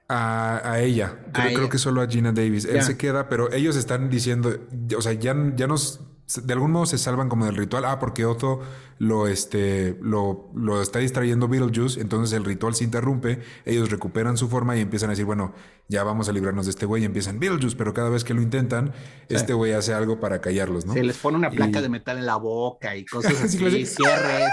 A, 0.10 0.80
ella. 0.82 1.18
Creo, 1.32 1.54
creo, 1.54 1.70
que 1.70 1.78
solo 1.78 2.02
a 2.02 2.08
Gina 2.08 2.34
Davis. 2.34 2.66
Él 2.66 2.82
se 2.82 2.98
queda, 2.98 3.30
pero 3.30 3.54
ellos 3.54 3.78
están 3.78 4.10
diciendo, 4.10 4.68
o 4.98 5.02
sea, 5.02 5.14
ya, 5.14 5.34
ya 5.56 5.68
nos 5.68 6.02
de 6.44 6.54
algún 6.54 6.72
modo 6.72 6.86
se 6.86 6.98
salvan 6.98 7.30
como 7.30 7.46
del 7.46 7.56
ritual. 7.56 7.86
Ah, 7.86 8.00
porque 8.00 8.26
Otto 8.26 8.62
lo, 9.00 9.28
este, 9.28 9.98
lo, 10.02 10.50
lo 10.54 10.82
está 10.82 11.00
distrayendo 11.00 11.48
Beetlejuice, 11.48 12.00
entonces 12.00 12.38
el 12.38 12.46
ritual 12.46 12.76
se 12.76 12.84
interrumpe, 12.84 13.40
ellos 13.66 13.90
recuperan 13.90 14.38
su 14.38 14.48
forma 14.48 14.78
y 14.78 14.82
empiezan 14.82 15.10
a 15.10 15.14
decir, 15.14 15.26
bueno, 15.26 15.54
ya 15.88 16.04
vamos 16.04 16.30
a 16.30 16.32
librarnos 16.32 16.68
de 16.68 16.70
este 16.70 16.86
güey 16.86 17.02
y 17.02 17.06
empiezan 17.06 17.40
Beetlejuice, 17.40 17.76
pero 17.76 17.94
cada 17.94 18.10
vez 18.10 18.24
que 18.24 18.34
lo 18.34 18.42
intentan, 18.42 18.94
este 19.28 19.54
güey 19.54 19.74
hace 19.74 19.94
algo 19.94 20.20
para 20.20 20.40
callarlos, 20.40 20.86
¿no? 20.86 20.94
Se 20.94 21.04
les 21.04 21.18
pone 21.18 21.38
una 21.38 21.50
placa 21.50 21.82
de 21.82 21.90
metal 21.90 22.18
en 22.18 22.26
la 22.26 22.36
boca 22.36 22.96
y 22.96 23.06
cosas 23.08 23.42
así, 23.42 23.58
cierres. 23.86 24.52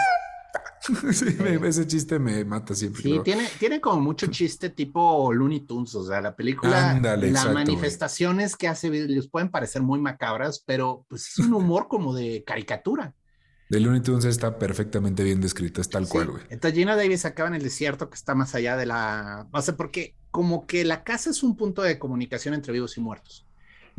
sí, 1.12 1.37
ese 1.64 1.87
chiste 1.87 2.18
me 2.18 2.44
mata 2.44 2.74
siempre. 2.74 3.03
Sí, 3.03 3.20
tiene, 3.24 3.48
tiene 3.59 3.81
como 3.81 4.01
mucho 4.01 4.27
chiste 4.31 4.70
tipo 4.70 5.33
Looney 5.33 5.61
Tunes, 5.61 5.94
o 5.94 6.07
sea, 6.07 6.20
la 6.20 6.35
película, 6.35 6.98
las 7.01 7.53
manifestaciones 7.53 8.57
que 8.57 8.68
hace 8.68 8.90
les 8.90 9.29
pueden 9.29 9.51
parecer 9.51 9.83
muy 9.83 10.01
macabras, 10.01 10.62
pero 10.64 11.05
pues 11.09 11.29
es 11.29 11.38
un 11.38 11.55
humor 11.55 11.88
como 11.88 12.14
de 12.14 12.44
caricatura. 12.46 13.14
De 13.68 13.81
Looney 13.81 14.01
Tunes 14.01 14.24
está 14.24 14.59
perfectamente 14.59 15.22
bien 15.22 15.42
descrito, 15.42 15.83
es 15.83 15.90
tal 15.90 16.09
cual, 16.09 16.31
güey. 16.31 16.42
Entonces 16.48 16.79
Gina 16.79 16.96
Davis 16.96 17.27
acaba 17.27 17.51
en 17.51 17.55
el 17.55 17.62
desierto 17.62 18.09
que 18.09 18.14
está 18.14 18.35
más 18.35 18.55
allá 18.55 18.79
de 18.79 18.87
la... 18.87 19.46
No 19.53 19.61
sé, 19.61 19.74
porque 19.74 20.14
como 20.31 20.66
que 20.66 20.87
la 20.87 21.05
casa 21.05 21.29
es 21.29 21.42
un 21.42 21.55
punto 21.55 21.83
de 21.83 21.98
comunicación 21.98 22.55
entre 22.55 22.72
vivos 22.72 22.96
y 22.96 23.03
muertos. 23.03 23.46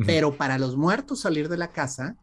Pero 0.07 0.35
para 0.35 0.57
los 0.57 0.75
muertos 0.75 1.19
salir 1.19 1.49
de 1.49 1.57
la 1.57 1.71
casa 1.71 2.15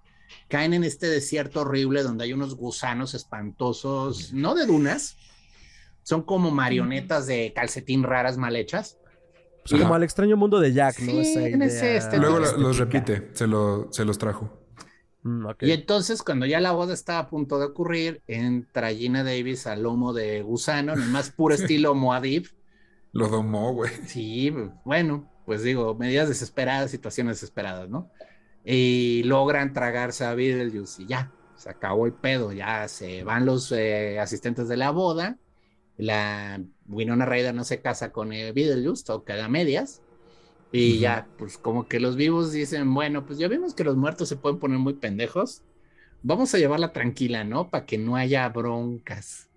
caen 0.49 0.75
en 0.75 0.85
este 0.85 1.07
desierto 1.07 1.63
horrible 1.63 2.03
donde 2.03 2.25
hay 2.25 2.33
unos 2.33 2.57
gusanos 2.57 3.15
espantosos, 3.15 4.33
no 4.33 4.55
de 4.55 4.67
dunas, 4.67 5.17
son 6.03 6.23
como 6.23 6.51
marionetas 6.51 7.27
de 7.27 7.53
calcetín 7.55 8.03
raras 8.03 8.37
mal 8.37 8.55
hechas. 8.57 8.99
como 9.69 9.95
al 9.95 10.05
extraño 10.05 10.37
mundo 10.37 10.61
de 10.61 10.73
Jack, 10.73 11.01
¿no? 11.01 11.13
Este 11.21 12.19
Luego 12.19 12.39
los 12.39 12.79
repite, 12.79 13.31
se, 13.33 13.47
lo, 13.47 13.89
se 13.91 14.05
los 14.05 14.17
trajo. 14.17 14.67
Mm, 15.27 15.47
y 15.63 15.73
entonces, 15.73 16.23
cuando 16.23 16.47
ya 16.47 16.61
la 16.61 16.71
boda 16.71 16.95
está 16.95 17.19
a 17.19 17.29
punto 17.29 17.59
de 17.59 17.67
ocurrir, 17.67 18.23
entra 18.29 18.93
Gina 18.93 19.25
Davis 19.25 19.67
al 19.67 19.83
lomo 19.83 20.13
de 20.13 20.43
gusano, 20.43 20.93
en 20.93 21.03
el 21.03 21.09
más 21.09 21.31
puro 21.31 21.55
estilo 21.57 21.97
Moadib. 21.97 22.49
Lo 23.13 23.29
domó, 23.29 23.73
güey. 23.73 23.91
Sí, 24.07 24.55
bueno, 24.85 25.29
pues 25.45 25.65
digo, 25.65 25.97
medidas 25.97 26.29
desesperadas, 26.29 26.93
situaciones 26.93 27.41
desesperadas, 27.41 27.89
¿no? 27.89 28.13
Y 28.67 29.23
logran 29.23 29.73
tragarse 29.73 30.25
a 30.25 30.35
Beetlejuice 30.35 31.03
y 31.03 31.07
ya, 31.07 31.31
se 31.55 31.71
acabó 31.71 32.05
el 32.05 32.13
pedo, 32.13 32.53
ya 32.53 32.89
se 32.89 33.23
van 33.23 33.47
los 33.47 33.71
eh, 33.71 34.19
asistentes 34.19 34.67
de 34.69 34.77
la 34.77 34.91
boda, 34.91 35.39
la 35.97 36.61
Winona 36.89 37.25
Ryder 37.25 37.55
no 37.55 37.63
se 37.63 37.81
casa 37.81 38.11
con 38.11 38.33
el 38.33 38.53
Beetlejuice, 38.53 39.05
todo 39.05 39.25
queda 39.25 39.49
medias, 39.49 40.03
y 40.73 40.99
ya, 40.99 41.29
pues 41.39 41.59
como 41.59 41.87
que 41.87 42.01
los 42.01 42.17
vivos 42.17 42.51
dicen, 42.51 42.93
bueno, 42.93 43.25
pues 43.25 43.39
ya 43.39 43.47
vimos 43.47 43.73
que 43.73 43.85
los 43.85 43.97
muertos 43.97 44.29
se 44.29 44.37
pueden 44.37 44.59
poner 44.59 44.79
muy 44.79 44.95
pendejos, 44.95 45.63
vamos 46.23 46.53
a 46.53 46.59
llevarla 46.59 46.93
tranquila, 46.93 47.45
¿no? 47.45 47.71
Para 47.71 47.87
que 47.87 47.99
no 47.99 48.17
haya 48.17 48.49
broncas. 48.49 49.49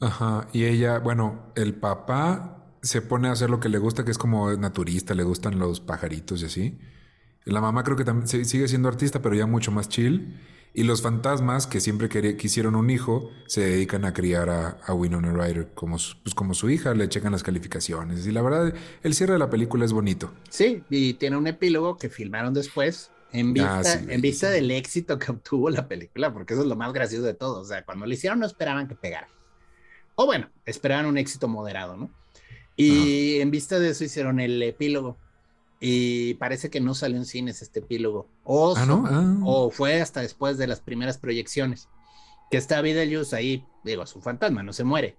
Ajá, 0.00 0.48
y 0.52 0.66
ella, 0.66 0.98
bueno, 0.98 1.52
el 1.56 1.74
papá 1.74 2.66
se 2.82 3.00
pone 3.00 3.28
a 3.28 3.32
hacer 3.32 3.48
lo 3.48 3.58
que 3.58 3.70
le 3.70 3.78
gusta, 3.78 4.04
que 4.04 4.10
es 4.10 4.18
como 4.18 4.52
naturista, 4.52 5.14
le 5.14 5.22
gustan 5.22 5.58
los 5.58 5.80
pajaritos 5.80 6.42
y 6.42 6.44
así. 6.44 6.78
La 7.50 7.60
mamá 7.60 7.82
creo 7.82 7.96
que 7.96 8.04
también 8.04 8.28
sigue 8.44 8.68
siendo 8.68 8.88
artista, 8.88 9.20
pero 9.20 9.34
ya 9.34 9.46
mucho 9.46 9.72
más 9.72 9.88
chill. 9.88 10.38
Y 10.72 10.84
los 10.84 11.02
fantasmas, 11.02 11.66
que 11.66 11.80
siempre 11.80 12.08
quisieron 12.36 12.76
un 12.76 12.90
hijo, 12.90 13.28
se 13.46 13.62
dedican 13.62 14.04
a 14.04 14.12
criar 14.12 14.48
a, 14.48 14.94
Winona 14.94 15.32
Ryder 15.32 15.74
como 15.74 15.98
su, 15.98 16.16
pues 16.22 16.32
como 16.32 16.54
su 16.54 16.70
hija, 16.70 16.94
le 16.94 17.08
checan 17.08 17.32
las 17.32 17.42
calificaciones. 17.42 18.24
Y 18.24 18.30
la 18.30 18.40
verdad, 18.40 18.72
el 19.02 19.14
cierre 19.14 19.32
de 19.32 19.40
la 19.40 19.50
película 19.50 19.84
es 19.84 19.92
bonito. 19.92 20.32
Sí, 20.48 20.84
y 20.88 21.14
tiene 21.14 21.36
un 21.36 21.48
epílogo 21.48 21.96
que 21.96 22.08
filmaron 22.08 22.54
después 22.54 23.10
en 23.32 23.58
ah, 23.60 23.78
vista, 23.78 24.00
en 24.12 24.20
vista 24.20 24.48
del 24.48 24.70
éxito 24.70 25.18
que 25.18 25.32
obtuvo 25.32 25.70
la 25.70 25.88
película, 25.88 26.32
porque 26.32 26.54
eso 26.54 26.62
es 26.62 26.68
lo 26.68 26.76
más 26.76 26.92
gracioso 26.92 27.24
de 27.24 27.34
todo. 27.34 27.62
O 27.62 27.64
sea, 27.64 27.84
cuando 27.84 28.06
lo 28.06 28.12
hicieron 28.12 28.38
no 28.38 28.46
esperaban 28.46 28.86
que 28.86 28.94
pegara. 28.94 29.28
O 30.14 30.24
bueno, 30.24 30.50
esperaban 30.64 31.06
un 31.06 31.18
éxito 31.18 31.48
moderado, 31.48 31.96
¿no? 31.96 32.10
Y 32.76 33.40
en 33.40 33.50
vista 33.50 33.80
de 33.80 33.90
eso 33.90 34.04
hicieron 34.04 34.38
el 34.38 34.62
epílogo 34.62 35.18
y 35.80 36.34
parece 36.34 36.68
que 36.68 36.80
no 36.80 36.94
salió 36.94 37.16
en 37.16 37.24
cines 37.24 37.62
este 37.62 37.80
epílogo. 37.80 38.28
O, 38.44 38.74
¿Ah, 38.76 38.86
ah. 38.88 39.36
o 39.44 39.70
fue 39.70 40.02
hasta 40.02 40.20
después 40.20 40.58
de 40.58 40.66
las 40.66 40.80
primeras 40.80 41.16
proyecciones. 41.16 41.88
Que 42.50 42.58
está 42.58 42.82
Beetlejuice 42.82 43.34
ahí, 43.34 43.64
digo, 43.82 44.02
es 44.02 44.14
un 44.14 44.22
fantasma, 44.22 44.62
no 44.62 44.74
se 44.74 44.84
muere. 44.84 45.16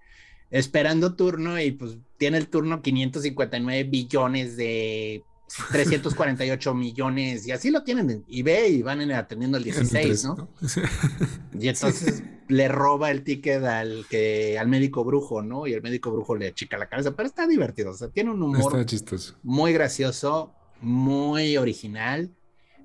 Esperando 0.51 1.15
turno 1.15 1.59
y 1.59 1.71
pues 1.71 1.97
tiene 2.17 2.37
el 2.37 2.47
turno 2.47 2.81
559 2.81 3.85
billones 3.85 4.55
de 4.55 5.23
348 5.71 6.73
millones 6.73 7.47
y 7.47 7.51
así 7.51 7.71
lo 7.71 7.83
tienen 7.83 8.23
y 8.27 8.41
ve 8.43 8.69
y 8.69 8.81
van 8.81 9.09
atendiendo 9.11 9.57
el 9.57 9.63
16, 9.63 10.25
¿no? 10.25 10.49
y 11.59 11.67
entonces 11.67 12.23
le 12.47 12.67
roba 12.67 13.11
el 13.11 13.23
ticket 13.23 13.63
al 13.63 14.05
que 14.09 14.57
al 14.59 14.67
médico 14.67 15.03
brujo, 15.03 15.41
¿no? 15.41 15.67
Y 15.67 15.73
el 15.73 15.81
médico 15.81 16.11
brujo 16.11 16.35
le 16.35 16.53
chica 16.53 16.77
la 16.77 16.87
cabeza, 16.87 17.15
pero 17.15 17.27
está 17.27 17.47
divertido, 17.47 17.91
o 17.91 17.93
sea, 17.93 18.09
tiene 18.09 18.31
un 18.31 18.41
humor 18.41 18.85
muy 19.43 19.73
gracioso, 19.73 20.53
muy 20.81 21.57
original. 21.57 22.31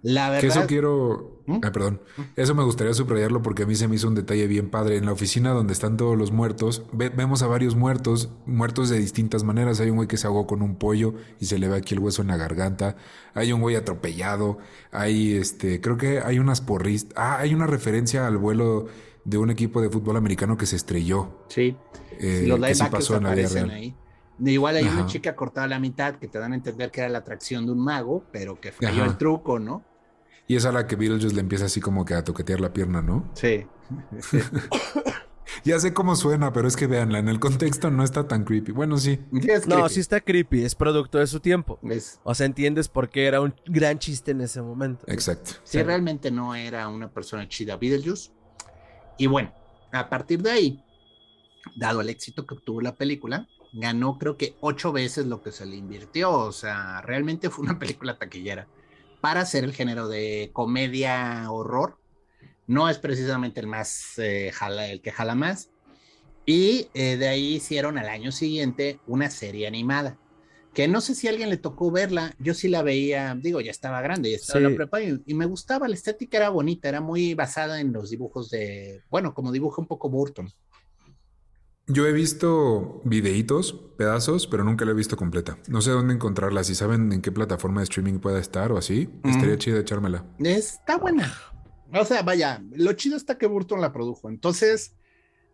La 0.06 0.30
verdad. 0.30 0.40
Que 0.40 0.46
eso 0.46 0.66
quiero. 0.68 1.42
¿Mm? 1.46 1.58
perdón. 1.60 2.00
¿Mm? 2.16 2.22
Eso 2.36 2.54
me 2.54 2.62
gustaría 2.62 2.94
subrayarlo 2.94 3.42
porque 3.42 3.64
a 3.64 3.66
mí 3.66 3.74
se 3.74 3.88
me 3.88 3.96
hizo 3.96 4.06
un 4.06 4.14
detalle 4.14 4.46
bien 4.46 4.70
padre. 4.70 4.98
En 4.98 5.04
la 5.04 5.12
oficina 5.12 5.50
donde 5.50 5.72
están 5.72 5.96
todos 5.96 6.16
los 6.16 6.30
muertos, 6.30 6.84
vemos 6.92 7.42
a 7.42 7.48
varios 7.48 7.74
muertos, 7.74 8.30
muertos 8.46 8.88
de 8.88 8.98
distintas 8.98 9.42
maneras. 9.42 9.80
Hay 9.80 9.90
un 9.90 9.96
güey 9.96 10.06
que 10.06 10.16
se 10.16 10.28
ahogó 10.28 10.46
con 10.46 10.62
un 10.62 10.76
pollo 10.76 11.14
y 11.40 11.46
se 11.46 11.58
le 11.58 11.66
ve 11.66 11.76
aquí 11.76 11.94
el 11.94 12.00
hueso 12.00 12.22
en 12.22 12.28
la 12.28 12.36
garganta. 12.36 12.96
Hay 13.34 13.52
un 13.52 13.60
güey 13.60 13.74
atropellado. 13.74 14.58
Hay 14.92 15.34
este. 15.34 15.80
Creo 15.80 15.96
que 15.96 16.20
hay 16.20 16.38
unas 16.38 16.60
porristas. 16.60 17.12
Ah, 17.16 17.38
hay 17.38 17.52
una 17.52 17.66
referencia 17.66 18.28
al 18.28 18.36
vuelo 18.36 18.86
de 19.24 19.38
un 19.38 19.50
equipo 19.50 19.80
de 19.80 19.90
fútbol 19.90 20.16
americano 20.16 20.56
que 20.56 20.66
se 20.66 20.76
estrelló. 20.76 21.46
Sí. 21.48 21.76
Eh, 22.20 22.44
los 22.46 22.60
que 22.60 22.74
sí 22.76 22.84
pasó 22.88 23.16
en 23.16 23.24
la 23.24 23.34
vida 23.34 23.48
real. 23.48 23.70
Ahí. 23.70 23.96
Igual 24.38 24.76
hay 24.76 24.84
una 24.84 25.06
chica 25.06 25.34
cortada 25.34 25.64
a 25.64 25.68
la 25.68 25.80
mitad 25.80 26.14
que 26.16 26.28
te 26.28 26.38
dan 26.38 26.52
a 26.52 26.54
entender 26.54 26.92
que 26.92 27.00
era 27.00 27.08
la 27.08 27.18
atracción 27.18 27.66
de 27.66 27.72
un 27.72 27.80
mago, 27.80 28.22
pero 28.30 28.60
que 28.60 28.70
falló 28.70 29.04
el 29.04 29.16
truco, 29.16 29.58
¿no? 29.58 29.82
Y 30.48 30.56
es 30.56 30.64
a 30.64 30.72
la 30.72 30.86
que 30.86 30.96
Beetlejuice 30.96 31.34
le 31.34 31.40
empieza 31.40 31.64
así 31.64 31.80
como 31.80 32.04
que 32.04 32.14
a 32.14 32.22
toquetear 32.22 32.60
la 32.60 32.72
pierna, 32.72 33.02
¿no? 33.02 33.28
Sí. 33.34 33.66
ya 35.64 35.80
sé 35.80 35.92
cómo 35.92 36.14
suena, 36.14 36.52
pero 36.52 36.68
es 36.68 36.76
que 36.76 36.86
véanla, 36.86 37.18
en 37.18 37.28
el 37.28 37.40
contexto 37.40 37.90
no 37.90 38.04
está 38.04 38.28
tan 38.28 38.44
creepy. 38.44 38.70
Bueno, 38.70 38.96
sí. 38.98 39.18
no, 39.66 39.88
sí 39.88 40.00
está 40.00 40.20
creepy, 40.20 40.64
es 40.64 40.76
producto 40.76 41.18
de 41.18 41.26
su 41.26 41.40
tiempo. 41.40 41.80
O 42.22 42.34
sea, 42.34 42.46
entiendes 42.46 42.88
por 42.88 43.08
qué 43.08 43.26
era 43.26 43.40
un 43.40 43.54
gran 43.66 43.98
chiste 43.98 44.30
en 44.30 44.40
ese 44.40 44.62
momento. 44.62 45.04
Exacto. 45.08 45.52
Sí, 45.64 45.82
realmente 45.82 46.30
no 46.30 46.54
era 46.54 46.88
una 46.88 47.10
persona 47.10 47.48
chida 47.48 47.76
Beetlejuice. 47.76 48.30
Y 49.18 49.26
bueno, 49.26 49.52
a 49.92 50.08
partir 50.08 50.42
de 50.42 50.50
ahí, 50.50 50.84
dado 51.74 52.02
el 52.02 52.08
éxito 52.08 52.46
que 52.46 52.54
obtuvo 52.54 52.80
la 52.80 52.94
película, 52.94 53.48
ganó 53.72 54.16
creo 54.18 54.36
que 54.36 54.56
ocho 54.60 54.92
veces 54.92 55.26
lo 55.26 55.42
que 55.42 55.50
se 55.50 55.66
le 55.66 55.74
invirtió. 55.74 56.30
O 56.30 56.52
sea, 56.52 57.02
realmente 57.02 57.50
fue 57.50 57.64
una 57.64 57.78
película 57.80 58.16
taquillera 58.16 58.68
para 59.26 59.40
hacer 59.40 59.64
el 59.64 59.72
género 59.72 60.06
de 60.06 60.50
comedia 60.52 61.50
horror. 61.50 61.98
No 62.68 62.88
es 62.88 62.98
precisamente 62.98 63.58
el 63.58 63.66
más 63.66 64.16
eh, 64.18 64.52
jala, 64.54 64.86
el 64.86 65.00
que 65.00 65.10
jala 65.10 65.34
más. 65.34 65.70
Y 66.44 66.90
eh, 66.94 67.16
de 67.16 67.26
ahí 67.26 67.54
hicieron 67.56 67.98
al 67.98 68.08
año 68.08 68.30
siguiente 68.30 69.00
una 69.08 69.28
serie 69.28 69.66
animada. 69.66 70.16
Que 70.72 70.86
no 70.86 71.00
sé 71.00 71.16
si 71.16 71.26
a 71.26 71.30
alguien 71.30 71.50
le 71.50 71.56
tocó 71.56 71.90
verla. 71.90 72.36
Yo 72.38 72.54
sí 72.54 72.68
la 72.68 72.82
veía, 72.82 73.34
digo, 73.34 73.60
ya 73.60 73.72
estaba 73.72 74.00
grande, 74.00 74.30
ya 74.30 74.36
estaba 74.36 74.60
en 74.60 74.70
la 74.70 74.76
prepa 74.76 75.02
y, 75.02 75.34
me 75.34 75.46
gustaba. 75.46 75.88
La 75.88 75.96
estética 75.96 76.36
era 76.36 76.50
bonita, 76.50 76.88
era 76.88 77.00
muy 77.00 77.34
basada 77.34 77.80
en 77.80 77.92
los 77.92 78.10
dibujos 78.10 78.48
de, 78.48 79.02
bueno, 79.10 79.34
como 79.34 79.50
dibuja 79.50 79.82
un 79.82 79.88
poco 79.88 80.08
Burton. 80.08 80.52
Yo 81.88 82.04
he 82.04 82.12
visto 82.12 83.00
videitos, 83.04 83.72
pedazos, 83.96 84.48
pero 84.48 84.64
nunca 84.64 84.84
la 84.84 84.90
he 84.90 84.94
visto 84.94 85.16
completa. 85.16 85.56
No 85.68 85.80
sé 85.80 85.92
dónde 85.92 86.14
encontrarla. 86.14 86.64
Si 86.64 86.74
saben 86.74 87.12
en 87.12 87.22
qué 87.22 87.30
plataforma 87.30 87.80
de 87.80 87.84
streaming 87.84 88.18
pueda 88.18 88.40
estar 88.40 88.72
o 88.72 88.78
así, 88.78 89.08
estaría 89.22 89.56
chido 89.56 89.78
echármela. 89.78 90.24
Está 90.40 90.96
buena. 90.96 91.32
O 91.92 92.04
sea, 92.04 92.22
vaya, 92.22 92.60
lo 92.72 92.92
chido 92.94 93.16
está 93.16 93.38
que 93.38 93.46
Burton 93.46 93.80
la 93.80 93.92
produjo. 93.92 94.28
Entonces, 94.28 94.96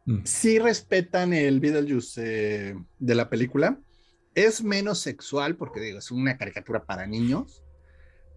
mm. 0.06 0.20
sí 0.24 0.58
respetan 0.58 1.34
el 1.34 1.60
Beetlejuice 1.60 2.70
eh, 2.70 2.76
de 2.98 3.14
la 3.14 3.28
película. 3.28 3.78
Es 4.34 4.64
menos 4.64 5.00
sexual 5.00 5.56
porque 5.56 5.80
digo, 5.80 5.98
es 5.98 6.10
una 6.10 6.38
caricatura 6.38 6.86
para 6.86 7.06
niños, 7.06 7.62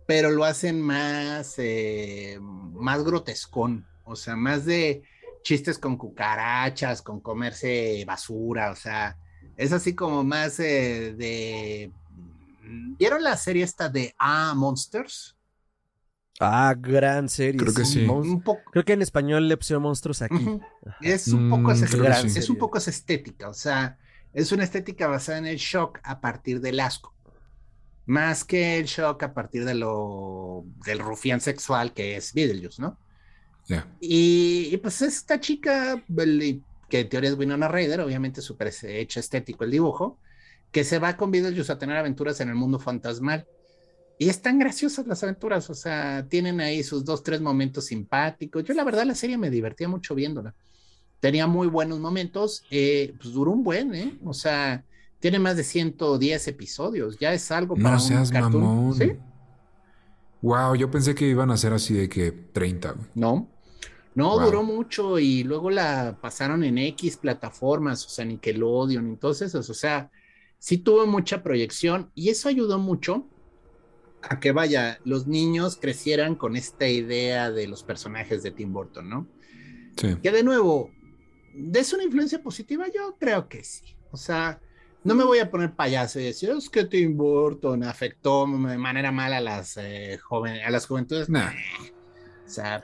pero 0.05 0.31
lo 0.31 0.43
hacen 0.43 0.81
más, 0.81 1.55
eh, 1.59 2.37
más 2.41 3.05
grotescón. 3.05 3.87
O 4.03 4.17
sea, 4.17 4.35
más 4.35 4.65
de 4.65 5.03
chistes 5.45 5.77
con 5.77 5.95
cucarachas, 5.95 7.01
con 7.03 7.21
comerse 7.21 8.03
basura, 8.05 8.71
o 8.71 8.75
sea, 8.75 9.15
es 9.55 9.71
así 9.71 9.93
como 9.93 10.23
más 10.23 10.59
eh, 10.59 11.13
de... 11.15 11.91
¿Vieron 12.97 13.23
la 13.23 13.37
serie 13.37 13.63
esta 13.63 13.87
de 13.87 14.15
Ah, 14.17 14.53
Monsters? 14.55 15.37
Ah, 16.39 16.73
gran 16.75 17.29
serie. 17.29 17.59
Creo 17.59 17.73
que 17.73 17.85
sí. 17.85 18.07
Creo 18.71 18.83
que 18.83 18.93
en 18.93 19.03
español 19.03 19.47
le 19.47 19.55
pusieron 19.55 19.83
monstruos 19.83 20.23
aquí. 20.23 20.59
Es 20.99 21.27
un 21.27 21.49
poco 21.49 21.71
esa, 21.71 21.85
mm, 21.85 22.25
es 22.25 22.49
un 22.49 22.57
poco 22.57 22.79
esa 22.79 22.89
estética, 22.89 23.47
o 23.47 23.53
sea, 23.53 23.97
es 24.33 24.51
una 24.51 24.63
estética 24.63 25.07
basada 25.07 25.37
en 25.37 25.45
el 25.45 25.57
shock 25.57 25.99
a 26.03 26.19
partir 26.19 26.59
del 26.59 26.79
asco. 26.79 27.13
Más 28.07 28.43
que 28.43 28.79
el 28.79 28.85
shock 28.85 29.21
a 29.23 29.33
partir 29.33 29.63
de 29.63 29.75
lo 29.75 30.65
del 30.85 30.99
rufián 30.99 31.39
sexual 31.39 31.93
que 31.93 32.17
es 32.17 32.33
Beetlejuice, 32.33 32.81
¿no? 32.81 32.97
Y, 33.99 34.78
pues 34.78 35.01
esta 35.01 35.39
chica, 35.39 36.03
que 36.89 36.99
en 36.99 37.09
teoría 37.09 37.30
es 37.30 37.38
Winona 37.38 37.68
Ryder, 37.68 38.01
obviamente 38.01 38.41
súper 38.41 38.72
hecho 38.84 39.20
estético 39.20 39.63
el 39.63 39.72
dibujo, 39.72 40.20
que 40.72 40.84
se 40.84 40.99
va 40.99 41.18
con 41.18 41.32
Beetlejuice 41.32 41.72
a 41.72 41.80
tener 41.80 41.97
aventuras 41.97 42.39
en 42.41 42.49
el 42.49 42.55
mundo 42.55 42.80
fantasmal. 42.80 43.47
Y 44.18 44.30
están 44.30 44.59
graciosas 44.59 45.07
las 45.07 45.24
aventuras, 45.24 45.70
o 45.70 45.74
sea, 45.74 46.26
tienen 46.30 46.61
ahí 46.61 46.84
sus 46.84 47.03
dos, 47.03 47.24
tres 47.24 47.41
momentos 47.41 47.86
simpáticos. 47.86 48.63
Yo 48.63 48.74
la 48.74 48.84
verdad 48.84 49.05
la 49.05 49.16
serie 49.16 49.38
me 49.38 49.49
divertía 49.49 49.89
mucho 49.89 50.16
viéndola. 50.16 50.53
Tenía 51.20 51.47
muy 51.47 51.68
buenos 51.68 51.99
momentos, 51.99 52.63
eh, 52.72 53.13
pues 53.20 53.34
duró 53.34 53.51
un 53.51 53.63
buen, 53.63 53.93
¿eh? 53.95 54.18
O 54.24 54.34
sea, 54.34 54.84
tiene 55.20 55.39
más 55.39 55.57
de 55.57 55.63
110 55.63 56.47
episodios, 56.47 57.18
ya 57.18 57.34
es 57.34 57.51
algo 57.51 57.76
para 57.76 57.91
no 57.91 57.99
seas 57.99 58.32
Mamón. 58.32 58.93
¿Sí? 58.93 59.13
Wow, 60.41 60.76
yo 60.76 60.91
pensé 60.91 61.16
que 61.16 61.28
iban 61.28 61.49
a 61.49 61.57
ser 61.57 61.74
así 61.74 61.93
de 61.93 62.07
que 62.07 62.32
30. 62.32 62.95
No, 63.16 63.49
no, 64.16 64.39
duró 64.39 64.63
mucho 64.63 65.20
y 65.20 65.43
luego 65.43 65.70
la 65.70 66.18
pasaron 66.22 66.63
en 66.63 66.78
X 66.78 67.18
plataformas, 67.18 68.05
o 68.05 68.09
sea, 68.09 68.26
Nickelodeon, 68.26 69.05
entonces, 69.07 69.53
o 69.53 69.61
sea, 69.61 70.09
sí 70.57 70.78
tuvo 70.78 71.05
mucha 71.05 71.43
proyección 71.43 72.11
y 72.16 72.30
eso 72.30 72.49
ayudó 72.49 72.80
mucho 72.80 73.28
a 74.22 74.39
que 74.39 74.51
vaya, 74.51 74.99
los 75.03 75.28
niños 75.28 75.78
crecieran 75.80 76.36
con 76.36 76.55
esta 76.55 76.88
idea 76.88 77.51
de 77.51 77.68
los 77.68 77.84
personajes 77.84 78.41
de 78.41 78.51
Tim 78.51 78.74
Burton, 78.74 79.09
¿no? 79.09 79.28
Sí. 79.97 80.16
Que 80.24 80.32
de 80.32 80.43
nuevo, 80.43 80.89
¿es 81.74 81.93
una 81.93 82.03
influencia 82.03 82.41
positiva? 82.41 82.86
Yo 82.88 83.16
creo 83.20 83.47
que 83.47 83.63
sí. 83.63 83.95
O 84.11 84.18
sea, 84.18 84.59
no 85.03 85.13
me 85.13 85.24
voy 85.24 85.39
a 85.39 85.51
poner 85.51 85.76
payaso 85.76 86.20
y 86.20 86.24
decir, 86.24 86.49
es 86.49 86.70
que 86.70 86.86
Tim 86.86 87.16
Burton 87.16 87.84
afectó 87.84 88.47
de 88.47 88.78
manera 88.78 89.11
mala 89.11 89.38
a 89.38 89.41
las, 89.41 89.78
eh, 89.78 90.20
a 90.66 90.72
las 90.72 90.88
juventudes. 90.88 91.30
Nah. 91.30 91.51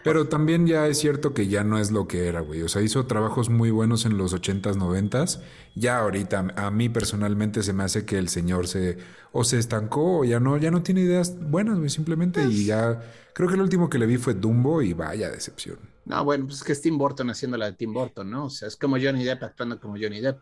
Pero 0.03 0.27
también 0.27 0.67
ya 0.67 0.87
es 0.87 0.97
cierto 0.99 1.33
que 1.33 1.47
ya 1.47 1.63
no 1.63 1.77
es 1.77 1.91
lo 1.91 2.07
que 2.07 2.27
era, 2.27 2.41
güey. 2.41 2.61
O 2.63 2.69
sea, 2.69 2.81
hizo 2.81 3.05
trabajos 3.05 3.49
muy 3.49 3.71
buenos 3.71 4.05
en 4.05 4.17
los 4.17 4.33
80s, 4.33 4.75
90s. 4.75 5.39
Ya 5.75 5.99
ahorita, 5.99 6.47
a 6.55 6.71
mí 6.71 6.89
personalmente 6.89 7.63
se 7.63 7.73
me 7.73 7.83
hace 7.83 8.05
que 8.05 8.17
el 8.17 8.29
señor 8.29 8.67
se 8.67 8.97
o 9.31 9.43
se 9.43 9.57
estancó 9.57 10.19
o 10.19 10.25
ya 10.25 10.39
no, 10.39 10.57
ya 10.57 10.71
no 10.71 10.83
tiene 10.83 11.01
ideas 11.01 11.37
buenas, 11.39 11.77
güey, 11.77 11.89
simplemente. 11.89 12.43
Y 12.43 12.65
ya 12.65 13.01
creo 13.33 13.47
que 13.47 13.55
el 13.55 13.61
último 13.61 13.89
que 13.89 13.97
le 13.97 14.05
vi 14.05 14.17
fue 14.17 14.33
Dumbo 14.33 14.81
y 14.81 14.93
vaya 14.93 15.29
decepción. 15.29 15.77
No, 16.05 16.23
bueno, 16.25 16.45
pues 16.45 16.57
es 16.57 16.63
que 16.63 16.71
es 16.73 16.81
Tim 16.81 16.97
Burton 16.97 17.29
haciendo 17.29 17.57
la 17.57 17.67
de 17.67 17.73
Tim 17.73 17.93
Burton, 17.93 18.29
¿no? 18.29 18.45
O 18.45 18.49
sea, 18.49 18.67
es 18.67 18.75
como 18.75 18.97
Johnny 18.97 19.23
Depp 19.23 19.43
actuando 19.43 19.79
como 19.79 19.93
Johnny 19.93 20.19
Depp. 20.19 20.41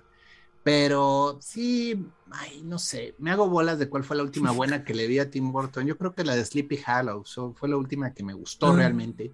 Pero 0.70 1.40
sí, 1.42 2.06
ay, 2.30 2.62
no 2.64 2.78
sé, 2.78 3.16
me 3.18 3.32
hago 3.32 3.50
bolas 3.50 3.80
de 3.80 3.90
cuál 3.90 4.04
fue 4.04 4.16
la 4.16 4.22
última 4.22 4.52
buena 4.52 4.84
que 4.84 4.94
le 4.94 5.08
vi 5.08 5.18
a 5.18 5.32
Tim 5.32 5.52
Burton. 5.52 5.88
Yo 5.88 5.98
creo 5.98 6.14
que 6.14 6.24
la 6.24 6.36
de 6.36 6.46
Sleepy 6.46 6.80
Hollow 6.88 7.24
fue 7.56 7.70
la 7.70 7.76
última 7.76 8.14
que 8.14 8.24
me 8.24 8.34
gustó 8.34 8.68
ah. 8.68 8.76
realmente. 8.76 9.34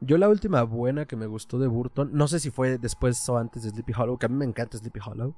Yo 0.00 0.18
la 0.18 0.28
última 0.28 0.62
buena 0.64 1.06
que 1.06 1.16
me 1.16 1.24
gustó 1.24 1.58
de 1.58 1.66
Burton, 1.66 2.10
no 2.12 2.28
sé 2.28 2.40
si 2.40 2.50
fue 2.50 2.76
después 2.76 3.26
o 3.30 3.38
antes 3.38 3.62
de 3.62 3.70
Sleepy 3.70 3.94
Hollow, 3.96 4.18
que 4.18 4.26
a 4.26 4.28
mí 4.28 4.36
me 4.36 4.44
encanta 4.44 4.76
Sleepy 4.76 5.00
Hollow. 5.02 5.34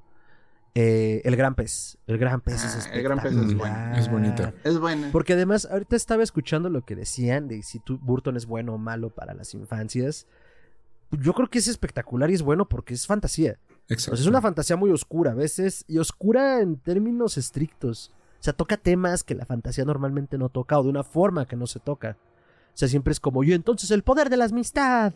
Eh, 0.75 1.21
el 1.23 1.37
gran 1.37 1.55
pez. 1.55 1.97
El 2.05 2.17
gran 2.17 2.41
pez 2.41 2.61
es 2.65 2.87
ah, 2.87 2.93
El 2.93 3.03
gran 3.03 3.21
pez 3.21 3.31
es 3.31 3.57
bueno. 3.57 3.95
Es 3.95 4.11
bonita. 4.11 4.53
Es 4.65 4.77
buena. 4.77 5.09
Porque 5.13 5.33
además, 5.33 5.69
ahorita 5.71 5.95
estaba 5.95 6.21
escuchando 6.21 6.69
lo 6.69 6.83
que 6.83 6.97
decían 6.97 7.47
de 7.47 7.63
si 7.63 7.79
tú, 7.79 7.97
Burton 7.97 8.35
es 8.35 8.45
bueno 8.45 8.73
o 8.73 8.77
malo 8.77 9.09
para 9.09 9.33
las 9.33 9.53
infancias. 9.53 10.27
Yo 11.11 11.33
creo 11.33 11.49
que 11.49 11.59
es 11.59 11.67
espectacular 11.67 12.29
y 12.29 12.35
es 12.35 12.41
bueno 12.41 12.67
porque 12.67 12.93
es 12.93 13.07
fantasía 13.07 13.57
es 13.89 14.27
una 14.27 14.41
fantasía 14.41 14.75
muy 14.75 14.91
oscura 14.91 15.31
a 15.31 15.35
veces 15.35 15.83
y 15.87 15.97
oscura 15.97 16.61
en 16.61 16.77
términos 16.77 17.37
estrictos. 17.37 18.11
O 18.39 18.43
sea, 18.43 18.53
toca 18.53 18.77
temas 18.77 19.23
que 19.23 19.35
la 19.35 19.45
fantasía 19.45 19.83
normalmente 19.83 20.37
no 20.37 20.49
toca 20.49 20.79
o 20.79 20.83
de 20.83 20.89
una 20.89 21.03
forma 21.03 21.47
que 21.47 21.55
no 21.55 21.65
se 21.65 21.79
toca. 21.79 22.17
O 22.67 22.77
sea, 22.79 22.87
siempre 22.87 23.11
es 23.11 23.19
como, 23.19 23.43
yo 23.43 23.55
entonces 23.55 23.91
el 23.91 24.03
poder 24.03 24.29
de 24.29 24.37
la 24.37 24.45
amistad. 24.45 25.13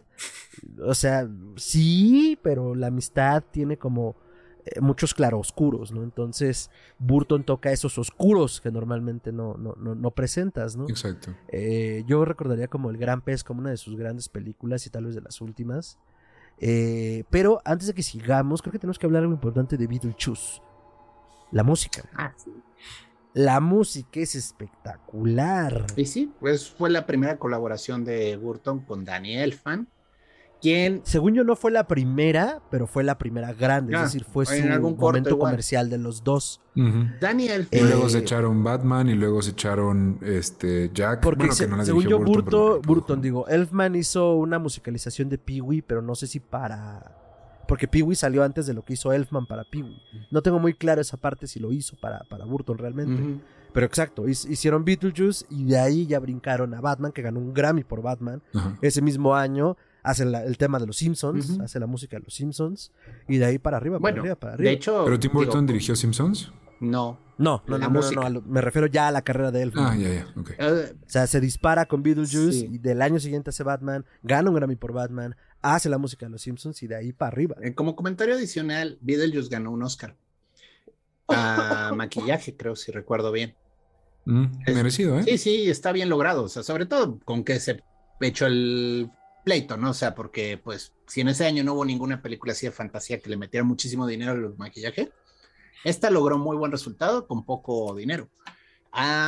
O 0.83 0.95
sea, 0.95 1.29
sí, 1.55 2.37
pero 2.41 2.73
la 2.75 2.87
amistad 2.87 3.43
tiene 3.51 3.77
como 3.77 4.15
eh, 4.65 4.79
muchos 4.79 5.13
claroscuros, 5.13 5.91
¿no? 5.91 6.03
Entonces, 6.03 6.71
Burton 6.99 7.43
toca 7.43 7.71
esos 7.71 7.97
oscuros 7.97 8.61
que 8.61 8.71
normalmente 8.71 9.31
no, 9.31 9.55
no, 9.55 9.75
no, 9.75 10.11
presentas, 10.11 10.75
¿no? 10.75 10.87
Exacto. 10.87 11.33
Eh, 11.49 12.03
yo 12.07 12.23
recordaría 12.23 12.67
como 12.67 12.89
El 12.89 12.97
Gran 12.97 13.21
Pez 13.21 13.43
como 13.43 13.59
una 13.59 13.71
de 13.71 13.77
sus 13.77 13.97
grandes 13.97 14.29
películas 14.29 14.85
y 14.87 14.89
tal 14.89 15.05
vez 15.05 15.15
de 15.15 15.21
las 15.21 15.41
últimas. 15.41 15.97
Eh, 16.59 17.23
pero 17.29 17.61
antes 17.65 17.87
de 17.87 17.93
que 17.93 18.03
sigamos, 18.03 18.61
creo 18.61 18.71
que 18.71 18.79
tenemos 18.79 18.97
que 18.97 19.05
hablar 19.05 19.23
algo 19.23 19.33
importante 19.33 19.75
de 19.75 19.87
Beetlejuice. 19.87 20.61
La 21.51 21.63
música. 21.63 22.03
Ah, 22.15 22.33
la 23.33 23.59
música 23.59 24.19
es 24.19 24.35
espectacular. 24.35 25.85
Y 25.95 26.05
sí, 26.05 26.31
pues 26.39 26.69
fue 26.69 26.89
la 26.89 27.05
primera 27.05 27.37
colaboración 27.37 28.05
de 28.05 28.37
Burton 28.37 28.79
con 28.85 29.03
Danny 29.03 29.37
Elfman 29.37 29.87
quien... 30.63 31.01
Según 31.03 31.33
yo 31.33 31.43
no 31.43 31.57
fue 31.57 31.71
la 31.71 31.87
primera, 31.87 32.61
pero 32.71 32.87
fue 32.87 33.03
la 33.03 33.17
primera 33.17 33.51
grande, 33.51 33.93
es 33.93 33.99
ah, 33.99 34.03
decir, 34.03 34.23
fue 34.23 34.45
su 34.45 34.63
momento 34.95 35.37
comercial 35.37 35.89
de 35.89 35.97
los 35.97 36.23
dos. 36.23 36.61
Daniel. 37.19 37.67
Y 37.69 37.81
luego 37.81 38.07
se 38.07 38.19
echaron 38.19 38.63
Batman 38.63 39.09
y 39.09 39.13
luego 39.13 39.41
se 39.41 39.51
echaron 39.51 40.19
este 40.21 40.89
Jack. 40.93 41.21
Porque 41.21 41.51
según 41.51 42.07
yo, 42.07 42.17
Burton, 42.19 42.81
Burton, 42.81 43.21
digo, 43.21 43.45
Elfman 43.47 43.95
hizo 43.95 44.35
una 44.35 44.57
musicalización 44.57 45.27
de 45.27 45.37
Pee-wee, 45.37 45.81
pero 45.81 46.01
no 46.01 46.15
sé 46.15 46.27
si 46.27 46.39
para... 46.39 47.17
Porque 47.67 47.87
Pee-wee 47.87 48.15
salió 48.15 48.43
antes 48.43 48.65
de 48.65 48.73
lo 48.73 48.83
que 48.83 48.93
hizo 48.93 49.11
Elfman 49.11 49.45
para 49.45 49.65
Pee-wee. 49.65 50.01
No 50.31 50.41
tengo 50.41 50.59
muy 50.59 50.73
claro 50.73 51.01
esa 51.01 51.17
parte 51.17 51.45
si 51.45 51.59
lo 51.59 51.73
hizo 51.73 51.97
para, 51.97 52.19
para 52.29 52.45
Burton 52.45 52.77
realmente. 52.77 53.41
Pero 53.73 53.85
exacto, 53.85 54.29
hicieron 54.29 54.85
Beetlejuice 54.85 55.45
y 55.49 55.65
de 55.65 55.77
ahí 55.77 56.07
ya 56.07 56.19
brincaron 56.19 56.73
a 56.73 56.79
Batman, 56.79 57.11
que 57.11 57.21
ganó 57.21 57.39
un 57.39 57.53
Grammy 57.53 57.83
por 57.83 58.01
Batman 58.01 58.41
ese 58.81 59.01
mismo 59.01 59.35
año 59.35 59.75
hace 60.03 60.23
el 60.23 60.57
tema 60.57 60.79
de 60.79 60.85
los 60.85 60.97
Simpsons, 60.97 61.59
hace 61.59 61.79
la 61.79 61.87
música 61.87 62.17
de 62.17 62.23
los 62.23 62.33
Simpsons, 62.33 62.91
y 63.27 63.37
de 63.37 63.45
ahí 63.45 63.57
para 63.57 63.77
arriba, 63.77 63.99
para 63.99 64.19
arriba, 64.19 64.35
para 64.35 64.53
arriba. 64.53 64.69
De 64.69 64.75
hecho, 64.75 65.03
¿Pero 65.05 65.19
Tim 65.19 65.31
Burton 65.33 65.65
dirigió 65.65 65.95
Simpsons? 65.95 66.51
No. 66.79 67.17
No, 67.37 67.63
no, 67.65 67.77
no, 67.79 68.41
me 68.45 68.61
refiero 68.61 68.87
ya 68.87 69.07
a 69.07 69.11
la 69.11 69.23
carrera 69.23 69.51
de 69.51 69.63
él. 69.63 69.73
Ah, 69.75 69.95
ya, 69.97 70.13
ya, 70.13 70.27
ok. 70.39 70.51
o 70.59 71.09
sea, 71.09 71.25
se 71.25 71.39
dispara 71.39 71.87
con 71.87 72.03
Beetlejuice 72.03 72.67
y 72.71 72.77
del 72.77 73.01
año 73.01 73.19
siguiente 73.19 73.49
hace 73.49 73.63
Batman, 73.63 74.05
gana 74.21 74.49
un 74.49 74.55
Grammy 74.55 74.75
por 74.75 74.93
Batman, 74.93 75.35
hace 75.61 75.89
la 75.89 75.97
música 75.97 76.27
de 76.27 76.31
los 76.31 76.41
Simpsons 76.41 76.83
y 76.83 76.87
de 76.87 76.95
ahí 76.95 77.11
para 77.11 77.29
arriba. 77.29 77.55
Eh, 77.63 77.73
como 77.73 77.95
comentario 77.95 78.35
adicional, 78.35 78.99
Beetlejuice 79.01 79.49
ganó 79.49 79.71
un 79.71 79.81
Oscar. 79.81 80.15
A 81.27 81.91
maquillaje, 81.95 82.55
creo, 82.55 82.75
si 82.75 82.91
recuerdo 82.91 83.31
bien. 83.31 83.55
Mm, 84.25 84.45
merecido, 84.67 85.19
¿eh? 85.19 85.23
Sí, 85.23 85.37
sí, 85.37 85.69
está 85.69 85.91
bien 85.91 86.09
logrado. 86.09 86.43
O 86.43 86.49
sea, 86.49 86.61
sobre 86.63 86.85
todo 86.85 87.19
con 87.25 87.43
que 87.43 87.59
se 87.59 87.81
echó 88.21 88.45
el 88.45 89.09
pleito, 89.43 89.77
¿no? 89.77 89.91
O 89.91 89.93
sea, 89.93 90.15
porque 90.15 90.57
pues 90.57 90.93
si 91.07 91.21
en 91.21 91.29
ese 91.29 91.45
año 91.45 91.63
no 91.63 91.73
hubo 91.73 91.85
ninguna 91.85 92.21
película 92.21 92.53
así 92.53 92.65
de 92.65 92.71
fantasía 92.71 93.19
que 93.19 93.29
le 93.29 93.37
metiera 93.37 93.63
muchísimo 93.63 94.07
dinero 94.07 94.31
al 94.31 94.57
maquillaje, 94.57 95.11
esta 95.83 96.09
logró 96.09 96.37
muy 96.37 96.57
buen 96.57 96.71
resultado 96.71 97.27
con 97.27 97.45
poco 97.45 97.95
dinero. 97.95 98.29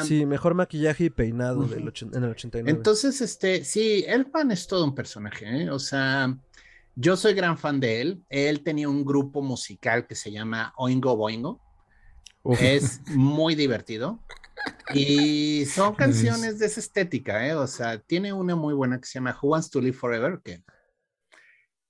Sí, 0.03 0.25
mejor 0.25 0.53
maquillaje 0.53 1.05
y 1.05 1.09
peinado 1.09 1.65
en 1.65 1.73
el 1.73 1.87
89. 1.87 2.69
Entonces, 2.69 3.19
este, 3.21 3.63
sí, 3.63 4.05
Elfman 4.07 4.51
es 4.51 4.67
todo 4.67 4.83
un 4.83 4.93
personaje, 4.93 5.63
¿eh? 5.63 5.69
O 5.71 5.79
sea, 5.79 6.37
yo 6.95 7.17
soy 7.17 7.33
gran 7.33 7.57
fan 7.57 7.79
de 7.79 8.01
él. 8.01 8.23
Él 8.29 8.61
tenía 8.61 8.87
un 8.87 9.03
grupo 9.03 9.41
musical 9.41 10.05
que 10.05 10.13
se 10.13 10.31
llama 10.31 10.73
Oingo 10.77 11.15
Boingo. 11.17 11.59
Es 12.59 13.01
muy 13.07 13.55
divertido. 13.55 14.19
Y 14.93 15.65
son 15.65 15.95
canciones 15.95 16.59
de 16.59 16.67
esa 16.67 16.79
estética, 16.79 17.47
¿eh? 17.47 17.53
O 17.55 17.67
sea, 17.67 17.99
tiene 17.99 18.33
una 18.33 18.55
muy 18.55 18.73
buena 18.73 18.99
que 18.99 19.05
se 19.05 19.15
llama 19.15 19.37
Who 19.41 19.49
Wants 19.49 19.69
to 19.69 19.81
Live 19.81 19.97
Forever, 19.97 20.39
que 20.43 20.63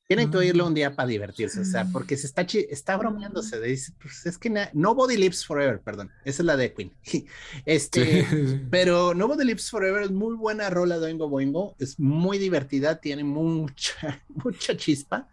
tienen 0.07 0.29
que 0.29 0.37
oírlo 0.37 0.67
un 0.67 0.73
día 0.73 0.95
para 0.95 1.07
divertirse, 1.07 1.59
o 1.61 1.65
sea, 1.65 1.87
porque 1.91 2.15
se 2.15 2.27
está, 2.27 2.45
está 2.69 2.95
bromeándose, 2.95 3.59
dice, 3.59 3.91
pues 3.99 4.25
es 4.27 4.37
que 4.37 4.51
Nobody 4.73 5.17
Lives 5.17 5.45
Forever, 5.45 5.81
perdón, 5.81 6.11
esa 6.23 6.43
es 6.43 6.45
la 6.45 6.55
de 6.55 6.73
Queen. 6.73 6.93
Este, 7.65 8.25
pero 8.69 9.15
Nobody 9.15 9.45
Lives 9.45 9.69
Forever 9.69 10.03
es 10.03 10.11
muy 10.11 10.35
buena 10.35 10.69
rola 10.69 10.99
de 10.99 11.07
Oingo 11.07 11.27
Boingo, 11.27 11.75
es 11.79 11.99
muy 11.99 12.37
divertida, 12.37 13.01
tiene 13.01 13.23
mucha, 13.23 14.23
mucha 14.29 14.77
chispa. 14.77 15.27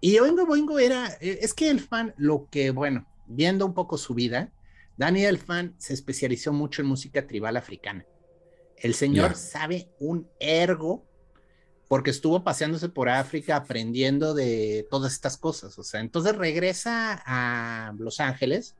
Y 0.00 0.18
Oingo 0.18 0.44
Boingo 0.44 0.78
era, 0.78 1.06
eh, 1.20 1.38
es 1.42 1.54
que 1.54 1.70
el 1.70 1.78
fan, 1.78 2.12
lo 2.16 2.48
que, 2.50 2.70
bueno, 2.70 3.06
viendo 3.26 3.64
un 3.64 3.74
poco 3.74 3.96
su 3.96 4.14
vida, 4.14 4.50
Daniel 5.00 5.38
Fan 5.38 5.74
se 5.78 5.94
especializó 5.94 6.52
mucho 6.52 6.82
en 6.82 6.88
música 6.88 7.26
tribal 7.26 7.56
africana. 7.56 8.04
El 8.76 8.92
señor 8.92 9.34
sabe 9.34 9.88
un 9.98 10.28
ergo 10.38 11.08
porque 11.88 12.10
estuvo 12.10 12.44
paseándose 12.44 12.90
por 12.90 13.08
África 13.08 13.56
aprendiendo 13.56 14.34
de 14.34 14.86
todas 14.90 15.14
estas 15.14 15.38
cosas. 15.38 15.78
O 15.78 15.82
sea, 15.84 16.00
entonces 16.00 16.36
regresa 16.36 17.18
a 17.24 17.94
Los 17.98 18.20
Ángeles 18.20 18.76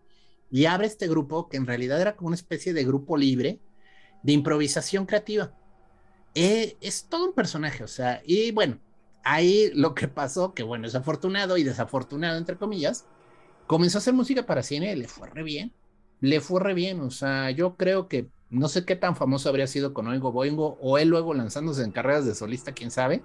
y 0.51 0.67
abre 0.67 0.89
este 0.89 1.09
grupo 1.09 1.49
que 1.49 1.57
en 1.57 1.67
realidad 1.67 1.99
era 1.99 2.17
como 2.17 2.27
una 2.27 2.37
especie 2.37 2.75
de 2.75 2.85
grupo 2.85 3.17
libre 3.17 3.59
de 4.23 4.33
improvisación 4.33 5.07
creativa. 5.07 5.55
Eh, 6.35 6.77
es 6.83 7.07
todo 7.09 7.29
un 7.29 7.35
personaje, 7.35 7.83
o 7.83 7.89
sea, 7.89 8.21
y 8.27 8.51
bueno, 8.51 8.79
ahí 9.25 9.71
lo 9.73 9.95
que 9.95 10.07
pasó, 10.07 10.53
que 10.53 10.65
bueno, 10.65 10.87
es 10.87 10.95
afortunado 10.95 11.57
y 11.57 11.63
desafortunado, 11.63 12.37
entre 12.37 12.59
comillas, 12.59 13.07
comenzó 13.67 13.97
a 13.97 14.01
hacer 14.01 14.13
música 14.13 14.45
para 14.45 14.63
cine, 14.63 14.95
le 14.95 15.09
fue 15.09 15.27
re 15.27 15.43
bien 15.43 15.73
le 16.21 16.41
fue 16.41 16.61
re 16.61 16.75
bien. 16.75 17.01
O 17.01 17.11
sea, 17.11 17.51
yo 17.51 17.77
creo 17.77 18.09
que 18.09 18.29
no 18.51 18.69
sé 18.69 18.85
qué 18.85 18.97
tan 18.97 19.17
famoso 19.17 19.49
habría 19.49 19.67
sido 19.67 19.95
con 19.95 20.09
Oingo 20.09 20.33
Boingo 20.33 20.79
o 20.81 20.99
él 20.99 21.09
luego 21.09 21.35
lanzándose 21.35 21.85
en 21.85 21.93
carreras 21.93 22.27
de 22.27 22.35
solista, 22.35 22.73
quién 22.73 22.91
sabe. 22.91 23.23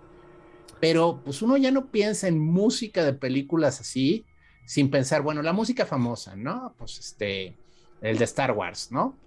pero 0.80 1.22
pues 1.24 1.42
uno 1.42 1.58
ya 1.58 1.72
no 1.72 1.92
piensa 1.92 2.28
en 2.28 2.40
música 2.40 3.04
de 3.04 3.14
películas 3.14 3.80
así, 3.80 4.26
sin 4.66 4.90
pensar, 4.90 5.22
bueno, 5.22 5.42
la 5.42 5.54
música 5.54 5.86
famosa, 5.86 6.36
¿no? 6.36 6.76
Pues 6.78 7.00
este, 7.00 7.58
el 8.02 8.18
de 8.18 8.24
Star 8.26 8.52
Wars, 8.52 8.92
¿no? 8.92 9.18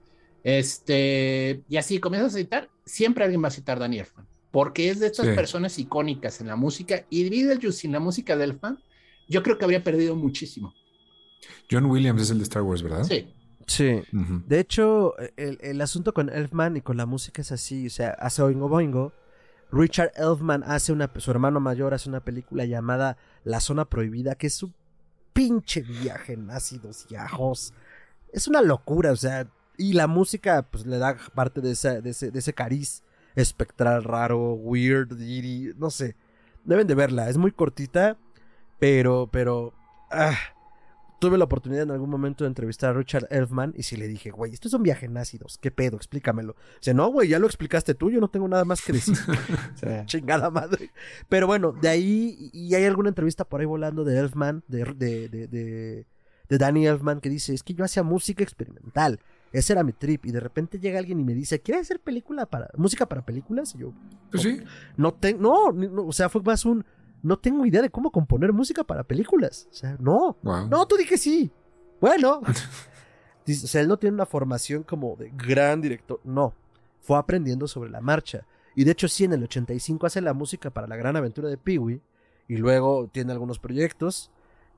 Este, 0.45 1.63
y 1.69 1.77
así 1.77 1.99
comienzas 1.99 2.35
a 2.35 2.39
citar, 2.39 2.71
siempre 2.85 3.25
alguien 3.25 3.43
va 3.43 3.49
a 3.49 3.53
citar 3.53 3.79
Danny 3.79 3.99
Elfman, 3.99 4.27
porque 4.51 4.89
es 4.89 5.01
de 5.01 5.07
estas 5.07 5.27
personas 5.29 5.79
icónicas 5.79 6.41
en 6.41 6.49
la 6.49 6.57
música, 6.57 7.05
y 7.11 7.29
Beetlejuice 7.29 7.81
sin 7.81 7.93
la 7.93 8.01
música 8.01 8.37
de 8.37 8.45
Elfman, 8.45 8.79
yo 9.29 9.43
creo 9.43 9.59
que 9.59 9.65
habría 9.65 9.85
perdido 9.85 10.17
muchísimo. 10.17 10.75
John 11.71 11.87
Williams 11.87 12.23
es 12.23 12.31
el 12.31 12.39
de 12.39 12.45
Star 12.45 12.63
Wars, 12.63 12.83
¿verdad? 12.83 13.05
Sí. 13.05 13.27
Sí. 13.69 14.03
De 14.47 14.61
hecho, 14.61 15.15
el, 15.37 15.81
asunto 15.83 16.15
con 16.15 16.31
Elfman 16.31 16.79
y 16.79 16.81
con 16.81 16.97
la 16.97 17.05
música 17.07 17.43
es 17.43 17.53
así. 17.53 17.87
O 17.87 17.91
sea, 17.91 18.11
hace 18.11 18.43
Oingo 18.43 18.69
Boingo. 18.69 19.13
Richard 19.71 20.13
Elfman 20.17 20.65
hace 20.65 20.91
una. 20.93 21.11
Su 21.19 21.31
hermano 21.31 21.61
mayor 21.61 21.93
hace 21.93 22.09
una 22.09 22.21
película 22.21 22.65
llamada 22.65 23.19
La 23.45 23.61
Zona 23.61 23.85
Prohibida, 23.85 24.35
que 24.35 24.47
es 24.47 24.63
un 24.63 24.75
pinche 25.35 25.83
viaje 25.83 26.33
en 26.33 26.51
ácidos 26.51 27.07
y 27.11 27.17
ajos. 27.17 27.75
Es 28.33 28.49
una 28.49 28.63
locura, 28.63 29.13
o 29.13 29.17
sea. 29.17 29.47
Y 29.77 29.93
la 29.93 30.07
música, 30.07 30.63
pues 30.63 30.87
le 30.87 30.99
da 30.99 31.17
parte 31.35 31.61
de 31.61 31.73
ese, 31.73 32.01
de 32.01 32.11
ese, 32.11 32.31
de 32.31 32.39
ese 32.39 32.55
cariz 32.55 33.05
espectral, 33.37 34.03
raro, 34.03 34.55
weird, 34.55 35.13
no 35.77 35.91
sé. 35.91 36.17
Deben 36.65 36.87
de 36.87 36.95
verla, 36.95 37.29
es 37.29 37.37
muy 37.37 37.53
cortita, 37.53 38.17
pero, 38.79 39.29
pero. 39.31 39.75
Ah, 40.11 40.37
tuve 41.19 41.39
la 41.39 41.45
oportunidad 41.45 41.83
en 41.83 41.91
algún 41.91 42.11
momento 42.11 42.45
de 42.45 42.49
entrevistar 42.49 42.91
a 42.91 42.93
Richard 42.93 43.27
Elfman 43.31 43.75
y 43.77 43.83
si 43.83 43.97
le 43.97 44.07
dije, 44.07 44.31
güey, 44.31 44.53
esto 44.53 44.69
es 44.69 44.75
un 44.75 44.83
viaje 44.83 45.07
en 45.07 45.17
ácidos, 45.17 45.59
¿qué 45.59 45.71
pedo? 45.71 45.97
Explícamelo. 45.97 46.57
Dice, 46.81 46.95
no, 46.95 47.09
güey, 47.09 47.29
ya 47.29 47.39
lo 47.39 47.47
explicaste 47.47 47.95
tú, 47.95 48.11
yo 48.11 48.21
no 48.21 48.29
tengo 48.29 48.49
nada 48.49 48.65
más 48.65 48.83
que 48.83 48.93
decir. 48.93 49.17
Chingada 50.07 50.51
madre. 50.51 50.93
Pero 51.29 51.47
bueno, 51.47 51.73
de 51.73 51.89
ahí, 51.89 52.51
y 52.53 52.75
hay 52.75 52.85
alguna 52.85 53.09
entrevista 53.09 53.45
por 53.45 53.61
ahí 53.61 53.67
volando 53.67 54.05
de 54.05 54.19
Elfman, 54.19 54.63
de, 54.69 54.85
de, 54.85 55.29
de, 55.29 55.49
de, 55.49 56.07
de 56.49 56.59
Danny 56.59 56.87
Elfman, 56.87 57.21
que 57.21 57.29
dice, 57.29 57.55
es 57.55 57.63
que 57.63 57.75
yo 57.75 57.85
hacía 57.85 58.03
música 58.03 58.43
experimental. 58.43 59.21
Ese 59.53 59.73
era 59.73 59.83
mi 59.83 59.93
trip. 59.93 60.27
Y 60.27 60.33
de 60.33 60.41
repente 60.41 60.79
llega 60.79 60.99
alguien 60.99 61.21
y 61.21 61.25
me 61.25 61.35
dice, 61.35 61.61
¿quieres 61.61 61.83
hacer 61.83 62.01
película 62.01 62.47
para, 62.47 62.69
música 62.77 63.07
para 63.07 63.25
películas? 63.25 63.75
Y 63.75 63.79
yo, 63.79 63.93
pues 64.31 64.43
sí. 64.43 64.61
No, 64.97 65.15
tengo, 65.15 65.73
no, 65.73 66.07
o 66.07 66.13
sea, 66.13 66.29
fue 66.29 66.43
más 66.43 66.65
un, 66.65 66.85
no 67.23 67.39
tengo 67.39 67.67
idea 67.67 67.83
de 67.83 67.91
cómo 67.91 68.11
componer 68.11 68.53
música 68.53 68.85
para 68.85 69.05
películas. 69.05 69.69
O 69.71 69.75
sea, 69.75 69.97
no. 69.99 70.37
No, 70.43 70.87
tú 70.87 70.97
dije 70.97 71.19
sí. 71.19 71.51
Bueno. 72.01 72.41
o 73.49 73.53
sea, 73.53 73.81
él 73.81 73.89
no 73.89 73.99
tiene 73.99 74.15
una 74.15 74.27
formación 74.27 74.83
como 74.83 75.17
de 75.17 75.31
gran 75.31 75.81
director. 75.81 76.21
No. 76.25 76.55
Fue 77.01 77.19
aprendiendo 77.19 77.67
sobre 77.67 77.91
la 77.91 78.01
marcha. 78.01 78.47
Y 78.75 78.85
de 78.85 78.93
hecho, 78.93 79.09
sí, 79.09 79.25
en 79.25 79.33
el 79.33 79.43
85 79.43 80.07
hace 80.07 80.21
la 80.21 80.35
música 80.35 80.71
para 80.71 80.87
la 80.87 80.97
gran 80.97 81.17
aventura 81.17 81.49
de 81.49 81.57
Pee-Wee. 81.57 82.01
Y 82.47 82.57
luego 82.57 83.09
tiene 83.13 83.33
algunos 83.33 83.59
proyectos. 83.59 84.31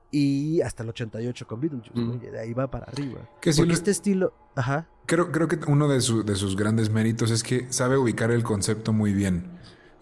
Y 0.09 0.59
hasta 0.61 0.83
el 0.83 0.89
88 0.89 1.47
con 1.47 1.61
Beetlejuice. 1.61 1.93
Mm. 1.93 2.19
de 2.19 2.39
ahí 2.39 2.53
va 2.53 2.69
para 2.69 2.85
arriba. 2.85 3.21
Que 3.39 3.53
Porque 3.53 3.73
este 3.73 3.91
estilo. 3.91 4.33
Ajá. 4.55 4.87
Creo, 5.05 5.31
creo 5.31 5.47
que 5.47 5.59
uno 5.67 5.87
de, 5.87 5.95
de 5.95 6.35
sus 6.35 6.57
grandes 6.57 6.89
méritos 6.89 7.31
es 7.31 7.43
que 7.43 7.71
sabe 7.71 7.97
ubicar 7.97 8.31
el 8.31 8.43
concepto 8.43 8.91
muy 8.91 9.13
bien. 9.13 9.45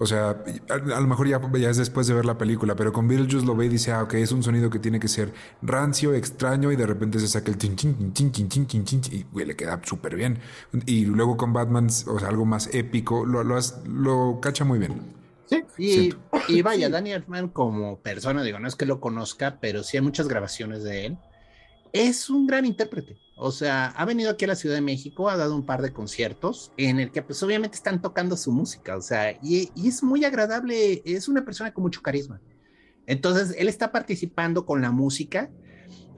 O 0.02 0.06
sea, 0.06 0.43
a, 0.70 0.78
lo 0.78 1.08
mejor 1.08 1.28
ya, 1.28 1.41
ya, 1.60 1.70
es 1.70 1.78
después 1.78 2.08
de 2.08 2.14
ver 2.14 2.26
la 2.26 2.38
película, 2.38 2.76
pero 2.76 2.93
con 2.93 3.08
Beetlejuice 3.08 3.45
lo 3.45 3.54
ve 3.54 3.66
y 3.66 3.70
dice, 3.70 3.91
ah, 3.91 4.04
ok, 4.04 4.14
es 4.16 4.32
un 4.32 4.41
sonido 4.41 4.70
que 4.70 4.80
tiene 4.80 4.97
que 4.97 5.10
ser 5.10 5.34
rancio, 5.62 6.14
extraño, 6.14 6.72
y 6.72 6.78
de 6.78 6.86
repente 6.86 7.20
se 7.20 7.28
saca 7.28 7.52
el 7.52 7.58
chin, 7.58 7.76
chin, 7.76 8.14
chin, 8.14 8.32
chin, 8.32 8.47
chin, 8.47 8.66
chin, 8.66 8.86
chin, 8.86 9.02
y 9.12 9.24
güey, 9.24 9.45
le 9.45 9.58
queda 9.58 9.82
súper 9.84 10.16
bien. 10.16 10.39
Y 10.86 11.06
luego 11.06 11.36
con 11.36 11.52
Batman, 11.52 11.88
o 12.08 12.18
sea, 12.18 12.30
algo 12.30 12.45
más 12.45 12.74
épico, 12.74 13.26
lo, 13.26 13.43
lo, 13.43 13.60
lo 13.86 14.39
cacha 14.41 14.64
muy 14.64 14.80
bien. 14.80 15.20
Sí, 15.47 15.64
y, 15.78 16.16
y 16.47 16.62
vaya, 16.62 16.89
Danny 16.89 17.12
Elfman 17.12 17.50
como 17.50 18.00
persona, 18.00 18.43
digo, 18.43 18.60
no 18.60 18.68
es 18.68 18.76
que 18.76 18.86
lo 18.86 19.02
conozca, 19.02 19.58
pero 19.60 19.84
sí 19.84 19.97
hay 19.97 20.04
muchas 20.04 20.28
grabaciones 20.28 20.84
de 20.84 21.08
él. 21.08 21.18
Es 21.94 22.30
un 22.30 22.46
gran 22.48 22.66
intérprete. 22.66 23.18
O 23.42 23.52
sea, 23.52 23.88
ha 23.88 24.04
venido 24.04 24.32
aquí 24.32 24.44
a 24.44 24.50
la 24.50 24.56
Ciudad 24.56 24.76
de 24.76 24.82
México, 24.82 25.30
ha 25.30 25.38
dado 25.38 25.56
un 25.56 25.66
par 25.66 25.82
de 25.82 25.94
conciertos 25.94 26.74
en 26.76 27.00
el 27.00 27.10
que 27.10 27.22
pues 27.22 27.42
obviamente 27.42 27.78
están 27.78 28.02
tocando 28.02 28.36
su 28.36 28.52
música, 28.52 28.98
o 28.98 29.02
sea, 29.02 29.32
y, 29.42 29.72
es 29.88 30.04
muy 30.04 30.26
agradable, 30.26 31.02
es 31.06 31.30
una 31.30 31.46
persona 31.46 31.74
con 31.74 31.84
mucho 31.84 32.02
carisma. 32.02 32.42
Entonces, 33.08 33.56
él 33.58 33.70
está 33.70 33.94
participando 33.94 34.66
con 34.66 34.82
la 34.82 34.92
música 34.92 35.50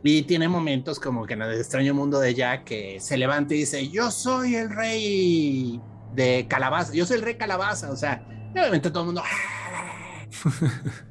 y 0.03 0.23
tiene 0.23 0.47
momentos 0.47 0.99
como 0.99 1.27
que 1.27 1.35
en 1.35 1.43
el 1.43 1.59
extraño 1.59 1.93
mundo 1.93 2.19
de 2.19 2.33
Jack 2.33 2.63
que 2.63 2.99
se 2.99 3.17
levanta 3.17 3.53
y 3.53 3.59
dice, 3.59 3.87
yo 3.87 4.09
soy 4.09 4.55
el 4.55 4.71
rey 4.71 5.79
de 6.15 6.47
calabaza, 6.49 6.91
yo 6.91 7.05
soy 7.05 7.17
el 7.17 7.21
rey 7.21 7.35
calabaza, 7.35 7.91
o 7.91 7.95
sea, 7.95 8.25
obviamente 8.51 8.89
todo 8.89 9.01
el 9.03 9.05
mundo... 9.05 9.23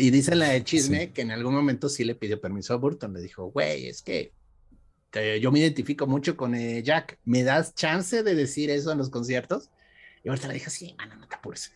Ah". 0.00 0.02
y 0.02 0.10
dice 0.10 0.34
la 0.34 0.48
de 0.48 0.64
chisme 0.64 1.12
que 1.12 1.22
en 1.22 1.30
algún 1.30 1.54
momento 1.54 1.88
sí 1.88 2.04
le 2.04 2.14
pidió 2.14 2.40
permiso 2.40 2.74
a 2.74 2.76
Burton, 2.76 3.12
le 3.12 3.20
dijo, 3.20 3.50
güey, 3.50 3.86
es 3.86 4.02
que 4.02 4.32
yo 5.40 5.50
me 5.50 5.58
identifico 5.58 6.06
mucho 6.06 6.36
con 6.36 6.54
eh, 6.54 6.82
Jack. 6.82 7.18
¿Me 7.24 7.42
das 7.42 7.74
chance 7.74 8.22
de 8.22 8.34
decir 8.34 8.70
eso 8.70 8.92
en 8.92 8.98
los 8.98 9.10
conciertos? 9.10 9.70
Y 10.22 10.28
ahorita 10.28 10.48
le 10.48 10.54
dije, 10.54 10.70
sí, 10.70 10.94
mano, 10.98 11.16
no 11.16 11.26
te 11.26 11.34
apures. 11.34 11.72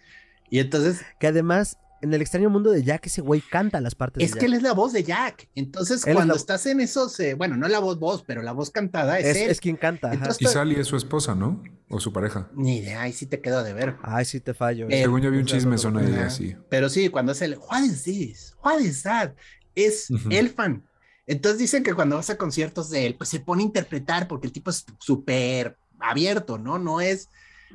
Y 0.51 0.61
entonces. 0.61 1.03
Que 1.19 1.29
además, 1.29 1.79
en 2.05 2.15
el 2.15 2.21
extraño 2.21 2.51
mundo 2.51 2.71
de 2.71 2.83
Jack, 2.83 3.07
ese 3.07 3.21
güey 3.21 3.41
canta 3.41 3.81
las 3.81 3.95
partes 3.95 4.23
es 4.23 4.33
de 4.33 4.41
que 4.41 4.47
él 4.47 4.55
es 4.55 4.63
la 4.63 4.73
voz 4.73 4.93
de 4.93 5.03
Jack. 5.03 5.49
Entonces, 5.55 6.05
cuando 6.05 6.35
estás 6.35 6.67
en 6.67 6.81
esos. 6.81 7.19
Eh, 7.19 7.35
bueno, 7.35 7.57
no 7.57 7.67
la 7.67 7.79
voz 7.81 7.99
voz, 7.99 8.23
pero 8.23 8.43
la 8.43 8.53
voz 8.53 8.71
cantada 8.71 9.19
es, 9.19 9.37
él. 9.37 9.51
Es 9.51 9.61
quien 9.61 9.77
canta. 9.77 10.13
y 10.39 10.45
Sally 10.45 10.77
es 10.77 10.87
su 10.87 10.97
esposa, 10.97 11.35
¿no? 11.35 11.63
O 11.89 11.99
su 12.01 12.13
pareja. 12.13 12.49
Ni 12.55 12.79
idea, 12.79 13.03
ahí 13.03 13.13
sí 13.13 13.27
te 13.27 13.41
quedo 13.41 13.65
de 13.65 13.73
ver. 13.73 13.97
Ay, 14.03 14.25
sí 14.25 14.41
te 14.41 14.55
fallo. 14.55 14.87
Eh, 14.89 15.03
Según 15.03 15.23
yo 15.23 15.31
vi 15.31 15.39
un 15.39 15.47
chisme, 15.47 15.79
son 15.79 15.97
ahí 15.97 16.15
así. 16.15 16.57
Pero 16.69 16.89
sí, 16.89 17.09
cuando 17.09 17.33
es 17.33 17.43
el. 17.43 17.57
What 17.59 17.83
is 17.83 18.05
this? 18.05 18.55
What 18.63 18.81
is 18.81 19.03
that? 19.03 19.33
Es 19.75 20.09
el 20.31 20.51
fan 20.51 20.85
entonces 21.27 21.59
dicen 21.59 21.83
que 21.83 21.95
cuando 21.95 22.17
vas 22.17 22.31
a 22.31 22.37
conciertos 22.37 22.91
de 22.91 23.07
él, 23.07 23.15
pues 23.17 23.31
se 23.31 23.41
pone 23.41 23.63
a 23.63 23.67
interpretar 23.67 24.29
porque 24.29 24.47
el 24.47 24.53
tipo 24.53 24.71
es 24.71 24.85
súper 24.99 25.79
abierto, 25.99 26.59
¿no? 26.59 26.79
No 26.79 27.01
es, 27.01 27.31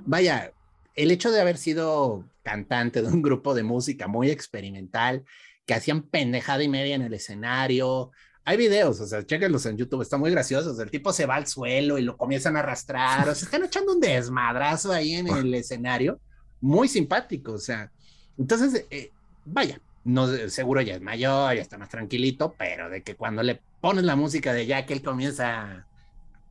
vaya, 0.06 0.54
el 0.96 1.12
hecho 1.12 1.32
de 1.32 1.42
haber 1.42 1.58
sido 1.58 2.26
cantante 2.44 3.02
de 3.02 3.08
un 3.08 3.22
grupo 3.22 3.54
de 3.54 3.64
música 3.64 4.08
muy 4.08 4.30
experimental, 4.30 5.24
que 5.66 5.76
hacían 5.76 6.02
pendejada 6.02 6.64
y 6.64 6.68
media 6.68 6.96
en 6.96 7.04
el 7.04 7.14
escenario. 7.14 8.12
Hay 8.44 8.58
videos, 8.58 9.00
o 9.02 9.06
sea, 9.06 9.24
chequenlos 9.24 9.68
en 9.68 9.78
YouTube, 9.78 10.02
están 10.02 10.20
muy 10.20 10.32
graciosos. 10.32 10.80
El 10.80 10.90
tipo 10.90 11.14
se 11.14 11.28
va 11.28 11.36
al 11.36 11.46
suelo 11.46 12.00
y 12.00 12.02
lo 12.02 12.18
comienzan 12.18 12.58
a 12.58 12.62
arrastrar, 12.62 13.30
o 13.30 13.36
sea, 13.36 13.46
están 13.46 13.64
echando 13.64 13.94
un 13.94 14.00
desmadrazo 14.00 14.92
ahí 14.92 15.14
en 15.14 15.28
el 15.28 15.54
escenario, 15.54 16.20
muy 16.60 16.88
simpático, 16.88 17.54
o 17.54 17.60
sea. 17.60 17.92
Entonces, 18.38 18.88
eh, 18.90 19.12
vaya, 19.46 19.80
no, 20.04 20.28
seguro 20.50 20.82
ya 20.82 20.96
es 20.96 21.02
mayor, 21.02 21.56
ya 21.56 21.62
está 21.62 21.78
más 21.78 21.90
tranquilito, 21.90 22.56
pero 22.58 22.90
de 22.90 23.04
que 23.04 23.16
cuando 23.16 23.44
le 23.44 23.62
pones 23.80 24.04
la 24.04 24.16
música 24.16 24.54
de 24.54 24.66
Jack, 24.66 24.90
él 24.90 25.04
comienza 25.04 25.86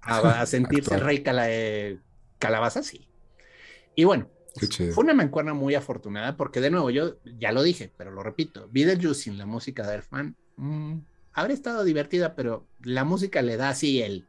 a, 0.03 0.47
sentirse 0.47 0.95
el 0.95 1.01
rey 1.01 1.24
calabaza, 2.39 2.84
sí. 2.84 3.07
Y 3.99 4.05
bueno, 4.05 4.28
fue 4.94 5.03
una 5.03 5.12
mancuerna 5.12 5.55
muy 5.55 5.74
afortunada 5.74 6.36
porque 6.36 6.61
de 6.61 6.70
nuevo, 6.70 6.88
yo 6.88 7.16
ya 7.36 7.51
lo 7.51 7.64
dije, 7.64 7.92
pero 7.96 8.12
lo 8.12 8.22
repito, 8.22 8.68
Beetlejuice 8.70 9.22
sin 9.22 9.36
la 9.36 9.44
música 9.44 9.84
de 9.84 9.96
Elfman 9.96 10.36
mm, 10.57 10.99
habría 11.32 11.55
estado 11.55 11.82
divertida, 11.82 12.36
pero 12.36 12.64
la 12.80 13.03
música 13.03 13.42
le 13.42 13.57
da 13.57 13.70
así 13.70 14.01
el, 14.01 14.24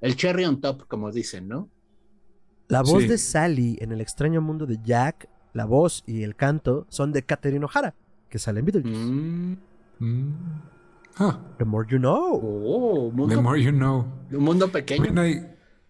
el 0.00 0.16
cherry 0.16 0.44
on 0.44 0.60
top, 0.60 0.88
como 0.88 1.12
dicen, 1.12 1.46
¿no? 1.46 1.68
La 2.66 2.82
voz 2.82 3.06
de 3.06 3.16
Sally 3.16 3.78
en 3.80 3.92
El 3.92 4.00
extraño 4.00 4.40
mundo 4.40 4.66
de 4.66 4.80
Jack, 4.82 5.28
la 5.52 5.66
voz 5.66 6.02
y 6.04 6.24
el 6.24 6.34
canto 6.34 6.84
son 6.88 7.12
de 7.12 7.22
Catherine 7.22 7.64
O'Hara 7.64 7.94
que 8.28 8.40
sale 8.40 8.58
en 8.58 8.66
Beetlejuice. 8.66 8.98
Mm, 8.98 9.56
mm. 10.00 10.32
The 11.58 11.64
more 11.64 11.86
you 11.88 11.98
know. 11.98 12.40
Oh, 12.42 13.28
The 13.28 13.36
more 13.36 13.56
you 13.56 13.70
know. 13.70 14.04
Un 14.32 14.42
mundo 14.42 14.66
pequeño. 14.72 15.14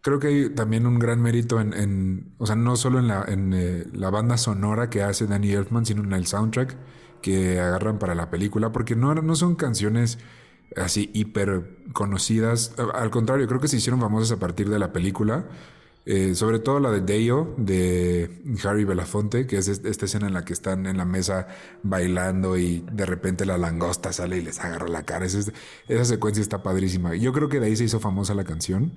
Creo 0.05 0.18
que 0.18 0.26
hay 0.26 0.50
también 0.50 0.86
un 0.86 0.98
gran 0.98 1.22
mérito 1.22 1.59
en, 1.62 2.34
o 2.36 2.44
sea, 2.44 2.57
no 2.57 2.76
solo 2.76 2.98
en, 2.98 3.09
la, 3.09 3.24
en 3.26 3.55
eh, 3.55 3.86
la 3.94 4.11
banda 4.11 4.36
sonora 4.36 4.90
que 4.90 5.02
hace 5.02 5.26
Danny 5.26 5.52
Elfman, 5.52 5.86
sino 5.86 6.05
en 6.05 6.12
el 6.12 6.26
soundtrack 6.26 6.76
que 7.22 7.59
agarran 7.59 7.98
para 7.98 8.14
la 8.14 8.28
película, 8.28 8.70
porque 8.70 8.96
no, 8.96 9.14
no 9.14 9.34
son 9.34 9.55
canciones 9.55 10.18
así 10.76 11.11
hiper 11.14 11.78
conocidas. 11.94 12.74
Al 12.92 13.09
contrario, 13.11 13.48
creo 13.48 13.61
que 13.61 13.68
se 13.68 13.78
hicieron 13.78 13.98
famosas 13.98 14.32
a 14.32 14.38
partir 14.38 14.68
de 14.68 14.78
la 14.78 14.92
película. 14.92 15.46
Eh, 16.05 16.34
sobre 16.34 16.59
todo 16.59 16.80
la 16.80 16.90
de 16.90 17.00
Deo, 17.00 17.55
de 17.57 18.42
Harry 18.62 18.84
Belafonte, 18.84 19.46
que 19.46 19.57
es 19.57 19.68
esta 19.68 20.05
escena 20.05 20.26
en 20.26 20.34
la 20.34 20.44
que 20.44 20.52
están 20.52 20.84
en 20.84 20.98
la 20.98 21.07
mesa 21.07 21.48
bailando 21.82 22.59
y 22.59 22.84
de 22.92 23.07
repente 23.07 23.46
la 23.46 23.57
langosta 23.57 24.12
sale 24.12 24.36
y 24.36 24.42
les 24.42 24.61
agarra 24.61 24.86
la 24.88 25.05
cara. 25.05 25.24
esa 25.24 26.05
secuencia 26.05 26.42
está 26.42 26.62
padrísima. 26.62 27.14
Yo 27.14 27.32
creo 27.32 27.48
que 27.48 27.59
de 27.59 27.68
ahí 27.68 27.76
se 27.76 27.84
hizo 27.84 28.00
famosa 28.00 28.34
la 28.34 28.44
canción. 28.44 28.92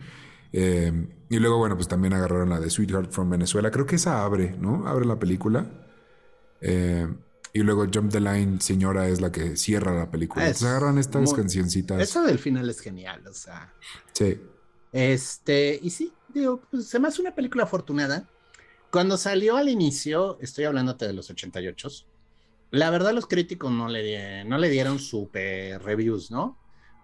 Eh, 0.60 0.92
y 1.30 1.38
luego, 1.38 1.60
bueno, 1.60 1.76
pues 1.76 1.88
también 1.88 2.14
agarraron 2.14 2.50
la 2.50 2.60
de 2.60 2.72
Sweetheart 2.72 3.12
from 3.12 3.30
Venezuela. 3.30 3.70
Creo 3.70 3.86
que 3.86 3.98
esa 3.98 4.24
abre, 4.24 4.56
¿no? 4.58 4.88
Abre 4.88 5.06
la 5.06 5.20
película. 5.20 5.70
Eh, 6.62 7.08
y 7.54 7.60
luego 7.60 7.86
Jump 7.94 8.12
the 8.12 8.20
Line, 8.20 8.60
señora, 8.60 9.08
es 9.08 9.22
la 9.22 9.32
que 9.32 9.56
cierra 9.56 9.94
la 9.96 10.10
película. 10.10 10.46
Entonces 10.46 10.68
agarran 10.68 10.98
estas 10.98 11.32
cancioncitas. 11.32 12.02
Eso 12.02 12.24
del 12.24 12.40
final 12.40 12.68
es 12.72 12.80
genial, 12.80 13.22
o 13.28 13.34
sea. 13.34 13.72
Sí. 14.14 14.42
Este, 14.92 15.80
y 15.80 15.92
sí, 15.92 16.12
digo, 16.34 16.60
pues, 16.72 16.88
se 16.88 16.98
me 16.98 17.08
hace 17.08 17.22
una 17.22 17.36
película 17.36 17.66
afortunada. 17.66 18.28
Cuando 18.92 19.16
salió 19.18 19.58
al 19.58 19.70
inicio, 19.70 20.40
estoy 20.42 20.66
hablándote 20.66 21.06
de 21.06 21.14
los 21.14 21.30
88, 21.30 21.90
la 22.72 22.90
verdad 22.90 23.14
los 23.14 23.28
críticos 23.28 23.72
no 23.72 23.90
le, 23.90 24.44
no 24.46 24.58
le 24.58 24.70
dieron 24.70 24.98
super 24.98 25.84
reviews, 25.84 26.32
¿no? 26.32 26.58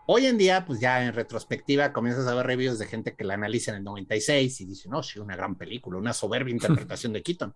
Hoy 0.05 0.25
en 0.25 0.37
día, 0.37 0.65
pues 0.65 0.81
ya 0.81 1.05
en 1.05 1.13
retrospectiva 1.13 1.93
comienzas 1.93 2.27
a 2.27 2.35
ver 2.35 2.45
reviews 2.45 2.77
de 2.77 2.87
gente 2.87 3.15
que 3.15 3.23
la 3.23 3.35
analiza 3.35 3.71
en 3.71 3.77
el 3.77 3.83
96 3.85 4.61
y 4.61 4.65
dice, 4.65 4.89
no, 4.89 5.01
sí, 5.01 5.19
una 5.19 5.37
gran 5.37 5.55
película, 5.55 5.97
una 5.97 6.13
soberbia 6.13 6.51
interpretación 6.53 7.13
de 7.13 7.23
Keaton. 7.23 7.53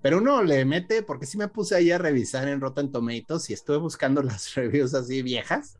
Pero 0.00 0.18
uno 0.18 0.44
le 0.44 0.64
mete, 0.64 1.02
porque 1.02 1.26
sí 1.26 1.36
me 1.38 1.48
puse 1.48 1.74
ahí 1.74 1.90
a 1.90 1.98
revisar 1.98 2.46
en 2.46 2.60
Rotten 2.60 2.92
Tomatoes 2.92 3.50
y 3.50 3.52
estuve 3.52 3.78
buscando 3.78 4.22
las 4.22 4.54
reviews 4.54 4.94
así 4.94 5.22
viejas. 5.22 5.78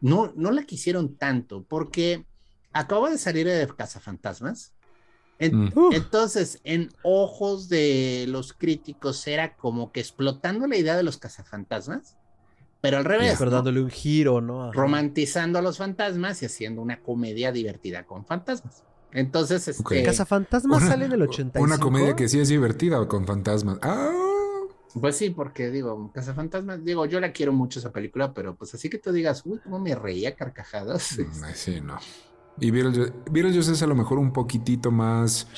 No, 0.00 0.32
no 0.34 0.50
la 0.50 0.64
quisieron 0.64 1.16
tanto, 1.16 1.64
porque 1.64 2.26
acabo 2.72 3.08
de 3.08 3.18
salir 3.18 3.46
de 3.46 3.66
Cazafantasmas. 3.68 4.72
En, 5.38 5.72
Entonces, 5.92 6.60
en 6.62 6.90
ojos 7.02 7.68
de 7.68 8.24
los 8.28 8.52
críticos 8.52 9.26
era 9.26 9.56
como 9.56 9.90
que 9.90 10.00
explotando 10.00 10.66
la 10.66 10.76
idea 10.76 10.96
de 10.96 11.02
los 11.02 11.18
cazafantasmas 11.18 12.16
pero 12.84 12.98
al 12.98 13.04
revés. 13.06 13.36
Pero 13.38 13.50
dándole 13.50 13.80
un 13.80 13.88
giro, 13.88 14.42
¿no? 14.42 14.70
Romantizando 14.70 15.58
a 15.58 15.62
los 15.62 15.78
fantasmas 15.78 16.42
y 16.42 16.46
haciendo 16.46 16.82
una 16.82 17.00
comedia 17.00 17.50
divertida 17.50 18.04
con 18.04 18.26
fantasmas. 18.26 18.82
Entonces, 19.10 19.68
este. 19.68 19.82
Okay. 19.82 20.02
Cazafantasmas 20.02 20.84
sale 20.84 21.06
en 21.06 21.12
el 21.12 21.22
85. 21.28 21.64
Una 21.64 21.78
comedia 21.78 22.14
que 22.14 22.28
sí 22.28 22.40
es 22.40 22.48
divertida 22.48 23.08
con 23.08 23.26
fantasmas. 23.26 23.78
¡Ah! 23.80 24.12
Pues 25.00 25.16
sí, 25.16 25.30
porque 25.30 25.70
digo, 25.70 26.10
Cazafantasmas, 26.12 26.84
digo, 26.84 27.06
yo 27.06 27.20
la 27.20 27.32
quiero 27.32 27.54
mucho 27.54 27.78
esa 27.78 27.90
película, 27.90 28.34
pero 28.34 28.54
pues 28.54 28.74
así 28.74 28.90
que 28.90 28.98
tú 28.98 29.12
digas, 29.12 29.40
uy, 29.46 29.58
cómo 29.64 29.78
me 29.78 29.94
reía 29.94 30.36
carcajadas. 30.36 31.16
Sí, 31.54 31.80
no. 31.80 31.98
Y 32.60 32.70
Beetlejuice 32.70 33.72
es 33.72 33.82
a 33.82 33.86
lo 33.86 33.94
mejor 33.94 34.18
un 34.18 34.32
poquitito 34.32 34.90
más 34.90 35.48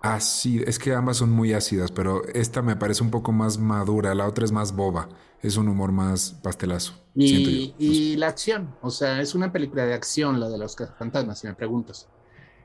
ácida. 0.00 0.64
Es 0.66 0.78
que 0.78 0.92
ambas 0.94 1.18
son 1.18 1.30
muy 1.30 1.52
ácidas, 1.52 1.92
pero 1.92 2.24
esta 2.34 2.60
me 2.60 2.76
parece 2.76 3.04
un 3.04 3.10
poco 3.10 3.30
más 3.30 3.58
madura, 3.58 4.14
la 4.14 4.26
otra 4.26 4.44
es 4.44 4.52
más 4.52 4.74
boba. 4.74 5.08
Es 5.42 5.56
un 5.56 5.68
humor 5.68 5.92
más 5.92 6.32
pastelazo. 6.42 6.94
Y, 7.14 7.74
y 7.78 8.16
la 8.16 8.28
acción, 8.28 8.74
o 8.82 8.90
sea, 8.90 9.20
es 9.20 9.34
una 9.34 9.52
película 9.52 9.86
de 9.86 9.94
acción 9.94 10.38
la 10.38 10.48
de 10.48 10.58
los 10.58 10.76
fantasmas, 10.98 11.38
si 11.38 11.46
me 11.46 11.54
preguntas. 11.54 12.08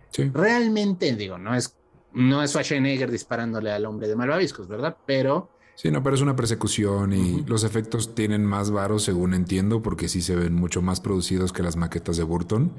Sí. 0.09 0.29
Realmente, 0.33 1.15
digo, 1.15 1.37
no 1.37 1.55
es, 1.55 1.75
no 2.13 2.43
es 2.43 2.51
Schwarzenegger 2.51 3.11
disparándole 3.11 3.71
al 3.71 3.85
hombre 3.85 4.07
de 4.07 4.15
malvaviscos, 4.15 4.67
¿verdad? 4.67 4.97
Pero... 5.05 5.51
Sí, 5.75 5.91
no, 5.91 6.01
pero 6.03 6.15
es 6.15 6.21
una 6.21 6.35
persecución 6.35 7.11
y 7.13 7.43
los 7.43 7.63
efectos 7.65 8.15
tienen 8.15 8.45
más 8.45 8.71
varos, 8.71 9.03
según 9.03 9.33
entiendo, 9.33 9.81
porque 9.81 10.07
sí 10.07 10.21
se 10.21 10.35
ven 10.35 10.53
mucho 10.53 10.81
más 10.81 11.01
producidos 11.01 11.51
que 11.51 11.63
las 11.63 11.75
maquetas 11.75 12.15
de 12.17 12.23
Burton. 12.23 12.71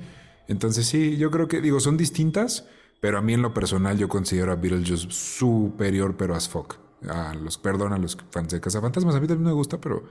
Entonces 0.49 0.87
sí, 0.87 1.17
yo 1.17 1.31
creo 1.31 1.49
que, 1.49 1.61
digo, 1.61 1.81
son 1.81 1.97
distintas, 1.97 2.67
pero 3.01 3.19
a 3.19 3.23
mí 3.23 3.35
en 3.35 3.43
lo 3.43 3.53
personal 3.53 3.99
yo 3.99 4.09
considero 4.09 4.53
a 4.53 4.57
Beetlejuice 4.57 5.09
superior, 5.11 6.17
pero 6.17 6.35
as 6.35 6.49
fuck. 6.49 6.77
A 7.09 7.35
los, 7.35 7.59
perdón, 7.59 7.93
a 7.93 7.99
los 7.99 8.17
fans 8.31 8.49
de 8.49 8.61
Cazafantasmas, 8.61 9.15
a 9.15 9.21
mí 9.21 9.27
también 9.27 9.47
me 9.47 9.53
gusta, 9.53 9.79
pero 9.79 10.05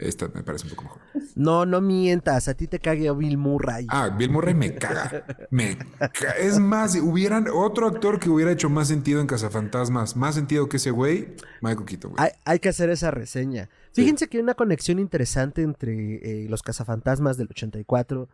esta 0.00 0.28
me 0.28 0.42
parece 0.42 0.64
un 0.64 0.70
poco 0.70 0.84
mejor. 0.84 1.00
No, 1.34 1.66
no 1.66 1.80
mientas, 1.80 2.48
a 2.48 2.54
ti 2.54 2.66
te 2.66 2.78
cague 2.78 3.12
Bill 3.12 3.36
Murray. 3.36 3.86
Ah, 3.90 4.08
Bill 4.08 4.30
Murray 4.30 4.54
me 4.54 4.74
caga. 4.74 5.24
Me 5.50 5.76
caga. 5.76 6.32
Es 6.38 6.58
más, 6.58 6.92
si 6.92 7.00
hubieran 7.00 7.46
otro 7.52 7.86
actor 7.86 8.18
que 8.18 8.30
hubiera 8.30 8.50
hecho 8.50 8.70
más 8.70 8.88
sentido 8.88 9.20
en 9.20 9.26
Cazafantasmas, 9.26 10.16
más 10.16 10.34
sentido 10.34 10.68
que 10.68 10.78
ese 10.78 10.90
güey, 10.90 11.34
Michael 11.60 11.86
Keaton. 11.86 12.14
Hay, 12.16 12.30
hay, 12.44 12.58
que 12.58 12.70
hacer 12.70 12.88
esa 12.88 13.10
reseña. 13.10 13.68
Fíjense 13.92 14.28
que 14.28 14.38
hay 14.38 14.42
una 14.42 14.54
conexión 14.54 14.98
interesante 14.98 15.62
entre 15.62 16.44
eh, 16.44 16.48
los 16.48 16.62
Cazafantasmas 16.62 17.36
del 17.36 17.48
84 17.50 18.28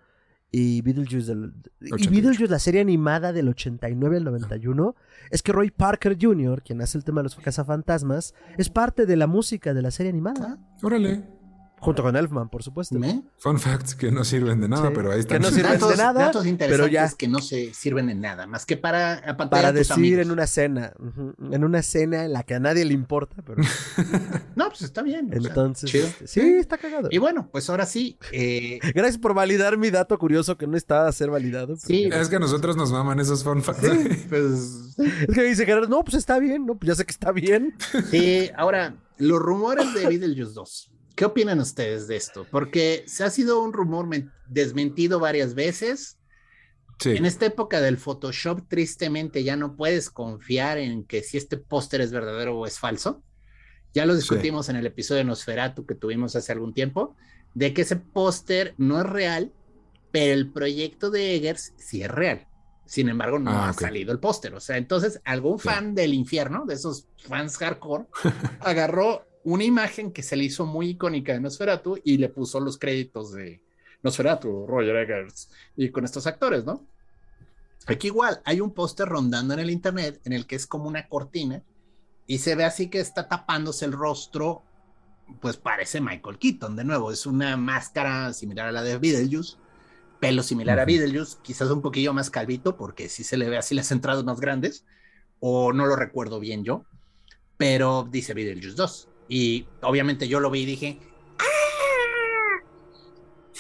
y 0.59 0.81
Beetlejuice, 0.81 1.35
del, 1.35 1.53
y 1.83 2.09
Beetlejuice, 2.09 2.51
la 2.51 2.59
serie 2.59 2.81
animada 2.81 3.35
del 3.35 3.47
89 3.51 4.17
al 4.17 4.25
91, 4.25 4.97
es 5.31 5.43
que 5.43 5.53
Roy 5.53 5.71
Parker 5.71 6.17
Jr., 6.19 6.63
quien 6.63 6.81
hace 6.81 6.97
el 6.97 7.05
tema 7.05 7.21
de 7.21 7.25
los 7.25 7.37
cazafantasmas, 7.37 8.33
es 8.57 8.71
parte 8.71 9.05
de 9.05 9.17
la 9.17 9.27
música 9.27 9.75
de 9.75 9.83
la 9.83 9.91
serie 9.91 10.09
animada. 10.09 10.59
Ah, 10.59 10.79
órale. 10.83 11.25
Junto 11.79 12.03
con 12.03 12.17
Elfman, 12.17 12.49
por 12.49 12.63
supuesto. 12.63 12.99
Fun 13.37 13.61
facts 13.61 13.95
que 13.95 14.11
no 14.11 14.25
sirven 14.25 14.61
de 14.61 14.69
nada, 14.69 14.91
pero 14.95 15.13
ahí 15.13 15.21
están. 15.21 15.39
Que 15.39 15.45
no 15.45 15.51
sirven 15.51 15.79
de 15.79 15.97
nada, 15.97 16.13
datos 16.27 16.47
interesantes 16.47 16.87
pero 16.87 16.87
ya... 16.91 17.11
que 17.17 17.29
no 17.29 17.41
se 17.41 17.75
sirven 17.75 18.07
de 18.07 18.15
nada, 18.15 18.47
más 18.47 18.65
que 18.65 18.77
para 18.77 19.37
Para 19.37 19.73
decir 19.73 20.19
en 20.19 20.31
una 20.31 20.45
escena, 20.45 20.95
en 21.51 21.65
una 21.65 21.81
escena 21.81 22.25
en 22.25 22.33
la 22.33 22.45
que 22.45 22.55
a 22.55 22.61
nadie 22.61 22.85
le 22.85 22.95
importa, 22.95 23.43
pero... 23.45 23.63
no, 24.57 24.69
pues 24.69 24.83
está 24.83 25.03
bien. 25.03 25.31
Entonces, 25.33 25.95
este, 25.95 26.27
sí, 26.27 26.41
está 26.41 26.79
cagado. 26.79 27.09
Y 27.11 27.19
bueno, 27.19 27.49
pues 27.53 27.69
ahora 27.69 27.85
sí. 27.85 28.19
Eh... 28.33 28.79
Gracias 28.95 29.19
por 29.19 29.35
validar 29.35 29.77
mi 29.77 29.91
dato 29.91 30.19
curioso 30.19 30.57
que 30.57 30.67
no 30.67 30.77
estaba 30.77 31.09
a 31.09 31.13
ser 31.13 31.31
validado. 31.31 31.77
Sí. 31.77 32.09
Es 32.11 32.29
que 32.29 32.37
a 32.37 32.41
nosotros 32.41 32.77
nos 32.77 32.91
maman 32.91 33.21
esos 33.21 33.45
fun 33.45 33.63
facts. 33.63 33.83
pues... 34.31 34.97
Es 34.97 35.35
que 35.35 35.43
dice 35.43 35.67
Gerardo, 35.67 35.89
no, 35.89 36.03
pues 36.03 36.15
está 36.15 36.39
bien, 36.39 36.65
no, 36.65 36.77
pues 36.77 36.89
ya 36.89 36.95
sé 36.95 37.05
que 37.05 37.13
está 37.13 37.33
bien. 37.33 37.77
Sí, 38.11 38.51
ahora, 38.57 38.97
los 39.19 39.39
rumores 39.39 39.93
de 39.93 40.07
Beetlejuice 40.07 40.55
2. 40.55 40.93
¿Qué 41.17 41.25
opinan 41.25 41.59
ustedes 41.61 42.07
de 42.07 42.17
esto? 42.17 42.47
Porque 42.51 43.03
se 43.07 43.25
ha 43.25 43.31
sido 43.31 43.63
un 43.63 43.73
rumor 43.73 44.07
desmentido 44.47 45.19
varias 45.19 45.55
veces. 45.55 46.19
Sí. 46.99 47.17
En 47.17 47.25
esta 47.25 47.47
época 47.47 47.81
del 47.81 47.97
Photoshop, 47.97 48.69
tristemente, 48.69 49.43
ya 49.43 49.57
no 49.57 49.77
puedes 49.77 50.11
confiar 50.11 50.77
en 50.77 51.05
que 51.05 51.23
si 51.23 51.39
este 51.39 51.57
póster 51.57 52.03
es 52.03 52.13
verdadero 52.13 52.59
o 52.59 52.67
es 52.67 52.79
falso. 52.79 53.23
Ya 53.95 54.05
lo 54.05 54.15
discutimos 54.15 54.67
sí. 54.67 54.73
en 54.73 54.77
el 54.77 54.87
episodio 54.87 55.21
de 55.21 55.25
Nosferatu 55.25 55.87
que 55.87 55.95
tuvimos 55.95 56.37
hace 56.37 56.53
algún 56.53 56.75
tiempo, 56.75 57.17
de 57.55 57.73
que 57.73 57.83
ese 57.83 57.97
póster 57.97 58.75
no 58.77 59.01
es 59.01 59.07
real, 59.07 59.53
pero 60.13 60.35
el 60.35 60.53
proyecto 60.53 61.11
de 61.11 61.35
Eggers 61.35 61.73
sí 61.79 62.03
es 62.03 62.11
real. 62.11 62.47
Sin 62.85 63.09
embargo, 63.09 63.39
no 63.39 63.51
ah, 63.51 63.69
ha 63.69 63.73
okay. 63.73 63.87
salido 63.87 64.13
el 64.13 64.21
póster. 64.21 64.55
O 64.55 64.61
sea, 64.61 64.77
entonces 64.77 65.21
algún 65.25 65.59
fan 65.59 65.95
del 65.95 66.13
infierno, 66.13 66.67
de 66.67 66.75
esos 66.75 67.09
fans 67.17 67.57
hardcore, 67.57 68.05
agarró 68.61 69.26
una 69.47 69.63
imagen 69.63 70.11
que 70.11 70.25
se 70.25 70.35
le 70.35 70.43
hizo 70.43 70.67
muy 70.67 70.91
icónica 70.91 71.33
de 71.33 71.41
Nosferatu 71.41 72.01
y 72.03 72.19
le 72.19 72.29
puso 72.29 72.59
los 72.59 72.79
créditos 72.79 73.33
de 73.33 73.63
Nosferatu, 74.03 74.67
Roger 74.67 74.97
Eggers, 74.97 75.51
y 75.77 75.91
con 75.91 76.05
estos 76.05 76.27
actores, 76.27 76.65
¿no? 76.65 76.85
Aquí 77.87 78.09
igual 78.09 78.43
hay 78.45 78.61
un 78.61 78.73
póster 78.73 79.07
rondando 79.07 79.55
en 79.55 79.61
el 79.61 79.71
internet 79.71 80.21
en 80.25 80.33
el 80.33 80.49
que 80.49 80.57
es 80.57 80.67
como 80.67 80.89
una 80.89 81.09
cortina 81.09 81.63
y 82.27 82.39
se 82.39 82.57
ve 82.57 82.65
así 82.65 82.91
que 82.91 82.99
está 82.99 83.29
tapándose 83.29 83.85
el 83.85 83.93
rostro, 83.93 84.65
pues 85.41 85.57
parece 85.57 86.01
Michael 86.01 86.39
Keaton, 86.39 86.75
de 86.75 86.83
nuevo, 86.83 87.13
es 87.13 87.25
una 87.25 87.57
máscara 87.57 88.33
similar 88.33 88.67
a 88.67 88.73
la 88.73 88.83
de 88.83 88.99
Beetlejuice, 88.99 89.59
pelo 90.19 90.43
similar 90.43 90.77
uh 90.77 90.81
-huh. 90.81 90.83
a 90.83 90.87
Beetlejuice, 90.87 91.37
quizás 91.43 91.71
un 91.71 91.83
poquillo 91.83 92.13
más 92.13 92.31
calvito 92.31 92.77
porque 92.77 93.09
sí 93.09 93.23
se 93.23 93.37
le 93.37 93.49
ve 93.49 93.59
así 93.59 93.77
las 93.77 93.93
entradas 93.93 94.25
más 94.25 94.41
grandes, 94.41 94.85
o 95.39 95.73
no 95.73 95.87
lo 95.87 95.95
recuerdo 95.95 96.41
bien 96.41 96.65
yo, 96.65 96.85
pero 97.57 98.09
dice 98.11 98.35
Beetlejuice 98.35 98.75
2. 98.75 99.09
Y 99.29 99.67
obviamente 99.83 100.29
yo 100.29 100.41
lo 100.41 100.51
vi 100.51 100.61
y 100.61 100.67
dije, 100.67 100.99
¡Ah! 101.39 102.63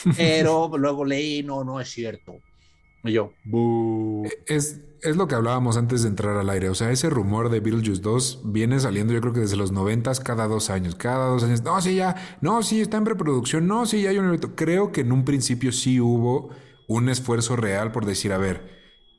pero 0.17 0.71
luego 0.77 1.05
leí, 1.05 1.43
no, 1.43 1.65
no 1.65 1.81
es 1.81 1.91
cierto. 1.91 2.35
Y 3.05 3.13
yo, 3.13 3.33
es, 4.47 4.81
es 5.03 5.17
lo 5.17 5.29
que 5.29 5.37
hablábamos 5.37 5.77
antes 5.77 6.03
de 6.03 6.09
entrar 6.09 6.37
al 6.37 6.51
aire. 6.51 6.69
O 6.69 6.75
sea, 6.75 6.91
ese 6.91 7.09
rumor 7.09 7.51
de 7.51 7.61
Beetlejuice 7.61 8.03
2 8.03 8.41
viene 8.47 8.81
saliendo, 8.81 9.13
yo 9.13 9.21
creo 9.21 9.33
que 9.33 9.41
desde 9.41 9.57
los 9.57 9.71
noventas, 9.71 10.19
cada 10.19 10.49
dos 10.49 10.71
años. 10.71 10.97
Cada 10.97 11.29
dos 11.29 11.45
años. 11.45 11.63
No, 11.63 11.81
sí, 11.81 11.95
ya. 11.95 12.17
No, 12.41 12.63
sí, 12.63 12.81
está 12.81 12.97
en 12.97 13.05
preproducción. 13.05 13.67
No, 13.67 13.87
sí, 13.87 14.03
ya 14.03 14.11
hay 14.11 14.19
un 14.19 14.27
evento. 14.27 14.57
Creo 14.57 14.91
que 14.91 15.03
en 15.03 15.13
un 15.13 15.25
principio 15.25 15.71
sí 15.71 16.01
hubo 16.01 16.51
un 16.89 17.09
esfuerzo 17.09 17.57
real 17.57 17.93
por 17.93 18.07
decir, 18.07 18.33
a 18.33 18.39
ver, 18.39 18.71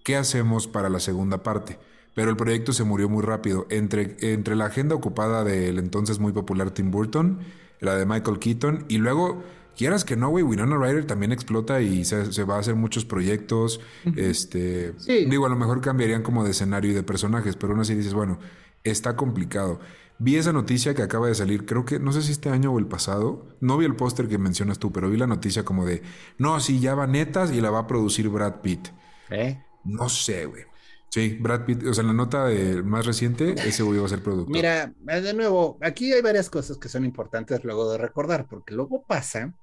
¿qué 0.04 0.18
hacemos 0.18 0.68
para 0.68 0.90
la 0.90 1.00
segunda 1.00 1.44
parte? 1.44 1.80
Pero 2.18 2.32
el 2.32 2.36
proyecto 2.36 2.74
se 2.74 2.84
murió 2.84 3.10
muy 3.10 3.22
rápido. 3.22 3.68
Entre, 3.70 4.18
entre 4.22 4.56
la 4.56 4.66
agenda 4.66 4.96
ocupada 4.96 5.44
del 5.44 5.78
entonces 5.78 6.18
muy 6.18 6.32
popular 6.32 6.72
Tim 6.72 6.90
Burton, 6.90 7.42
la 7.80 7.96
de 7.96 8.08
Michael 8.08 8.40
Keaton, 8.40 8.86
y 8.88 8.98
luego, 8.98 9.44
quieras 9.78 10.04
que 10.04 10.16
no, 10.16 10.30
güey, 10.30 10.44
Winona 10.44 10.78
Ryder 10.78 11.06
también 11.06 11.32
explota 11.32 11.80
y 11.80 12.06
se, 12.06 12.34
se, 12.34 12.44
va 12.44 12.56
a 12.56 12.60
hacer 12.60 12.74
muchos 12.74 13.06
proyectos. 13.06 13.82
Este, 14.16 14.96
sí. 14.98 15.26
Digo, 15.30 15.46
a 15.46 15.50
lo 15.50 15.58
mejor 15.58 15.80
cambiarían 15.80 16.24
como 16.24 16.44
de 16.44 16.50
escenario 16.50 16.90
y 16.90 16.96
de 16.96 17.04
personajes, 17.04 17.56
pero 17.56 17.74
aún 17.74 17.82
así 17.82 17.94
dices, 17.94 18.16
bueno, 18.16 18.40
está 18.84 19.16
complicado. 19.16 19.80
Vi 20.18 20.38
esa 20.38 20.54
noticia 20.54 20.96
que 20.96 21.04
acaba 21.04 21.28
de 21.28 21.36
salir, 21.36 21.68
creo 21.68 21.86
que, 21.86 22.00
no 22.00 22.12
sé 22.14 22.24
si 22.24 22.32
este 22.32 22.50
año 22.50 22.74
o 22.74 22.80
el 22.80 22.88
pasado, 22.88 23.46
no 23.62 23.78
vi 23.78 23.86
el 23.86 23.96
póster 23.96 24.28
que 24.28 24.40
mencionas 24.40 24.80
tú, 24.80 24.92
pero 24.92 25.08
vi 25.08 25.18
la 25.18 25.28
noticia 25.28 25.64
como 25.64 25.86
de, 25.86 26.02
no, 26.40 26.60
sí, 26.62 26.80
ya 26.80 26.96
va 26.96 27.06
netas 27.06 27.52
y 27.52 27.62
la 27.62 27.70
va 27.70 27.82
a 27.82 27.86
producir 27.86 28.28
Brad 28.30 28.62
Pitt. 28.62 28.88
¿Eh? 29.30 29.64
No 29.84 30.10
sé, 30.10 30.48
güey. 30.48 30.64
Sí, 31.10 31.38
Brad 31.40 31.66
Pitt, 31.66 31.84
o 31.86 31.94
sea, 31.94 32.02
en 32.02 32.08
la 32.08 32.14
nota 32.14 32.46
de, 32.46 32.84
más 32.84 33.06
reciente, 33.06 33.56
ese 33.66 33.82
güey 33.84 34.00
va 34.00 34.06
a 34.06 34.10
ser 34.10 34.22
productor. 34.22 34.54
Mira, 34.54 34.94
de 35.00 35.34
nuevo, 35.34 35.78
aquí 35.82 36.12
hay 36.12 36.22
varias 36.22 36.50
cosas 36.50 36.78
que 36.78 36.90
son 36.90 37.06
importantes 37.06 37.64
luego 37.64 37.90
de 37.92 37.98
recordar, 37.98 38.46
porque 38.48 38.76
luego 38.76 39.04
pasa 39.08 39.54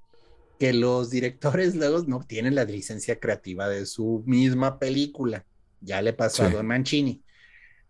que 0.59 0.73
los 0.73 1.09
directores 1.09 1.75
luego 1.75 2.03
no 2.07 2.19
tienen 2.19 2.55
la 2.55 2.63
licencia 2.63 3.19
creativa 3.19 3.69
de 3.69 3.85
su 3.85 4.23
misma 4.25 4.79
película. 4.79 5.45
Ya 5.81 6.01
le 6.01 6.13
pasó 6.13 6.43
sí. 6.43 6.51
a 6.51 6.55
Don 6.55 6.65
Mancini. 6.65 7.21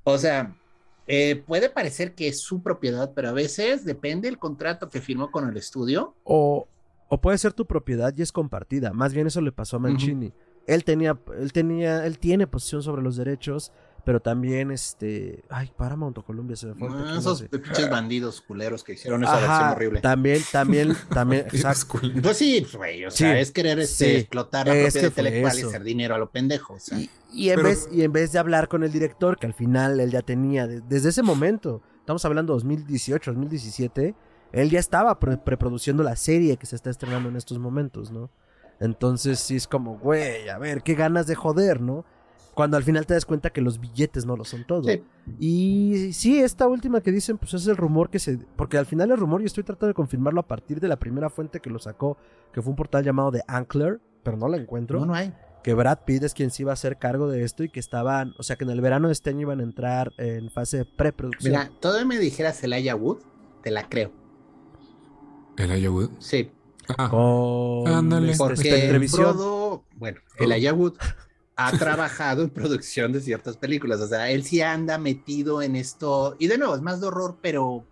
O 0.03 0.17
sea, 0.17 0.55
eh, 1.07 1.43
puede 1.47 1.69
parecer 1.69 2.13
que 2.13 2.27
es 2.27 2.41
su 2.41 2.61
propiedad, 2.61 3.13
pero 3.15 3.29
a 3.29 3.33
veces 3.33 3.85
depende 3.85 4.27
del 4.27 4.39
contrato 4.39 4.89
que 4.89 5.01
firmó 5.01 5.31
con 5.31 5.47
el 5.47 5.55
estudio. 5.55 6.15
O, 6.23 6.67
o 7.07 7.21
puede 7.21 7.37
ser 7.37 7.53
tu 7.53 7.65
propiedad 7.65 8.13
y 8.17 8.21
es 8.21 8.31
compartida. 8.31 8.91
Más 8.91 9.13
bien 9.13 9.27
eso 9.27 9.41
le 9.41 9.51
pasó 9.51 9.77
a 9.77 9.79
Mancini. 9.79 10.27
Uh 10.27 10.29
-huh. 10.29 10.44
Él 10.67 10.83
tenía, 10.83 11.17
él 11.39 11.53
tenía, 11.53 12.05
él 12.05 12.17
tiene 12.19 12.47
posición 12.47 12.81
sobre 12.83 13.01
los 13.03 13.15
derechos, 13.17 13.71
pero 14.03 14.19
también 14.19 14.69
este, 14.71 15.43
ay, 15.49 15.71
Paramount 15.75 16.17
o 16.19 16.23
Columbia 16.23 16.55
se 16.55 16.67
me 16.67 16.75
fue. 16.75 16.87
Ah, 16.89 16.91
no 16.91 17.17
esos 17.19 17.39
sé. 17.39 17.49
pinches 17.49 17.89
bandidos 17.89 18.41
culeros 18.41 18.83
que 18.83 18.93
hicieron 18.93 19.23
esa 19.23 19.35
versión 19.39 19.69
horrible. 19.69 20.01
También, 20.01 20.41
también, 20.51 20.95
también, 21.09 21.45
exacto. 21.47 21.99
Pues 22.21 22.37
sí, 22.37 22.59
pues, 22.61 22.75
güey, 22.75 23.05
o 23.05 23.11
sea, 23.11 23.33
Sí, 23.33 23.39
es 23.39 23.51
querer 23.51 23.79
este, 23.79 24.05
sí. 24.05 24.11
explotar 24.17 24.67
la 24.67 24.73
propiedad 24.73 25.07
intelectual 25.07 25.59
y 25.59 25.61
hacer 25.63 25.83
dinero 25.83 26.15
a 26.15 26.17
lo 26.19 26.29
pendejo. 26.31 26.73
O 26.73 26.79
sea, 26.79 26.99
Y, 26.99 27.09
y 27.33 27.49
en 27.49 27.55
Pero- 27.57 27.69
vez, 27.69 27.89
y 27.91 28.03
en 28.03 28.11
vez 28.11 28.31
de 28.31 28.39
hablar 28.39 28.67
con 28.67 28.83
el 28.83 28.91
director, 28.91 29.37
que 29.37 29.47
al 29.47 29.53
final 29.53 29.99
él 29.99 30.11
ya 30.11 30.21
tenía, 30.21 30.67
de- 30.67 30.81
desde 30.81 31.09
ese 31.09 31.23
momento, 31.23 31.81
estamos 31.99 32.23
hablando 32.25 32.53
2018, 32.53 33.31
2017, 33.31 34.13
él 34.51 34.69
ya 34.69 34.79
estaba 34.79 35.19
pre- 35.19 35.37
preproduciendo 35.37 36.03
la 36.03 36.15
serie 36.15 36.57
que 36.57 36.65
se 36.67 36.75
está 36.75 36.89
estrenando 36.91 37.29
en 37.29 37.35
estos 37.35 37.57
momentos, 37.59 38.11
¿no? 38.11 38.29
Entonces 38.79 39.39
sí 39.39 39.55
es 39.55 39.67
como, 39.67 39.97
güey, 39.97 40.49
a 40.49 40.57
ver, 40.57 40.83
qué 40.83 40.95
ganas 40.95 41.27
de 41.27 41.35
joder, 41.35 41.81
¿no? 41.81 42.05
Cuando 42.53 42.77
al 42.77 42.83
final 42.83 43.05
te 43.05 43.13
das 43.13 43.25
cuenta 43.25 43.49
que 43.49 43.59
los 43.59 43.79
billetes 43.79 44.25
no 44.25 44.37
lo 44.37 44.45
son 44.45 44.65
todo. 44.65 44.83
Sí. 44.83 45.03
Y 45.39 46.13
sí, 46.13 46.39
esta 46.39 46.67
última 46.67 47.01
que 47.01 47.11
dicen, 47.11 47.37
pues 47.37 47.53
es 47.53 47.67
el 47.67 47.75
rumor 47.75 48.09
que 48.09 48.17
se... 48.17 48.37
Porque 48.55 48.77
al 48.77 48.85
final 48.85 49.11
el 49.11 49.17
rumor, 49.17 49.41
yo 49.41 49.47
estoy 49.47 49.63
tratando 49.65 49.87
de 49.87 49.93
confirmarlo 49.93 50.39
a 50.39 50.47
partir 50.47 50.79
de 50.79 50.87
la 50.87 50.97
primera 50.97 51.29
fuente 51.29 51.59
que 51.59 51.69
lo 51.69 51.79
sacó, 51.79 52.17
que 52.53 52.61
fue 52.61 52.69
un 52.69 52.77
portal 52.77 53.03
llamado 53.03 53.31
The 53.31 53.41
Ankler, 53.47 53.99
pero 54.23 54.37
no 54.37 54.47
la 54.47 54.55
encuentro 54.55 55.01
no, 55.01 55.07
no 55.07 55.15
hay. 55.15 55.33
que 55.63 55.73
Brad 55.73 55.99
Pitt 56.05 56.23
es 56.23 56.33
quien 56.33 56.49
se 56.49 56.63
iba 56.63 56.71
a 56.71 56.73
hacer 56.73 56.97
cargo 56.97 57.27
de 57.27 57.43
esto 57.43 57.63
y 57.63 57.69
que 57.69 57.81
estaban, 57.81 58.33
o 58.37 58.43
sea, 58.43 58.55
que 58.55 58.63
en 58.63 58.69
el 58.69 58.79
verano 58.79 59.07
de 59.07 59.13
este 59.13 59.31
año 59.31 59.41
iban 59.41 59.59
a 59.59 59.63
entrar 59.63 60.13
en 60.17 60.49
fase 60.49 60.77
de 60.77 60.85
preproducción. 60.85 61.51
Mira, 61.51 61.71
todavía 61.81 62.05
me 62.05 62.19
dijeras 62.19 62.63
Elijah 62.63 62.95
Wood, 62.95 63.17
te 63.63 63.71
la 63.71 63.89
creo. 63.89 64.11
¿El 65.57 65.89
Wood? 65.89 66.11
Sí, 66.19 66.51
Con 67.09 67.87
Ándale. 67.87 68.31
este, 68.31 68.37
porque. 68.43 69.07
Frodo, 69.09 69.85
bueno, 69.95 70.19
Elijah 70.37 70.73
Wood 70.73 70.97
ha 71.55 71.71
trabajado 71.77 72.43
en 72.43 72.49
producción 72.49 73.11
de 73.11 73.21
ciertas 73.21 73.57
películas. 73.57 74.01
O 74.01 74.07
sea, 74.07 74.29
él 74.31 74.43
sí 74.43 74.61
anda 74.61 74.97
metido 74.97 75.61
en 75.61 75.75
esto. 75.75 76.35
Y 76.39 76.47
de 76.47 76.57
nuevo, 76.57 76.75
es 76.75 76.81
más 76.81 77.01
de 77.01 77.07
horror, 77.07 77.37
pero. 77.41 77.85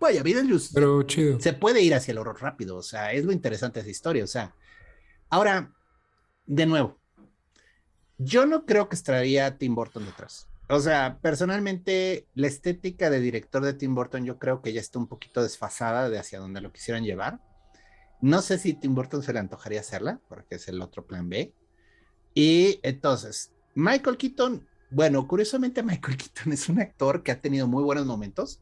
Vaya, 0.00 0.22
Beetlejuice 0.22 0.70
pero 0.72 1.02
chido. 1.02 1.40
se 1.40 1.52
puede 1.54 1.82
ir 1.82 1.92
hacia 1.92 2.12
el 2.12 2.18
horror 2.18 2.40
rápido. 2.40 2.76
O 2.76 2.82
sea, 2.82 3.12
es 3.12 3.24
lo 3.24 3.32
interesante 3.32 3.80
de 3.80 3.82
esa 3.82 3.90
historia. 3.90 4.22
O 4.24 4.28
sea, 4.28 4.54
ahora, 5.28 5.72
de 6.46 6.66
nuevo, 6.66 6.98
yo 8.16 8.46
no 8.46 8.64
creo 8.64 8.88
que 8.88 8.94
estaría 8.94 9.46
a 9.46 9.58
Tim 9.58 9.74
Burton 9.74 10.04
detrás. 10.04 10.48
O 10.68 10.80
sea, 10.80 11.18
personalmente, 11.22 12.28
la 12.34 12.46
estética 12.46 13.10
de 13.10 13.20
director 13.20 13.64
de 13.64 13.72
Tim 13.72 13.94
Burton, 13.94 14.24
yo 14.24 14.38
creo 14.38 14.60
que 14.60 14.72
ya 14.72 14.80
está 14.80 14.98
un 14.98 15.08
poquito 15.08 15.42
desfasada 15.42 16.10
de 16.10 16.18
hacia 16.18 16.38
donde 16.38 16.60
lo 16.60 16.72
quisieran 16.72 17.04
llevar. 17.04 17.40
No 18.20 18.42
sé 18.42 18.58
si 18.58 18.74
Tim 18.74 18.94
Burton 18.94 19.22
se 19.22 19.32
le 19.32 19.38
antojaría 19.38 19.80
hacerla, 19.80 20.20
porque 20.28 20.56
es 20.56 20.68
el 20.68 20.82
otro 20.82 21.06
plan 21.06 21.28
B. 21.28 21.52
Y 22.34 22.80
entonces, 22.82 23.52
Michael 23.74 24.16
Keaton, 24.16 24.66
bueno, 24.90 25.26
curiosamente 25.26 25.82
Michael 25.84 26.16
Keaton 26.16 26.52
es 26.52 26.68
un 26.68 26.80
actor 26.80 27.22
que 27.22 27.32
ha 27.32 27.40
tenido 27.40 27.66
muy 27.68 27.82
buenos 27.84 28.06
momentos, 28.06 28.60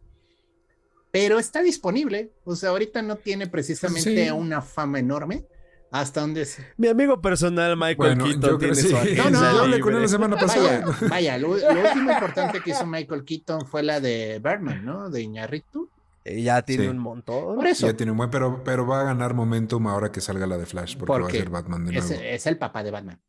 pero 1.10 1.38
está 1.38 1.62
disponible. 1.62 2.32
O 2.44 2.54
sea, 2.56 2.70
ahorita 2.70 3.00
no 3.02 3.16
tiene 3.16 3.46
precisamente 3.46 4.26
Sí. 4.26 4.30
una 4.30 4.60
fama 4.60 4.98
enorme. 4.98 5.46
Hasta 5.92 6.20
donde 6.20 6.44
se... 6.44 6.66
Mi 6.76 6.88
amigo 6.88 7.22
personal 7.22 7.76
Michael 7.76 7.96
Bueno, 7.96 8.24
Keaton 8.24 8.58
tiene 8.58 8.74
que 8.74 8.80
su 8.82 8.88
sí. 8.88 8.94
agencia 8.94 9.30
No, 9.30 9.52
no, 9.52 9.58
hablé 9.60 9.80
con 9.80 9.94
él 9.94 10.02
la 10.02 10.08
semana 10.08 10.36
pasada. 10.36 10.80
Vaya, 10.84 11.08
vaya, 11.08 11.38
lo, 11.38 11.56
lo 11.56 11.80
último 11.80 12.12
importante 12.12 12.60
que 12.60 12.70
hizo 12.72 12.84
Michael 12.84 13.24
Keaton 13.24 13.66
fue 13.66 13.84
la 13.84 14.00
de 14.00 14.40
Birdman, 14.42 14.84
¿no? 14.84 15.08
De 15.08 15.22
Iñárritu. 15.22 15.88
Eh, 16.28 16.42
Ya 16.42 16.62
tiene 16.62 16.84
Sí. 16.84 16.90
un 16.90 16.98
montón. 16.98 17.54
Por 17.56 17.66
eso, 17.66 17.86
Ya 17.86 17.96
tiene 17.96 18.10
un 18.12 18.18
buen, 18.18 18.30
pero, 18.30 18.62
pero 18.64 18.86
va 18.86 19.00
a 19.02 19.04
ganar 19.04 19.32
momentum 19.34 19.86
ahora 19.86 20.10
que 20.10 20.20
salga 20.20 20.46
la 20.46 20.58
de 20.58 20.66
Flash, 20.66 20.96
porque 20.96 21.22
va 21.22 21.28
a 21.28 21.30
ser 21.30 21.50
Batman 21.50 21.84
de 21.86 21.92
nuevo. 21.92 22.14
es 22.22 22.46
el 22.46 22.58
papá 22.58 22.82
de 22.82 22.90
Batman. 22.90 23.20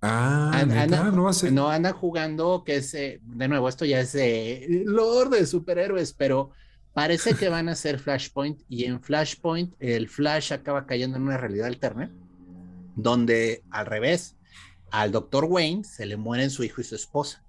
Ah, 0.00 0.64
no 1.12 1.24
va 1.24 1.30
a 1.30 1.32
ser. 1.32 1.52
No 1.52 1.70
anda 1.70 1.92
jugando, 1.92 2.62
que 2.64 2.76
es, 2.76 2.94
eh, 2.94 3.20
de 3.22 3.48
nuevo, 3.48 3.68
esto 3.68 3.84
ya 3.84 3.98
es 4.00 4.12
de 4.12 4.82
Lord 4.84 5.30
de 5.30 5.44
superhéroes, 5.46 6.12
pero 6.12 6.50
parece 6.92 7.34
que 7.34 7.48
van 7.48 7.68
a 7.68 7.74
ser 7.74 7.98
Flashpoint 7.98 8.62
y 8.68 8.84
en 8.84 9.02
Flashpoint 9.02 9.74
el 9.80 10.08
Flash 10.08 10.52
acaba 10.52 10.86
cayendo 10.86 11.16
en 11.16 11.24
una 11.24 11.36
realidad 11.36 11.66
alterna, 11.66 12.12
donde 12.94 13.64
al 13.70 13.86
revés, 13.86 14.36
al 14.90 15.10
Dr. 15.10 15.44
Wayne 15.46 15.82
se 15.84 16.06
le 16.06 16.16
mueren 16.16 16.50
su 16.50 16.62
hijo 16.62 16.80
y 16.80 16.84
su 16.84 16.94
esposa. 16.94 17.42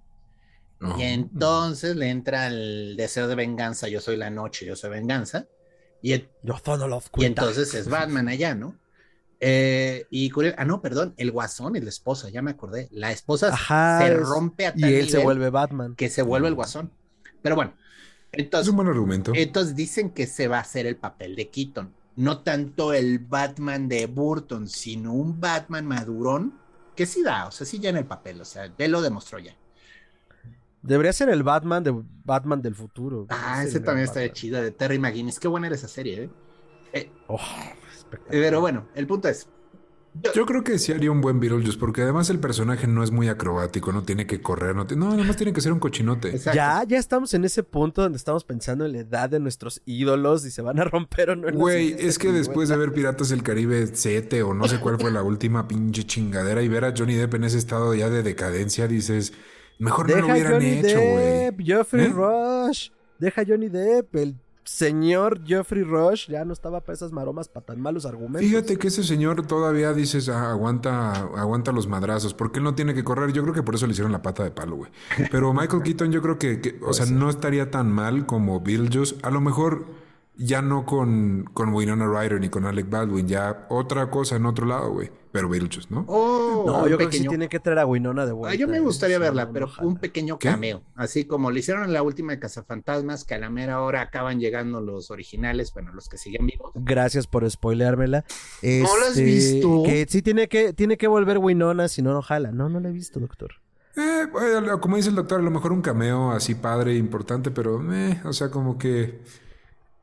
Y 0.97 1.03
entonces 1.03 1.95
le 1.95 2.09
entra 2.09 2.47
el 2.47 2.95
deseo 2.97 3.27
de 3.27 3.35
venganza, 3.35 3.87
yo 3.89 3.99
soy 3.99 4.15
la 4.15 4.29
noche, 4.29 4.65
yo 4.65 4.75
soy 4.75 4.89
venganza. 4.91 5.47
Y, 6.01 6.13
el- 6.13 6.29
Yo 6.43 6.55
y 7.17 7.25
entonces 7.25 7.73
es 7.73 7.89
Batman 7.89 8.29
allá, 8.29 8.55
¿no? 8.55 8.75
Eh, 9.41 10.05
y 10.09 10.31
ah, 10.57 10.65
no, 10.65 10.81
perdón, 10.81 11.13
el 11.17 11.31
guasón 11.31 11.75
es 11.75 11.83
la 11.83 11.89
esposa, 11.89 12.29
ya 12.29 12.41
me 12.41 12.51
acordé. 12.51 12.87
La 12.91 13.11
esposa 13.11 13.49
Ajá, 13.49 13.99
se 14.05 14.13
es- 14.13 14.19
rompe 14.19 14.67
a 14.67 14.73
Y 14.75 14.81
tal 14.81 14.93
él 14.93 15.09
se 15.09 15.17
vuelve 15.19 15.49
Batman. 15.49 15.95
que 15.95 16.09
se 16.09 16.21
vuelve 16.21 16.47
el 16.47 16.55
guasón. 16.55 16.91
Pero 17.41 17.55
bueno, 17.55 17.73
Es 18.31 18.39
entonces, 18.43 18.69
un 18.69 18.75
buen 18.77 18.87
argumento. 18.89 19.31
entonces 19.35 19.75
dicen 19.75 20.11
que 20.11 20.27
se 20.27 20.47
va 20.47 20.57
a 20.57 20.61
hacer 20.61 20.85
el 20.85 20.97
papel 20.97 21.35
de 21.35 21.49
Keaton. 21.49 21.93
No 22.15 22.41
tanto 22.43 22.93
el 22.93 23.19
Batman 23.19 23.87
de 23.87 24.05
Burton, 24.07 24.67
sino 24.67 25.13
un 25.13 25.39
Batman 25.39 25.85
madurón 25.85 26.53
que 26.95 27.05
sí 27.05 27.23
da, 27.23 27.47
o 27.47 27.51
sea, 27.51 27.65
sí 27.65 27.79
ya 27.79 27.89
en 27.91 27.97
el 27.97 28.05
papel, 28.05 28.41
o 28.41 28.45
sea, 28.45 28.69
él 28.77 28.91
lo 28.91 29.01
demostró 29.01 29.39
ya. 29.39 29.55
Debería 30.81 31.11
ser 31.13 31.29
el 31.29 31.43
Batman 31.43 31.83
de 31.83 31.93
Batman 32.23 32.61
del 32.61 32.75
futuro. 32.75 33.25
Ah, 33.29 33.63
Ese 33.63 33.79
también 33.79 34.05
está 34.05 34.19
Batman. 34.21 34.33
chido, 34.33 34.61
de 34.61 34.71
Terry 34.71 34.97
McGuinness. 34.99 35.39
Qué 35.39 35.47
buena 35.47 35.67
era 35.67 35.75
esa 35.75 35.87
serie, 35.87 36.23
¿eh? 36.23 36.29
Eh, 36.93 37.11
Oh. 37.27 37.37
Pero 38.29 38.59
bueno, 38.61 38.87
el 38.95 39.05
punto 39.05 39.27
es. 39.27 39.47
yo- 40.23 40.33
Yo 40.33 40.45
creo 40.47 40.63
que 40.63 40.79
sí 40.79 40.91
haría 40.91 41.11
un 41.11 41.21
buen 41.21 41.39
Beetlejuice, 41.39 41.77
porque 41.77 42.01
además 42.01 42.29
el 42.31 42.39
personaje 42.39 42.87
no 42.87 43.03
es 43.03 43.11
muy 43.11 43.27
acrobático, 43.27 43.91
no 43.91 44.01
tiene 44.01 44.25
que 44.25 44.41
correr, 44.41 44.75
no, 44.75 44.83
no 44.85 45.09
nada 45.11 45.23
más 45.23 45.37
tiene 45.37 45.53
que 45.53 45.61
ser 45.61 45.71
un 45.71 45.79
cochinote. 45.79 46.29
Exacto. 46.29 46.55
Ya, 46.55 46.83
ya 46.87 46.97
estamos 46.97 47.31
en 47.35 47.45
ese 47.45 47.61
punto 47.61 48.01
donde 48.01 48.17
estamos 48.17 48.43
pensando 48.43 48.85
en 48.85 48.93
la 48.93 48.97
edad 48.99 49.29
de 49.29 49.39
nuestros 49.39 49.83
ídolos 49.85 50.43
y 50.45 50.49
se 50.51 50.63
van 50.63 50.79
a 50.79 50.83
romper 50.85 51.29
o 51.29 51.35
no. 51.35 51.51
Güey, 51.51 51.95
es 51.99 52.17
que 52.17 52.31
después 52.31 52.69
de 52.69 52.77
ver 52.77 52.91
Piratas 52.91 53.29
del 53.29 53.43
Caribe 53.43 53.85
7 53.93 54.41
o 54.41 54.55
no 54.55 54.67
sé 54.67 54.79
cuál 54.79 54.99
fue 54.99 55.11
la 55.11 55.21
última 55.21 55.67
pinche 55.67 56.03
chingadera 56.05 56.63
y 56.63 56.67
ver 56.67 56.85
a 56.85 56.93
Johnny 56.97 57.13
Depp 57.13 57.35
en 57.35 57.43
ese 57.43 57.59
estado 57.59 57.93
ya 57.93 58.09
de 58.09 58.23
decadencia, 58.23 58.87
dices, 58.87 59.33
mejor 59.79 60.07
no 60.09 60.15
Deja 60.15 60.27
lo 60.27 60.33
a 60.33 60.35
hubieran 60.35 60.53
Johnny 60.53 60.67
hecho, 60.79 60.97
güey. 60.99 61.25
Depp, 61.25 61.61
Geoffrey 61.61 62.05
¿Eh? 62.05 62.13
Rush. 62.13 62.89
Deja 63.17 63.43
Johnny 63.47 63.69
Depp. 63.69 64.15
El 64.15 64.35
señor 64.63 65.43
Geoffrey 65.45 65.81
Rush 65.83 66.27
ya 66.29 66.45
no 66.45 66.53
estaba 66.53 66.81
para 66.81 66.93
esas 66.93 67.11
maromas, 67.11 67.47
para 67.49 67.65
tan 67.65 67.81
malos 67.81 68.05
argumentos. 68.05 68.41
Fíjate 68.47 68.77
que 68.77 68.89
ese 68.89 69.03
señor 69.03 69.47
todavía 69.47 69.93
dices, 69.93 70.29
ah, 70.29 70.51
aguanta, 70.51 71.11
aguanta 71.13 71.71
los 71.71 71.87
madrazos, 71.87 72.35
porque 72.35 72.59
él 72.59 72.65
no 72.65 72.75
tiene 72.75 72.93
que 72.93 73.03
correr. 73.03 73.31
Yo 73.33 73.41
creo 73.41 73.53
que 73.55 73.63
por 73.63 73.73
eso 73.75 73.87
le 73.87 73.93
hicieron 73.93 74.11
la 74.11 74.21
pata 74.21 74.43
de 74.43 74.51
palo, 74.51 74.75
güey. 74.75 74.91
Pero 75.31 75.53
Michael 75.53 75.81
Keaton, 75.83 76.11
yo 76.11 76.21
creo 76.21 76.37
que, 76.37 76.61
que- 76.61 76.79
o 76.85 76.93
sea, 76.93 77.07
no 77.07 77.29
estaría 77.31 77.71
tan 77.71 77.91
mal 77.91 78.27
como 78.27 78.59
Beetlejuice. 78.61 79.15
A 79.23 79.31
lo 79.31 79.41
mejor 79.41 79.85
ya 80.41 80.61
no 80.61 80.85
con, 80.85 81.43
con 81.53 81.73
Winona 81.73 82.07
Ryder 82.07 82.39
ni 82.39 82.49
con 82.49 82.65
Alec 82.65 82.89
Baldwin, 82.89 83.27
ya 83.27 83.67
otra 83.69 84.09
cosa 84.09 84.37
en 84.37 84.45
otro 84.45 84.65
lado, 84.65 84.91
güey. 84.93 85.11
Pero 85.31 85.47
Beetlejuice, 85.47 85.89
¿no? 85.93 86.05
Oh, 86.07 86.63
No, 86.65 86.87
yo 86.87 86.97
creo 86.97 87.09
que 87.09 87.17
sí 87.17 87.19
pequeño- 87.19 87.29
tiene 87.29 87.49
que 87.49 87.59
traer 87.59 87.77
a 87.79 87.85
Winona 87.85 88.25
de 88.25 88.31
Ah, 88.31 88.33
vuelta. 88.33 88.55
yo 88.57 88.67
me 88.67 88.77
¿eh? 88.77 88.79
gustaría 88.79 89.19
verla, 89.19 89.51
pero 89.51 89.69
un 89.81 89.97
pequeño 89.97 90.39
¿Qué? 90.39 90.49
cameo. 90.49 90.81
Así 90.95 91.25
como 91.25 91.51
le 91.51 91.59
hicieron 91.59 91.83
en 91.83 91.93
la 91.93 92.01
última 92.01 92.31
de 92.31 92.39
Cazafantasmas, 92.39 93.25
que 93.25 93.35
a 93.35 93.37
la 93.37 93.51
mera 93.51 93.81
hora 93.81 94.01
acaban 94.01 94.39
llegando 94.39 94.81
los 94.81 95.11
originales, 95.11 95.71
bueno, 95.71 95.93
los 95.93 96.09
que 96.09 96.17
siguen 96.17 96.47
vivos. 96.47 96.71
Gracias 96.73 97.27
por 97.27 97.47
spoileármela. 97.47 98.25
¿No 98.63 98.97
la 98.97 99.03
has 99.03 99.09
Este, 99.17 99.23
visto? 99.23 99.83
Que 99.85 100.07
sí 100.09 100.23
tiene 100.23 100.47
que, 100.47 100.73
tiene 100.73 100.97
que 100.97 101.07
volver 101.07 101.37
Winona, 101.37 101.87
si 101.89 102.01
no, 102.01 102.11
no 102.13 102.23
jala. 102.23 102.51
No, 102.51 102.67
no 102.69 102.79
la 102.79 102.89
he 102.89 102.93
visto, 102.93 103.19
doctor. 103.19 103.51
Eh, 103.97 104.25
bueno, 104.31 104.79
como 104.81 104.95
dice 104.95 105.09
el 105.09 105.15
doctor, 105.15 105.41
a 105.41 105.43
lo 105.43 105.51
mejor 105.51 105.73
un 105.73 105.81
cameo 105.83 106.31
así 106.31 106.55
padre, 106.55 106.95
importante, 106.95 107.51
pero, 107.51 107.83
eh, 107.93 108.19
o 108.25 108.33
sea, 108.33 108.49
como 108.49 108.77
que, 108.79 109.19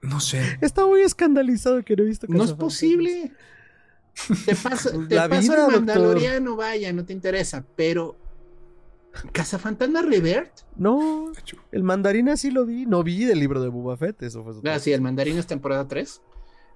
no 0.06 0.20
sé. 0.20 0.58
Está 0.60 0.86
muy 0.86 1.02
escandalizado 1.02 1.82
que 1.82 1.96
no 1.96 2.02
he 2.02 2.06
visto 2.06 2.26
No 2.28 2.44
es 2.44 2.52
posible. 2.52 3.32
Te 4.46 4.54
pasa, 4.56 4.90
te 5.08 5.14
La 5.14 5.28
pasa 5.28 5.40
vida, 5.40 5.54
el 5.54 5.60
doctor. 5.60 5.72
Mandaloriano, 5.72 6.56
vaya, 6.56 6.92
no 6.92 7.04
te 7.04 7.12
interesa, 7.12 7.64
pero 7.76 8.16
Cazafantasma 9.32 10.02
Revert. 10.02 10.52
No, 10.76 11.32
el 11.72 11.82
mandarina 11.82 12.36
sí 12.36 12.50
lo 12.50 12.64
vi. 12.66 12.86
No 12.86 13.02
vi 13.02 13.24
del 13.24 13.40
libro 13.40 13.60
de 13.60 13.68
Boba 13.68 13.96
Fett, 13.96 14.22
eso 14.22 14.42
fue 14.42 14.54
su- 14.54 14.62
Ah, 14.66 14.78
sí, 14.78 14.92
el 14.92 15.00
mandarín 15.00 15.38
es 15.38 15.46
temporada 15.46 15.86
3. 15.86 16.22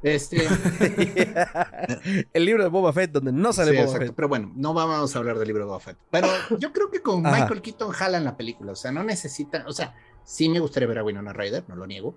Este, 0.03 0.39
el 2.33 2.45
libro 2.47 2.63
de 2.63 2.71
Boba 2.71 2.93
Fett, 2.93 3.13
donde 3.13 3.33
no 3.33 3.53
sale 3.53 3.73
sí, 3.73 3.77
Boba 3.77 3.87
exacto. 3.87 4.07
Fett. 4.07 4.15
Pero 4.17 4.29
bueno, 4.29 4.53
no 4.57 4.73
vamos 4.73 5.15
a 5.15 5.19
hablar 5.19 5.39
del 5.39 5.47
libro 5.49 5.65
de 5.65 5.69
Boba 5.69 5.81
Fett. 5.81 5.99
Pero 6.11 6.29
yo 6.59 6.73
creo 6.73 6.91
que 6.91 7.03
con 7.03 7.27
Ajá. 7.27 7.37
Michael 7.41 7.61
Keaton 7.63 7.91
jalan 7.91 8.25
la 8.25 8.37
película. 8.37 8.73
O 8.73 8.77
sea, 8.77 8.93
no 8.93 9.05
necesita, 9.05 9.65
o 9.67 9.73
sea, 9.73 9.95
sí 10.25 10.49
me 10.49 10.59
gustaría 10.61 10.89
ver 10.89 10.99
a 10.99 11.05
Winona 11.05 11.33
Ryder, 11.35 11.65
no 11.69 11.77
lo 11.77 11.87
niego. 11.87 12.17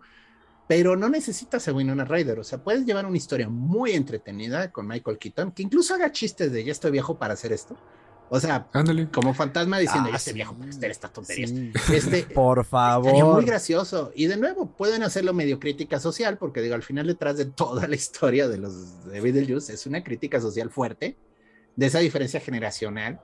Pero 0.68 0.96
no 0.96 1.10
necesitas 1.10 1.68
a 1.68 1.74
Winona 1.74 2.06
Ryder. 2.06 2.40
O 2.40 2.44
sea, 2.44 2.64
puedes 2.64 2.86
llevar 2.86 3.06
una 3.06 3.18
historia 3.18 3.50
muy 3.50 3.92
entretenida 3.92 4.72
con 4.72 4.88
Michael 4.88 5.18
Keaton, 5.18 5.52
que 5.52 5.64
incluso 5.64 5.94
haga 5.94 6.12
chistes 6.12 6.52
de 6.52 6.64
ya 6.64 6.72
estoy 6.72 6.92
viejo 6.92 7.18
para 7.20 7.34
hacer 7.34 7.52
esto. 7.52 7.78
O 8.30 8.40
sea, 8.40 8.68
Ándale. 8.74 9.10
como 9.12 9.34
fantasma 9.34 9.78
diciendo 9.78 10.10
Ah, 10.10 10.12
ya 10.12 10.18
estoy 10.18 10.32
sí. 10.32 10.36
viejo 10.36 10.56
para 10.56 10.70
hacer 10.72 10.90
estas 10.90 11.12
tonterías. 11.14 11.50
Sí. 11.52 11.72
Este, 11.94 12.24
Por 12.34 12.60
Estaría 12.62 13.26
muy 13.26 13.44
favor. 13.44 13.46
gracioso. 13.46 14.12
Y 14.16 14.28
de 14.28 14.38
nuevo, 14.38 14.76
pueden 14.76 15.04
hacerlo 15.04 15.34
medio 15.34 15.60
crítica 15.60 16.00
social, 16.00 16.38
porque 16.38 16.62
digo, 16.62 16.76
al 16.76 16.84
final 16.84 17.08
detrás 17.08 17.38
de 17.38 17.46
toda 17.46 17.88
la 17.88 17.96
historia 17.96 18.48
de 18.48 18.58
los 18.58 19.04
de 19.06 19.22
Beetlejuice 19.22 19.74
es 19.74 19.86
una 19.86 20.04
crítica 20.04 20.40
social 20.42 20.70
fuerte 20.72 21.18
de 21.76 21.86
esa 21.88 22.00
diferencia 22.00 22.40
generacional 22.40 23.20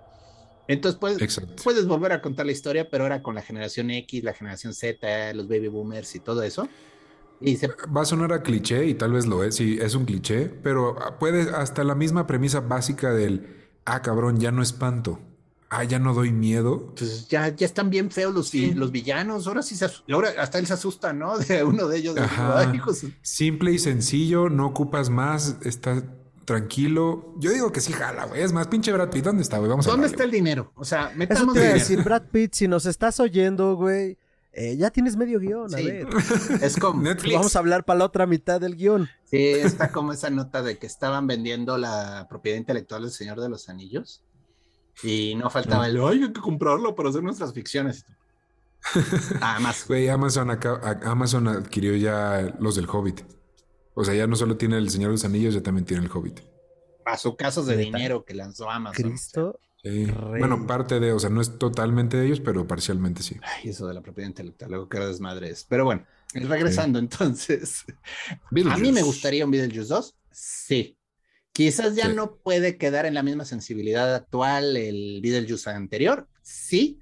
Entonces 0.68 1.00
puedes, 1.00 1.40
puedes 1.64 1.88
volver 1.88 2.12
a 2.12 2.22
contar 2.22 2.46
la 2.46 2.52
historia, 2.52 2.90
pero 2.90 3.06
ahora 3.06 3.24
con 3.24 3.34
la 3.34 3.42
generación 3.42 3.90
X, 3.92 4.24
la 4.24 4.34
generación 4.34 4.74
Z, 4.74 5.34
los 5.34 5.48
baby 5.48 5.68
boomers 5.70 6.14
y 6.16 6.20
todo 6.20 6.44
eso. 6.44 6.68
Y 7.42 7.58
Va 7.96 8.02
a 8.02 8.06
sonar 8.06 8.34
a 8.34 8.44
cliché 8.44 8.86
y 8.86 8.94
tal 8.96 9.14
vez 9.14 9.26
lo 9.26 9.44
es, 9.44 9.56
sí, 9.56 9.78
es 9.82 9.96
un 9.96 10.06
cliché, 10.06 10.50
pero 10.50 10.96
puede 11.20 11.50
hasta 11.56 11.84
la 11.84 11.96
misma 11.96 12.28
premisa 12.28 12.60
básica 12.60 13.14
del, 13.14 13.70
ah, 13.86 14.02
cabrón, 14.02 14.40
ya 14.40 14.52
no 14.52 14.62
espanto. 14.62 15.20
Ah, 15.72 15.84
ya 15.84 16.00
no 16.00 16.16
doy 16.16 16.32
miedo. 16.32 16.96
Pues 16.98 17.28
ya, 17.28 17.56
ya 17.56 17.66
están 17.66 17.92
bien 17.92 18.10
feos 18.10 18.34
los, 18.34 18.54
los 18.54 18.92
villanos. 18.92 19.46
Ahora 19.46 19.62
sí 19.62 19.76
se 19.76 19.88
ahora 20.12 20.34
hasta 20.40 20.58
él 20.58 20.66
se 20.66 20.74
asusta, 20.74 21.14
¿no? 21.14 21.38
De 21.48 21.64
uno 21.64 21.88
de 21.88 21.98
ellos. 21.98 22.16
Simple 23.22 23.72
y 23.72 23.80
sencillo, 23.80 24.50
no 24.50 24.66
ocupas 24.66 25.12
más, 25.12 25.58
está 25.64 26.04
tranquilo. 26.46 27.36
Yo 27.38 27.52
digo 27.52 27.72
que 27.72 27.82
sí 27.82 27.94
jala, 27.94 28.26
güey. 28.26 28.42
Es 28.42 28.52
más, 28.52 28.68
pinche 28.68 28.92
Brad 28.92 29.12
Pitt, 29.12 29.24
¿dónde 29.24 29.44
está, 29.44 29.60
güey? 29.60 29.70
Vamos 29.70 29.86
¿Dónde 29.86 30.08
está 30.08 30.24
el 30.24 30.32
dinero? 30.32 30.72
O 30.76 30.84
sea, 30.84 31.12
metamos 31.16 31.56
Eso 31.56 31.68
te 31.68 31.74
decir, 31.74 32.04
Brad 32.04 32.24
Pitt, 32.32 32.54
si 32.56 32.68
nos 32.68 32.88
estás 32.88 33.20
oyendo, 33.20 33.76
güey, 33.76 34.18
eh, 34.62 34.76
ya 34.76 34.92
tienes 34.92 35.16
medio 35.16 35.40
guion, 35.40 35.74
a 35.74 35.78
ver. 35.78 36.06
Es 36.62 36.76
como 36.76 37.02
Netflix. 37.02 37.34
Vamos 37.34 37.56
a 37.56 37.60
hablar 37.60 37.86
para 37.86 38.00
la 38.00 38.06
otra 38.06 38.28
mitad 38.28 38.60
del 38.60 38.76
guion. 38.76 39.08
Sí, 39.24 39.38
está 39.38 39.90
como 39.90 40.12
esa 40.12 40.30
nota 40.30 40.62
de 40.62 40.78
que 40.78 40.86
estaban 40.86 41.28
vendiendo 41.28 41.78
la 41.78 42.28
propiedad 42.30 42.58
intelectual 42.58 43.04
del 43.04 43.12
Señor 43.12 43.40
de 43.40 43.48
los 43.48 43.70
Anillos 43.70 44.22
y 45.02 45.34
no 45.36 45.50
faltaba 45.50 45.88
el, 45.88 45.96
ay, 46.04 46.24
hay 46.24 46.34
que 46.34 46.42
comprarlo 46.42 46.94
para 46.94 47.08
hacer 47.08 47.24
nuestras 47.24 47.54
ficciones. 47.54 48.06
Además. 49.42 49.86
Güey, 49.88 50.10
Amazon, 50.10 50.50
Amazon 51.04 51.48
adquirió 51.48 51.96
ya 51.96 52.54
los 52.60 52.76
del 52.76 52.90
Hobbit. 52.90 53.22
O 53.94 54.04
sea, 54.04 54.14
ya 54.14 54.28
no 54.28 54.36
solo 54.36 54.58
tiene 54.58 54.78
el 54.78 54.90
Señor 54.90 55.12
de 55.12 55.14
los 55.14 55.24
Anillos, 55.24 55.54
ya 55.54 55.64
también 55.64 55.86
tiene 55.86 56.04
el 56.04 56.12
Hobbit. 56.12 56.42
A 57.06 57.18
su 57.18 57.38
caso 57.38 57.64
de 57.64 57.78
dinero 57.78 58.26
que 58.26 58.34
lanzó 58.34 58.70
Amazon. 58.70 59.12
Cristo. 59.12 59.58
Bueno, 59.84 60.68
parte 60.68 61.00
de, 61.00 61.14
o 61.14 61.20
sea, 61.20 61.30
no 61.30 61.42
es 61.42 61.58
totalmente 61.58 62.18
de 62.18 62.26
ellos, 62.26 62.40
pero 62.40 62.68
parcialmente 62.68 63.24
sí. 63.24 63.38
Ay, 63.42 63.70
eso 63.70 63.88
de 63.88 63.94
la 63.94 64.02
propiedad 64.02 64.28
intelectual, 64.28 64.72
luego 64.72 64.90
que 64.90 65.00
desmadre 65.00 65.50
es. 65.50 65.64
Pero 65.64 65.86
bueno, 65.86 66.06
regresando 66.34 67.00
entonces. 67.00 67.86
A 68.70 68.78
mí 68.78 68.92
me 68.92 69.02
gustaría 69.02 69.46
un 69.46 69.52
Beetlejuice 69.52 69.94
2. 69.94 70.16
Sí. 70.32 70.98
Quizás 71.52 71.96
ya 71.96 72.10
no 72.10 72.38
puede 72.38 72.78
quedar 72.78 73.06
en 73.06 73.14
la 73.14 73.24
misma 73.24 73.46
sensibilidad 73.46 74.14
actual 74.14 74.78
el 74.78 75.20
Beetlejuice 75.22 75.70
anterior. 75.70 76.28
Sí, 76.42 77.00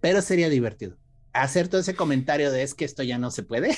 pero 0.00 0.22
sería 0.22 0.48
divertido 0.48 0.96
hacer 1.32 1.68
todo 1.68 1.80
ese 1.80 1.94
comentario 1.94 2.50
de 2.50 2.62
es 2.62 2.74
que 2.74 2.84
esto 2.84 3.02
ya 3.02 3.18
no 3.18 3.30
se 3.30 3.42
puede. 3.42 3.76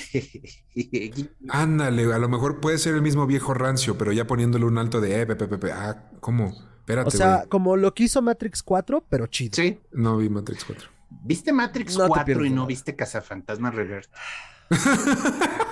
Ándale, 1.48 2.12
a 2.12 2.18
lo 2.18 2.28
mejor 2.28 2.60
puede 2.60 2.78
ser 2.78 2.94
el 2.94 3.02
mismo 3.02 3.26
viejo 3.26 3.54
rancio, 3.54 3.98
pero 3.98 4.12
ya 4.12 4.26
poniéndole 4.26 4.64
un 4.64 4.78
alto 4.78 5.00
de, 5.00 5.20
eh, 5.20 5.26
pepe, 5.26 5.48
pepe, 5.48 5.72
ah, 5.72 6.10
¿cómo? 6.20 6.54
Espérate, 6.80 7.08
O 7.08 7.10
sea, 7.10 7.44
como 7.48 7.76
lo 7.76 7.94
que 7.94 8.04
hizo 8.04 8.20
Matrix 8.20 8.62
4, 8.62 9.04
pero 9.08 9.26
chido. 9.26 9.54
Sí. 9.54 9.78
No 9.92 10.16
vi 10.16 10.28
Matrix 10.28 10.64
4. 10.64 10.88
¿Viste 11.22 11.52
Matrix 11.52 11.96
4 11.96 12.44
y 12.44 12.50
no 12.50 12.66
viste 12.66 12.96
Cazafantasma 12.96 13.70
Reverse? 13.70 14.10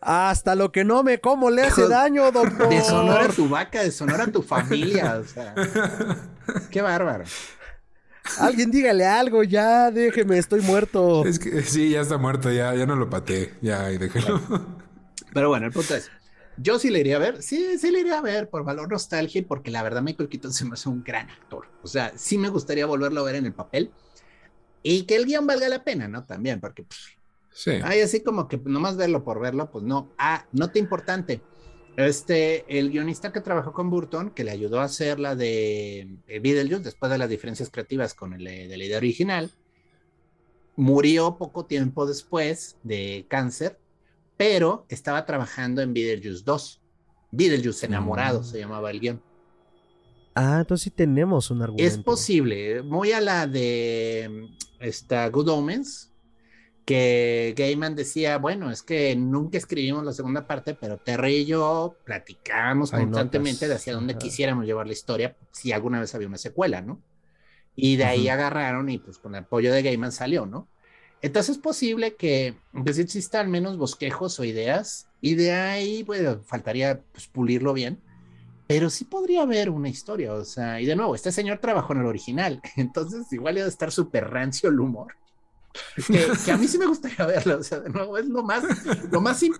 Hasta 0.00 0.54
lo 0.54 0.70
que 0.70 0.84
no 0.84 1.02
me 1.02 1.20
como 1.20 1.50
le 1.50 1.62
hace 1.62 1.88
daño, 1.88 2.30
doctor. 2.30 2.68
Deshonora 2.68 3.24
a 3.24 3.28
tu 3.28 3.48
vaca, 3.48 3.82
deshonora 3.82 4.24
a 4.24 4.28
tu 4.28 4.40
familia, 4.40 5.16
o 5.16 5.24
sea. 5.24 5.52
Qué 6.70 6.80
bárbaro. 6.80 7.24
Alguien 8.38 8.70
dígale 8.70 9.04
algo, 9.04 9.42
ya, 9.42 9.90
déjeme, 9.90 10.38
estoy 10.38 10.60
muerto. 10.60 11.24
Es 11.24 11.40
que 11.40 11.62
sí, 11.62 11.90
ya 11.90 12.02
está 12.02 12.18
muerto, 12.18 12.52
ya, 12.52 12.74
ya 12.74 12.86
no 12.86 12.94
lo 12.94 13.10
pateé, 13.10 13.54
ya, 13.62 13.90
y 13.90 13.98
déjelo. 13.98 14.40
Pero 15.32 15.48
bueno, 15.48 15.66
el 15.66 15.72
punto 15.72 15.96
es, 15.96 16.10
yo 16.58 16.78
sí 16.78 16.90
le 16.90 17.00
iría 17.00 17.16
a 17.16 17.20
ver, 17.20 17.42
sí, 17.42 17.78
sí 17.78 17.90
le 17.90 18.00
iría 18.00 18.18
a 18.18 18.22
ver 18.22 18.48
por 18.48 18.64
valor 18.64 18.90
nostalgia 18.90 19.40
y 19.40 19.44
porque 19.44 19.70
la 19.70 19.82
verdad 19.82 20.02
Michael 20.02 20.28
Keaton 20.28 20.52
se 20.52 20.64
me 20.64 20.74
hace 20.74 20.88
un 20.88 21.02
gran 21.02 21.28
actor. 21.30 21.66
O 21.82 21.86
sea, 21.86 22.12
sí 22.16 22.38
me 22.38 22.48
gustaría 22.48 22.86
volverlo 22.86 23.20
a 23.20 23.24
ver 23.24 23.36
en 23.36 23.46
el 23.46 23.52
papel 23.52 23.90
y 24.82 25.02
que 25.02 25.16
el 25.16 25.26
guion 25.26 25.46
valga 25.46 25.68
la 25.68 25.84
pena, 25.84 26.08
¿no? 26.08 26.24
También, 26.24 26.60
porque 26.60 26.84
pues, 26.84 27.00
sí. 27.52 27.72
hay 27.82 28.00
así 28.00 28.22
como 28.22 28.48
que 28.48 28.58
nomás 28.58 28.96
verlo 28.96 29.24
por 29.24 29.40
verlo, 29.40 29.70
pues 29.70 29.84
no. 29.84 30.12
Ah, 30.18 30.46
nota 30.52 30.78
importante. 30.78 31.40
Este, 31.96 32.78
el 32.78 32.90
guionista 32.90 33.32
que 33.32 33.40
trabajó 33.40 33.72
con 33.72 33.88
Burton, 33.88 34.30
que 34.30 34.44
le 34.44 34.50
ayudó 34.50 34.80
a 34.80 34.84
hacer 34.84 35.18
la 35.18 35.34
de 35.34 36.18
eh, 36.28 36.40
Beetlejuice 36.40 36.84
después 36.84 37.10
de 37.10 37.18
las 37.18 37.28
diferencias 37.28 37.70
creativas 37.70 38.12
con 38.12 38.34
el 38.34 38.46
eh, 38.46 38.68
de 38.68 38.76
la 38.76 38.84
idea 38.84 38.98
original, 38.98 39.50
murió 40.76 41.38
poco 41.38 41.64
tiempo 41.64 42.06
después 42.06 42.76
de 42.82 43.24
cáncer, 43.28 43.78
pero 44.36 44.86
estaba 44.88 45.24
trabajando 45.24 45.82
en 45.82 45.94
Beetlejuice 45.94 46.42
2. 46.44 46.82
Beetlejuice 47.30 47.86
enamorado 47.86 48.40
mm. 48.40 48.44
se 48.44 48.58
llamaba 48.58 48.90
el 48.90 49.00
guion. 49.00 49.22
Ah, 50.34 50.58
entonces 50.60 50.84
sí 50.84 50.90
tenemos 50.90 51.50
un 51.50 51.62
argumento. 51.62 51.88
Es 51.88 51.98
posible, 51.98 52.82
muy 52.82 53.12
a 53.12 53.20
la 53.22 53.46
de 53.46 54.50
esta 54.80 55.28
Good 55.30 55.48
Omens, 55.48 56.12
que 56.84 57.54
Gaiman 57.56 57.96
decía, 57.96 58.38
bueno, 58.38 58.70
es 58.70 58.82
que 58.82 59.16
nunca 59.16 59.58
escribimos 59.58 60.04
la 60.04 60.12
segunda 60.12 60.46
parte, 60.46 60.74
pero 60.74 60.98
Terry 60.98 61.38
y 61.38 61.44
yo 61.46 61.96
platicábamos 62.04 62.90
constantemente 62.90 63.66
de 63.66 63.74
hacia 63.74 63.94
dónde 63.94 64.16
quisiéramos 64.16 64.66
llevar 64.66 64.86
la 64.86 64.92
historia, 64.92 65.36
si 65.50 65.72
alguna 65.72 66.00
vez 66.00 66.14
había 66.14 66.28
una 66.28 66.38
secuela, 66.38 66.82
¿no? 66.82 67.00
Y 67.74 67.96
de 67.96 68.04
ahí 68.04 68.28
agarraron 68.28 68.88
y 68.88 68.98
pues 68.98 69.18
con 69.18 69.34
el 69.34 69.42
apoyo 69.44 69.72
de 69.72 69.82
Gaiman 69.82 70.12
salió, 70.12 70.46
¿no? 70.46 70.68
Entonces 71.22 71.56
es 71.56 71.62
posible 71.62 72.14
que 72.14 72.54
pues, 72.72 72.98
existan 72.98 73.50
menos 73.50 73.76
bosquejos 73.76 74.38
o 74.38 74.44
ideas, 74.44 75.08
y 75.20 75.34
de 75.34 75.52
ahí, 75.52 76.02
bueno, 76.02 76.40
faltaría 76.44 77.00
pues, 77.12 77.26
pulirlo 77.26 77.72
bien, 77.72 78.00
pero 78.68 78.90
sí 78.90 79.04
podría 79.04 79.42
haber 79.42 79.70
una 79.70 79.88
historia, 79.88 80.32
o 80.34 80.44
sea, 80.44 80.80
y 80.80 80.86
de 80.86 80.96
nuevo, 80.96 81.14
este 81.14 81.32
señor 81.32 81.58
trabajó 81.58 81.92
en 81.92 82.00
el 82.00 82.06
original, 82.06 82.60
entonces 82.76 83.32
igual 83.32 83.56
iba 83.56 83.66
a 83.66 83.70
estar 83.70 83.90
súper 83.90 84.28
rancio 84.30 84.68
el 84.68 84.80
humor 84.80 85.14
que, 86.44 86.52
a 86.52 86.56
mí 86.56 86.68
sí 86.68 86.78
me 86.78 86.86
gustaría 86.86 87.26
verlo. 87.26 87.58
O 87.58 87.62
sea, 87.62 87.80
de 87.80 87.90
nuevo, 87.90 88.18
es 88.18 88.26
lo 88.26 88.42
más, 88.42 88.64
lo 89.10 89.20
más 89.20 89.42
eh, 89.42 89.50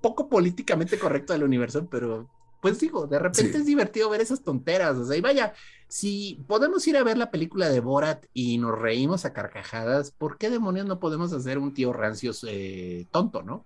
poco 0.00 0.28
políticamente 0.28 0.98
correcto 0.98 1.32
del 1.32 1.44
universo, 1.44 1.86
pero 1.90 2.28
pues 2.60 2.80
digo, 2.80 3.06
de 3.06 3.18
repente 3.18 3.58
es 3.58 3.66
divertido 3.66 4.10
ver 4.10 4.20
esas 4.20 4.42
tonteras. 4.42 4.96
O 4.96 5.06
sea, 5.06 5.16
y 5.16 5.20
vaya, 5.20 5.54
si 5.88 6.42
podemos 6.46 6.86
ir 6.86 6.96
a 6.96 7.04
ver 7.04 7.16
la 7.16 7.30
película 7.30 7.68
de 7.68 7.80
Borat 7.80 8.26
y 8.34 8.58
nos 8.58 8.78
reímos 8.78 9.24
a 9.24 9.32
carcajadas, 9.32 10.10
¿por 10.10 10.38
qué 10.38 10.50
demonios 10.50 10.86
no 10.86 10.98
podemos 10.98 11.32
hacer 11.32 11.58
un 11.58 11.72
tío 11.74 11.92
rancio 11.92 12.32
eh, 12.48 13.06
tonto, 13.10 13.42
no? 13.42 13.64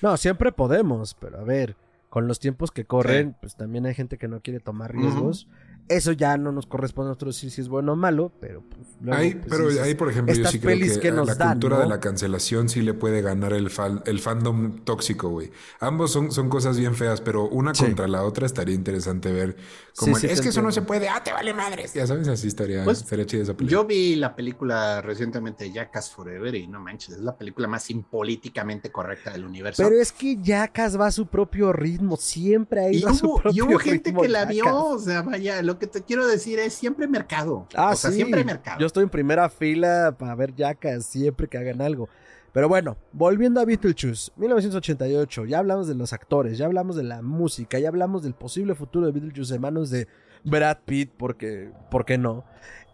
No, 0.00 0.16
siempre 0.16 0.52
podemos, 0.52 1.14
pero 1.14 1.38
a 1.38 1.44
ver, 1.44 1.76
con 2.10 2.28
los 2.28 2.38
tiempos 2.38 2.70
que 2.70 2.84
corren, 2.84 3.36
pues 3.40 3.56
también 3.56 3.86
hay 3.86 3.94
gente 3.94 4.18
que 4.18 4.28
no 4.28 4.40
quiere 4.40 4.60
tomar 4.60 4.94
riesgos. 4.94 5.48
Eso 5.88 6.12
ya 6.12 6.38
no 6.38 6.50
nos 6.50 6.66
corresponde 6.66 7.08
a 7.08 7.10
nosotros 7.10 7.36
decir 7.36 7.50
si 7.50 7.60
es 7.60 7.68
bueno 7.68 7.92
o 7.92 7.96
malo, 7.96 8.32
pero 8.40 8.62
pues, 8.62 8.88
pues 9.04 9.36
pero 9.48 9.68
ahí, 9.82 9.94
por 9.94 10.10
ejemplo, 10.10 10.34
yo 10.34 10.46
sí 10.46 10.58
creo 10.58 10.78
que, 10.78 11.10
la 11.10 11.36
cultura 11.36 11.80
de 11.80 11.86
la 11.86 12.00
cancelación 12.00 12.70
sí 12.70 12.80
le 12.80 12.94
puede 12.94 13.20
ganar 13.20 13.52
el, 13.52 13.70
el 14.06 14.20
fandom 14.20 14.78
tóxico, 14.84 15.28
güey. 15.28 15.50
Ambos 15.80 16.10
son, 16.10 16.32
son 16.32 16.48
cosas 16.48 16.78
bien 16.78 16.94
feas, 16.94 17.20
pero 17.20 17.48
una 17.48 17.74
contra 17.74 18.08
la 18.08 18.24
otra 18.24 18.46
estaría 18.46 18.74
interesante 18.74 19.30
ver 19.30 19.56
como 19.96 20.16
es 20.16 20.40
que 20.40 20.48
eso 20.48 20.62
no 20.62 20.72
se 20.72 20.82
puede, 20.82 21.08
ah, 21.08 21.22
te 21.22 21.32
vale 21.32 21.52
madres. 21.52 21.92
Ya 21.94 22.06
sabes, 22.06 22.26
así 22.28 22.48
estaría, 22.48 22.82
pues, 22.84 23.02
estaría 23.02 23.26
chida 23.26 23.42
esa 23.42 23.54
película. 23.54 23.82
Yo 23.82 23.86
vi 23.86 24.16
la 24.16 24.34
película 24.34 25.02
recientemente 25.02 25.70
Jackass 25.70 26.10
Forever 26.10 26.54
y 26.54 26.66
no 26.66 26.80
manches, 26.80 27.16
es 27.16 27.20
la 27.20 27.36
película 27.36 27.68
más 27.68 27.90
impolíticamente 27.90 28.90
correcta 28.90 29.32
del 29.32 29.44
universo. 29.44 29.82
Pero 29.82 30.00
es 30.00 30.12
que 30.12 30.38
Jackass 30.42 30.98
va 30.98 31.08
a 31.08 31.12
su 31.12 31.26
propio 31.26 31.72
ritmo, 31.72 32.16
siempre 32.16 32.80
ha 32.80 32.90
ido 32.90 33.08
a 33.08 33.14
su 33.14 33.34
propio 33.34 33.50
ritmo. 33.50 33.70
Y 33.70 33.74
hubo 33.74 33.78
gente 33.78 34.14
que 34.14 34.28
la 34.28 34.46
vio, 34.46 34.86
o 34.86 34.98
sea, 34.98 35.22
vaya, 35.22 35.62
lo 35.62 35.73
que 35.78 35.86
te 35.86 36.02
quiero 36.02 36.26
decir 36.26 36.58
es 36.58 36.74
siempre 36.74 37.06
mercado. 37.06 37.66
Ah, 37.74 37.90
o 37.92 37.96
sea, 37.96 38.10
siempre 38.10 38.44
mercado. 38.44 38.80
Yo 38.80 38.86
estoy 38.86 39.04
en 39.04 39.10
primera 39.10 39.48
fila 39.48 40.14
para 40.18 40.34
ver 40.34 40.54
Jackass 40.54 41.06
siempre 41.06 41.48
que 41.48 41.58
hagan 41.58 41.80
algo. 41.80 42.08
Pero 42.54 42.68
bueno, 42.68 42.96
volviendo 43.12 43.60
a 43.60 43.64
Beetlejuice, 43.64 44.30
1988, 44.36 45.46
ya 45.46 45.58
hablamos 45.58 45.88
de 45.88 45.96
los 45.96 46.12
actores, 46.12 46.56
ya 46.56 46.66
hablamos 46.66 46.94
de 46.94 47.02
la 47.02 47.20
música, 47.20 47.80
ya 47.80 47.88
hablamos 47.88 48.22
del 48.22 48.34
posible 48.34 48.76
futuro 48.76 49.06
de 49.06 49.12
Beetlejuice 49.12 49.56
en 49.56 49.60
manos 49.60 49.90
de 49.90 50.06
Brad 50.44 50.78
Pitt, 50.84 51.10
porque, 51.16 51.72
¿por 51.90 52.04
qué 52.04 52.16
no? 52.16 52.44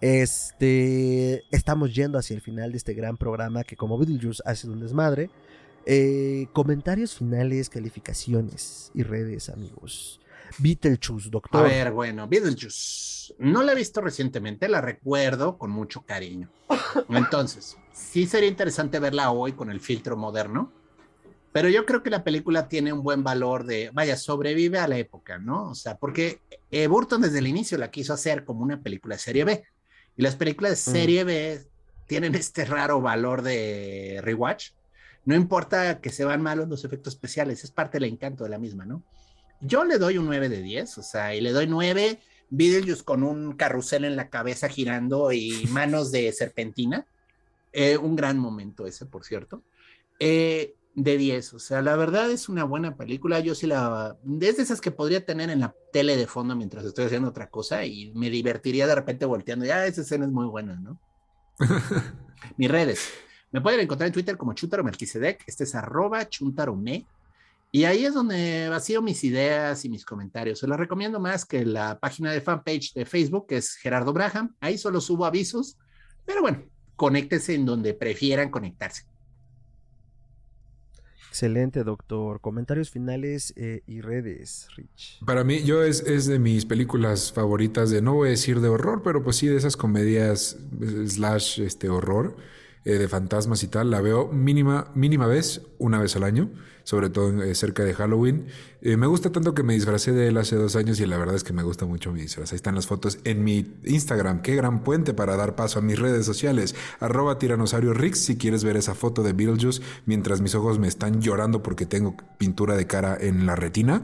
Este, 0.00 1.44
estamos 1.54 1.94
yendo 1.94 2.18
hacia 2.18 2.34
el 2.34 2.40
final 2.40 2.72
de 2.72 2.78
este 2.78 2.94
gran 2.94 3.18
programa 3.18 3.64
que 3.64 3.76
como 3.76 3.98
Beetlejuice 3.98 4.42
ha 4.46 4.54
sido 4.54 4.72
un 4.72 4.80
desmadre. 4.80 5.28
Eh, 5.84 6.46
comentarios 6.54 7.16
finales, 7.16 7.68
calificaciones 7.68 8.90
y 8.94 9.02
redes, 9.02 9.50
amigos. 9.50 10.20
Beetlejuice, 10.59 11.30
doctor. 11.30 11.61
A 11.61 11.68
ver, 11.68 11.92
bueno, 11.92 12.26
Beetlejuice. 12.28 13.34
No 13.38 13.62
la 13.62 13.72
he 13.72 13.74
visto 13.76 14.01
recientemente, 14.01 14.68
la 14.68 14.80
recuerdo 14.80 15.57
con 15.57 15.70
mucho 15.70 16.03
cariño. 16.03 16.48
Entonces, 17.09 17.76
sí 17.92 18.26
sería 18.26 18.48
interesante 18.48 18.98
verla 18.98 19.30
hoy 19.30 19.53
con 19.53 19.70
el 19.70 19.80
filtro 19.80 20.16
moderno, 20.16 20.72
pero 21.53 21.68
yo 21.68 21.84
creo 21.84 22.03
que 22.03 22.11
la 22.11 22.22
película 22.22 22.68
tiene 22.68 22.92
un 22.92 23.03
buen 23.03 23.24
valor 23.24 23.64
de, 23.64 23.90
vaya, 23.92 24.16
sobrevive 24.16 24.78
a 24.78 24.88
la 24.88 24.98
época, 24.98 25.38
¿no? 25.38 25.70
O 25.70 25.74
sea, 25.74 25.96
porque 25.96 26.40
eh, 26.70 26.86
Burton 26.86 27.22
desde 27.22 27.38
el 27.38 27.48
inicio 27.48 27.76
la 27.76 27.90
quiso 27.90 28.12
hacer 28.12 28.44
como 28.44 28.62
una 28.62 28.80
película 28.80 29.16
de 29.16 29.20
serie 29.20 29.44
B. 29.44 29.64
Y 30.16 30.22
las 30.22 30.36
películas 30.36 30.84
de 30.84 30.90
mm. 30.90 30.94
serie 30.94 31.24
B 31.24 31.66
tienen 32.07 32.34
este 32.34 32.64
raro 32.64 33.01
valor 33.01 33.42
de 33.42 34.20
rewatch. 34.22 34.70
No 35.24 35.34
importa 35.34 36.01
que 36.01 36.11
se 36.11 36.24
van 36.24 36.40
malos 36.40 36.68
los 36.68 36.84
efectos 36.84 37.14
especiales, 37.14 37.64
es 37.64 37.70
parte 37.70 37.98
del 37.98 38.11
encanto 38.11 38.44
de 38.44 38.51
la 38.51 38.59
misma, 38.59 38.84
¿no? 38.84 39.03
Yo 39.61 39.84
le 39.84 39.98
doy 39.98 40.18
un 40.18 40.26
9 40.26 40.48
de 40.48 40.62
10, 40.62 40.98
o 40.98 41.02
sea, 41.02 41.34
y 41.34 41.40
le 41.40 41.52
doy 41.52 41.66
9 41.66 42.18
Beetlejuice 42.50 43.04
con 43.04 43.22
un 43.22 43.52
carrusel 43.52 44.04
en 44.04 44.16
la 44.16 44.28
cabeza 44.28 44.68
girando 44.68 45.32
y 45.32 45.66
manos 45.70 46.11
de 46.11 46.30
serpentina. 46.32 47.06
Eh, 47.72 47.96
un 47.96 48.16
gran 48.16 48.38
momento 48.38 48.86
ese, 48.86 49.06
por 49.06 49.24
cierto. 49.24 49.62
Eh, 50.18 50.74
de 50.96 51.16
10, 51.16 51.54
o 51.54 51.58
sea, 51.61 51.82
la 51.82 51.94
verdad 51.94 52.30
es 52.30 52.48
una 52.48 52.64
buena 52.64 52.96
película. 52.96 53.38
Yo 53.38 53.54
sí 53.54 53.68
la. 53.68 54.18
Es 54.40 54.56
de 54.56 54.62
esas 54.62 54.80
que 54.80 54.90
podría 54.90 55.24
tener 55.24 55.48
en 55.48 55.61
la 55.61 55.74
tele 55.92 56.16
de 56.16 56.26
fondo 56.26 56.56
mientras 56.56 56.84
estoy 56.84 57.04
haciendo 57.04 57.28
otra 57.28 57.48
cosa 57.48 57.84
y 57.84 58.12
me 58.14 58.28
divertiría 58.28 58.88
de 58.88 58.96
repente 58.96 59.24
volteando. 59.24 59.64
Ya, 59.64 59.86
esa 59.86 60.00
escena 60.00 60.24
es 60.24 60.32
muy 60.32 60.46
buena, 60.46 60.74
¿no? 60.74 61.00
Mis 62.56 62.70
redes. 62.70 63.08
Me 63.52 63.61
pueden 63.61 63.80
encontrar 63.80 64.08
en 64.08 64.12
Twitter 64.12 64.36
como 64.36 64.52
Chuntaro 64.52 64.82
Melquisedec. 64.82 65.44
Este 65.46 65.64
es 65.64 65.74
arroba 65.76 66.28
chuntarome. 66.28 67.06
Y 67.72 67.84
ahí 67.84 68.04
es 68.04 68.14
donde 68.14 68.68
vacío 68.68 69.00
mis 69.00 69.22
ideas 69.22 69.84
y 69.84 69.88
mis 69.88 70.04
comentarios. 70.04 70.58
Se 70.58 70.66
los 70.66 70.76
recomiendo 70.76 71.20
más 71.20 71.44
que 71.44 71.64
la 71.64 72.00
página 72.00 72.32
de 72.32 72.40
fanpage 72.40 72.94
de 72.94 73.04
Facebook, 73.04 73.46
que 73.46 73.58
es 73.58 73.76
Gerardo 73.76 74.12
Braham. 74.12 74.56
Ahí 74.60 74.76
solo 74.76 75.00
subo 75.00 75.24
avisos. 75.24 75.78
Pero 76.26 76.42
bueno, 76.42 76.64
conéctese 76.96 77.54
en 77.54 77.66
donde 77.66 77.94
prefieran 77.94 78.50
conectarse. 78.50 79.04
Excelente, 81.30 81.84
doctor. 81.84 82.40
Comentarios 82.40 82.90
finales 82.90 83.54
eh, 83.56 83.82
y 83.86 84.00
redes, 84.00 84.66
Rich. 84.76 85.24
Para 85.24 85.44
mí, 85.44 85.62
yo 85.62 85.84
es, 85.84 86.00
es, 86.00 86.26
de 86.26 86.40
mis 86.40 86.66
películas 86.66 87.32
favoritas 87.32 87.88
de, 87.90 88.02
no 88.02 88.14
voy 88.14 88.28
a 88.28 88.30
decir 88.32 88.60
de 88.60 88.66
horror, 88.66 89.02
pero 89.04 89.22
pues 89.22 89.36
sí, 89.36 89.46
de 89.46 89.56
esas 89.56 89.76
comedias 89.76 90.58
slash 91.06 91.60
este, 91.60 91.88
horror, 91.88 92.36
eh, 92.84 92.94
de 92.94 93.06
fantasmas 93.06 93.62
y 93.62 93.68
tal. 93.68 93.90
La 93.92 94.00
veo 94.00 94.26
mínima, 94.26 94.90
mínima 94.96 95.28
vez, 95.28 95.62
una 95.80 95.98
vez 95.98 96.14
al 96.14 96.22
año 96.22 96.50
sobre 96.84 97.10
todo 97.10 97.42
eh, 97.42 97.54
cerca 97.54 97.84
de 97.84 97.94
Halloween. 97.94 98.46
Eh, 98.82 98.96
me 98.96 99.06
gusta 99.06 99.30
tanto 99.30 99.54
que 99.54 99.62
me 99.62 99.74
disfracé 99.74 100.12
de 100.12 100.26
él 100.26 100.36
hace 100.38 100.56
dos 100.56 100.76
años 100.76 100.98
y 101.00 101.06
la 101.06 101.18
verdad 101.18 101.36
es 101.36 101.44
que 101.44 101.52
me 101.52 101.62
gusta 101.62 101.86
mucho 101.86 102.12
mi 102.12 102.22
disfraz. 102.22 102.52
Ahí 102.52 102.56
están 102.56 102.74
las 102.74 102.86
fotos 102.86 103.18
en 103.22 103.44
mi 103.44 103.74
Instagram. 103.84 104.42
Qué 104.42 104.56
gran 104.56 104.82
puente 104.82 105.14
para 105.14 105.36
dar 105.36 105.54
paso 105.54 105.78
a 105.78 105.82
mis 105.82 105.98
redes 105.98 106.26
sociales. 106.26 106.74
Arroba 106.98 107.38
tiranosaurio 107.38 107.94
Rix 107.94 108.18
si 108.24 108.36
quieres 108.36 108.64
ver 108.64 108.76
esa 108.76 108.94
foto 108.94 109.22
de 109.22 109.32
Beetlejuice 109.32 109.82
mientras 110.06 110.40
mis 110.40 110.54
ojos 110.54 110.78
me 110.78 110.88
están 110.88 111.20
llorando 111.20 111.62
porque 111.62 111.86
tengo 111.86 112.16
pintura 112.38 112.76
de 112.76 112.88
cara 112.88 113.16
en 113.20 113.46
la 113.46 113.54
retina. 113.54 114.02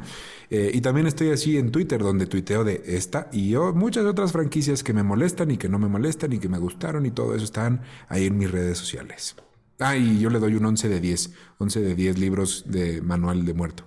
Eh, 0.51 0.71
y 0.73 0.81
también 0.81 1.09
estoy 1.09 1.31
así 1.31 1.59
en 1.59 1.73
Twitter 1.73 2.01
donde 2.01 2.27
tuiteo 2.27 2.63
de 2.63 2.83
esta 2.87 3.29
y 3.33 3.49
yo, 3.51 3.73
muchas 3.73 4.05
otras 4.05 4.31
franquicias 4.31 4.85
que 4.85 4.93
me 4.93 5.03
molestan 5.03 5.51
y 5.51 5.57
que 5.57 5.69
no 5.69 5.81
me 5.81 5.89
molestan 5.89 6.33
y 6.33 6.39
que 6.39 6.49
me 6.49 6.59
gustaron 6.59 7.05
y 7.05 7.11
todo 7.11 7.35
eso 7.35 7.45
están 7.45 7.83
ahí 8.09 8.27
en 8.27 8.39
mis 8.39 8.49
redes 8.49 8.79
sociales. 8.79 9.35
Ah, 9.79 9.97
y 9.97 10.19
yo 10.19 10.31
le 10.31 10.39
doy 10.39 10.55
un 10.55 10.65
11 10.65 10.89
de 10.89 11.01
10. 11.01 11.33
11 11.59 11.81
de 11.81 11.95
10 11.95 12.19
libros 12.19 12.65
de 12.67 13.03
manual 13.03 13.45
de 13.45 13.55
muerto. 13.55 13.85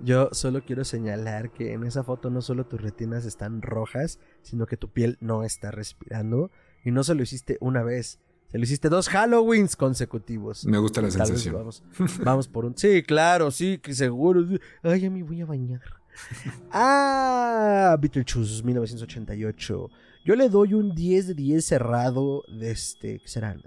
Yo 0.00 0.28
solo 0.32 0.62
quiero 0.62 0.84
señalar 0.84 1.50
que 1.50 1.72
en 1.72 1.84
esa 1.84 2.04
foto 2.04 2.28
no 2.30 2.42
solo 2.42 2.66
tus 2.66 2.80
retinas 2.80 3.24
están 3.24 3.62
rojas, 3.62 4.18
sino 4.42 4.66
que 4.66 4.76
tu 4.76 4.88
piel 4.88 5.16
no 5.20 5.42
está 5.42 5.70
respirando. 5.70 6.50
Y 6.84 6.90
no 6.90 7.02
se 7.02 7.14
lo 7.14 7.22
hiciste 7.22 7.56
una 7.60 7.82
vez, 7.82 8.20
se 8.50 8.58
lo 8.58 8.64
hiciste 8.64 8.88
dos 8.88 9.08
Halloweens 9.08 9.76
consecutivos. 9.76 10.64
Me 10.66 10.78
gusta 10.78 11.02
la 11.02 11.10
sensación. 11.10 11.54
Vamos, 11.54 11.82
vamos, 12.24 12.48
por 12.48 12.64
un. 12.64 12.76
Sí, 12.76 13.02
claro, 13.02 13.50
sí, 13.50 13.78
que 13.78 13.94
seguro. 13.94 14.46
Ay, 14.82 15.00
ya 15.00 15.10
me 15.10 15.22
voy 15.22 15.40
a 15.40 15.46
bañar. 15.46 15.82
ah, 16.70 17.96
Beetlejuice 18.00 18.62
1988. 18.62 19.90
Yo 20.26 20.34
le 20.34 20.48
doy 20.48 20.74
un 20.74 20.92
10 20.92 21.28
de 21.28 21.34
10 21.34 21.64
cerrado 21.64 22.42
de 22.48 22.72
este, 22.72 23.20
¿qué 23.20 23.28
serán? 23.28 23.62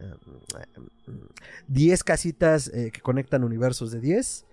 10 1.69 2.03
casitas 2.03 2.67
eh, 2.73 2.91
que 2.91 2.99
conectan 2.99 3.45
universos 3.45 3.91
de 3.91 4.01
10. 4.01 4.45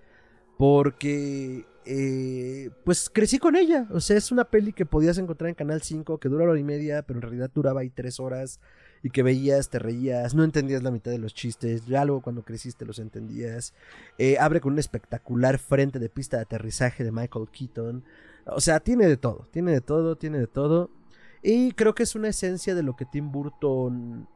Porque, 0.57 1.65
eh, 1.85 2.69
pues 2.85 3.09
crecí 3.09 3.39
con 3.39 3.57
ella. 3.57 3.89
O 3.91 3.99
sea, 3.99 4.15
es 4.15 4.31
una 4.31 4.45
peli 4.45 4.71
que 4.71 4.85
podías 4.85 5.17
encontrar 5.17 5.49
en 5.49 5.55
Canal 5.55 5.81
5, 5.81 6.17
que 6.17 6.29
dura 6.29 6.45
hora 6.45 6.57
y 6.57 6.63
media, 6.63 7.01
pero 7.01 7.17
en 7.17 7.23
realidad 7.23 7.51
duraba 7.53 7.81
ahí 7.81 7.89
3 7.89 8.21
horas. 8.21 8.61
Y 9.03 9.09
que 9.09 9.21
veías, 9.21 9.69
te 9.69 9.77
reías, 9.77 10.33
no 10.33 10.45
entendías 10.45 10.83
la 10.83 10.91
mitad 10.91 11.11
de 11.11 11.17
los 11.17 11.33
chistes. 11.33 11.87
Ya 11.87 12.05
luego 12.05 12.21
cuando 12.21 12.45
creciste 12.45 12.85
los 12.85 12.99
entendías. 12.99 13.73
Eh, 14.17 14.37
abre 14.39 14.61
con 14.61 14.71
un 14.71 14.79
espectacular 14.79 15.59
frente 15.59 15.99
de 15.99 16.07
pista 16.07 16.37
de 16.37 16.43
aterrizaje 16.43 17.03
de 17.03 17.11
Michael 17.11 17.49
Keaton. 17.51 18.05
O 18.45 18.61
sea, 18.61 18.79
tiene 18.79 19.07
de 19.07 19.17
todo, 19.17 19.45
tiene 19.51 19.73
de 19.73 19.81
todo, 19.81 20.15
tiene 20.15 20.39
de 20.39 20.47
todo. 20.47 20.89
Y 21.41 21.71
creo 21.73 21.95
que 21.95 22.03
es 22.03 22.15
una 22.15 22.29
esencia 22.29 22.75
de 22.75 22.83
lo 22.83 22.95
que 22.95 23.05
Tim 23.05 23.31
Burton 23.31 24.27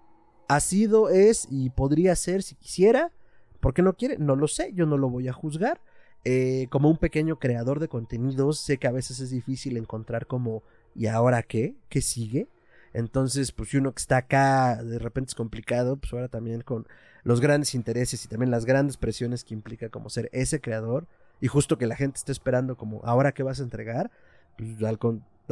ha 0.47 0.59
sido, 0.59 1.09
es 1.09 1.47
y 1.49 1.69
podría 1.69 2.15
ser 2.15 2.43
si 2.43 2.55
quisiera. 2.55 3.11
¿Por 3.59 3.73
qué 3.73 3.81
no 3.81 3.93
quiere? 3.93 4.17
No 4.17 4.35
lo 4.35 4.47
sé, 4.47 4.73
yo 4.73 4.85
no 4.85 4.97
lo 4.97 5.09
voy 5.09 5.27
a 5.27 5.33
juzgar. 5.33 5.81
Eh, 6.23 6.67
como 6.69 6.89
un 6.89 6.97
pequeño 6.97 7.39
creador 7.39 7.79
de 7.79 7.87
contenidos, 7.87 8.59
sé 8.59 8.77
que 8.77 8.87
a 8.87 8.91
veces 8.91 9.19
es 9.19 9.31
difícil 9.31 9.77
encontrar 9.77 10.27
como, 10.27 10.63
¿y 10.95 11.07
ahora 11.07 11.41
qué? 11.41 11.75
¿Qué 11.89 12.01
sigue? 12.01 12.47
Entonces, 12.93 13.51
pues 13.51 13.69
si 13.69 13.77
uno 13.77 13.93
que 13.93 14.01
está 14.01 14.17
acá 14.17 14.83
de 14.83 14.99
repente 14.99 15.29
es 15.29 15.35
complicado, 15.35 15.97
pues 15.97 16.13
ahora 16.13 16.27
también 16.27 16.61
con 16.61 16.87
los 17.23 17.39
grandes 17.39 17.73
intereses 17.73 18.23
y 18.25 18.27
también 18.27 18.51
las 18.51 18.65
grandes 18.65 18.97
presiones 18.97 19.43
que 19.43 19.53
implica 19.53 19.89
como 19.89 20.09
ser 20.09 20.29
ese 20.33 20.59
creador 20.59 21.07
y 21.39 21.47
justo 21.47 21.77
que 21.77 21.87
la 21.87 21.95
gente 21.95 22.17
esté 22.17 22.31
esperando 22.31 22.75
como, 22.77 23.01
¿ahora 23.03 23.31
qué 23.31 23.43
vas 23.43 23.59
a 23.59 23.63
entregar? 23.63 24.11
Pues 24.57 24.83
al, 24.83 24.99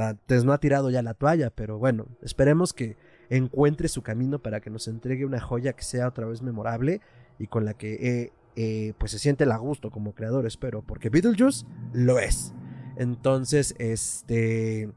entonces 0.01 0.45
no 0.45 0.53
ha 0.53 0.59
tirado 0.59 0.89
ya 0.89 1.01
la 1.01 1.13
toalla, 1.13 1.49
pero 1.49 1.77
bueno, 1.77 2.05
esperemos 2.21 2.73
que 2.73 2.97
encuentre 3.29 3.87
su 3.87 4.01
camino 4.01 4.39
para 4.39 4.59
que 4.59 4.69
nos 4.69 4.87
entregue 4.87 5.25
una 5.25 5.39
joya 5.39 5.73
que 5.73 5.83
sea 5.83 6.07
otra 6.07 6.25
vez 6.25 6.41
memorable 6.41 7.01
y 7.37 7.47
con 7.47 7.65
la 7.65 7.73
que 7.73 7.93
eh, 7.93 8.31
eh, 8.55 8.93
pues 8.97 9.11
se 9.11 9.19
siente 9.19 9.43
el 9.43 9.57
gusto 9.57 9.91
como 9.91 10.13
creador, 10.13 10.45
espero, 10.45 10.81
porque 10.81 11.09
Beetlejuice 11.09 11.65
lo 11.93 12.19
es. 12.19 12.53
Entonces, 12.97 13.75
este... 13.79 14.91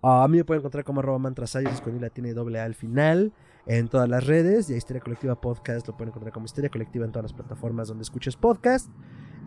A 0.00 0.28
mí 0.28 0.36
me 0.36 0.44
pueden 0.44 0.60
encontrar 0.60 0.84
como 0.84 1.00
arroba 1.00 1.18
mantrasayos 1.18 1.80
con 1.80 2.00
la 2.00 2.08
tiene 2.08 2.32
doble 2.32 2.60
A 2.60 2.64
al 2.64 2.76
final 2.76 3.32
en 3.66 3.88
todas 3.88 4.08
las 4.08 4.24
redes. 4.26 4.70
Y 4.70 4.74
a 4.74 4.76
Historia 4.76 5.00
Colectiva 5.00 5.40
Podcast 5.40 5.88
lo 5.88 5.96
pueden 5.96 6.10
encontrar 6.10 6.32
como 6.32 6.46
Historia 6.46 6.70
Colectiva 6.70 7.04
en 7.04 7.10
todas 7.10 7.24
las 7.24 7.32
plataformas 7.32 7.88
donde 7.88 8.02
escuches 8.02 8.36
podcast. 8.36 8.88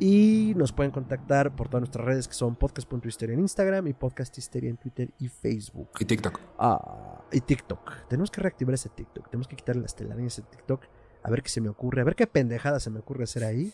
Y 0.03 0.53
nos 0.55 0.71
pueden 0.71 0.91
contactar 0.91 1.55
por 1.55 1.67
todas 1.69 1.81
nuestras 1.81 2.03
redes 2.03 2.27
que 2.27 2.33
son 2.33 2.55
podcast.histeria 2.55 3.35
en 3.35 3.41
Instagram 3.41 3.85
y 3.85 3.93
podcast 3.93 4.35
en 4.55 4.77
Twitter 4.77 5.11
y 5.19 5.27
Facebook. 5.27 5.89
Y 5.99 6.05
TikTok. 6.05 6.39
Ah, 6.57 7.23
y 7.31 7.39
TikTok. 7.39 8.07
Tenemos 8.09 8.31
que 8.31 8.41
reactivar 8.41 8.73
ese 8.73 8.89
TikTok. 8.89 9.29
Tenemos 9.29 9.47
que 9.47 9.55
quitarle 9.55 9.83
las 9.83 9.95
telarañas 9.95 10.39
ese 10.39 10.41
TikTok. 10.41 10.85
A 11.21 11.29
ver 11.29 11.43
qué 11.43 11.49
se 11.49 11.61
me 11.61 11.69
ocurre. 11.69 12.01
A 12.01 12.03
ver 12.03 12.15
qué 12.15 12.25
pendejada 12.25 12.79
se 12.79 12.89
me 12.89 12.97
ocurre 12.97 13.25
hacer 13.25 13.43
ahí. 13.43 13.73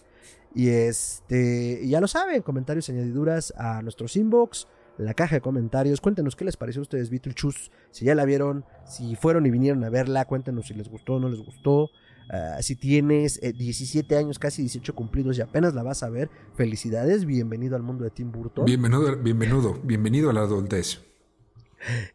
Y 0.54 0.68
este. 0.68 1.88
ya 1.88 2.02
lo 2.02 2.10
saben. 2.10 2.42
Comentarios, 2.42 2.90
añadiduras 2.90 3.54
a 3.56 3.82
nuestros 3.82 4.18
inbox. 4.18 4.68
La 4.98 5.14
caja 5.14 5.36
de 5.36 5.42
comentarios. 5.42 6.02
Cuéntenos 6.02 6.36
qué 6.36 6.44
les 6.44 6.58
pareció 6.58 6.82
a 6.82 6.84
ustedes 6.84 7.10
Beetlejuice. 7.10 7.72
Si 7.92 8.04
ya 8.04 8.16
la 8.16 8.26
vieron. 8.26 8.66
Si 8.86 9.16
fueron 9.16 9.46
y 9.46 9.50
vinieron 9.50 9.82
a 9.86 9.90
verla. 9.90 10.26
Cuéntenos 10.26 10.68
si 10.68 10.74
les 10.74 10.90
gustó 10.90 11.14
o 11.14 11.20
no 11.22 11.30
les 11.30 11.40
gustó. 11.40 11.90
Ah, 12.30 12.58
si 12.62 12.76
tienes 12.76 13.40
17 13.40 14.14
eh, 14.14 14.18
años, 14.18 14.38
casi 14.38 14.62
18 14.62 14.94
cumplidos 14.94 15.38
y 15.38 15.42
apenas 15.42 15.74
la 15.74 15.82
vas 15.84 16.04
a 16.04 16.10
ver, 16.10 16.30
felicidades, 16.56 17.24
bienvenido 17.26 17.78
al 17.78 17.84
mundo 17.84 18.04
de 18.04 18.10
Tim 18.10 18.30
Burton. 18.32 18.66
Bienvenido, 18.66 19.16
bienvenido, 19.18 19.80
bienvenido 19.84 20.30
a 20.30 20.34
la 20.34 20.42
adultez. 20.42 21.00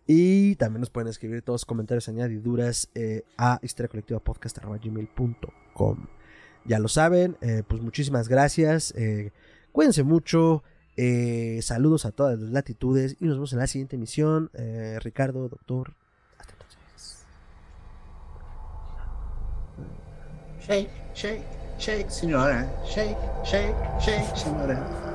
Y 0.06 0.56
también 0.56 0.80
nos 0.80 0.90
pueden 0.90 1.08
escribir 1.08 1.40
todos 1.42 1.62
los 1.62 1.64
comentarios, 1.64 2.06
añadiduras 2.08 2.90
eh, 2.94 3.22
a 3.38 3.58
historiacolectivapodcast.com. 3.62 6.06
Ya 6.64 6.78
lo 6.78 6.86
saben, 6.88 7.38
eh, 7.40 7.62
pues 7.66 7.80
muchísimas 7.80 8.28
gracias. 8.28 8.92
cuídense 9.72 10.02
mucho. 10.02 10.62
saludos 11.62 12.04
a 12.04 12.10
todas 12.10 12.38
las 12.38 12.50
latitudes 12.50 13.16
y 13.18 13.24
nos 13.24 13.36
vemos 13.36 13.54
en 13.54 13.60
la 13.60 13.66
siguiente 13.66 13.96
emisión. 13.96 14.50
Ricardo, 15.00 15.48
doctor, 15.48 15.94
Shake, 20.72 20.88
shake, 21.12 21.42
shake, 21.76 22.10
signora. 22.10 22.66
Shake, 22.88 23.18
shake, 23.44 23.76
shake, 24.00 24.24
signora. 24.34 25.11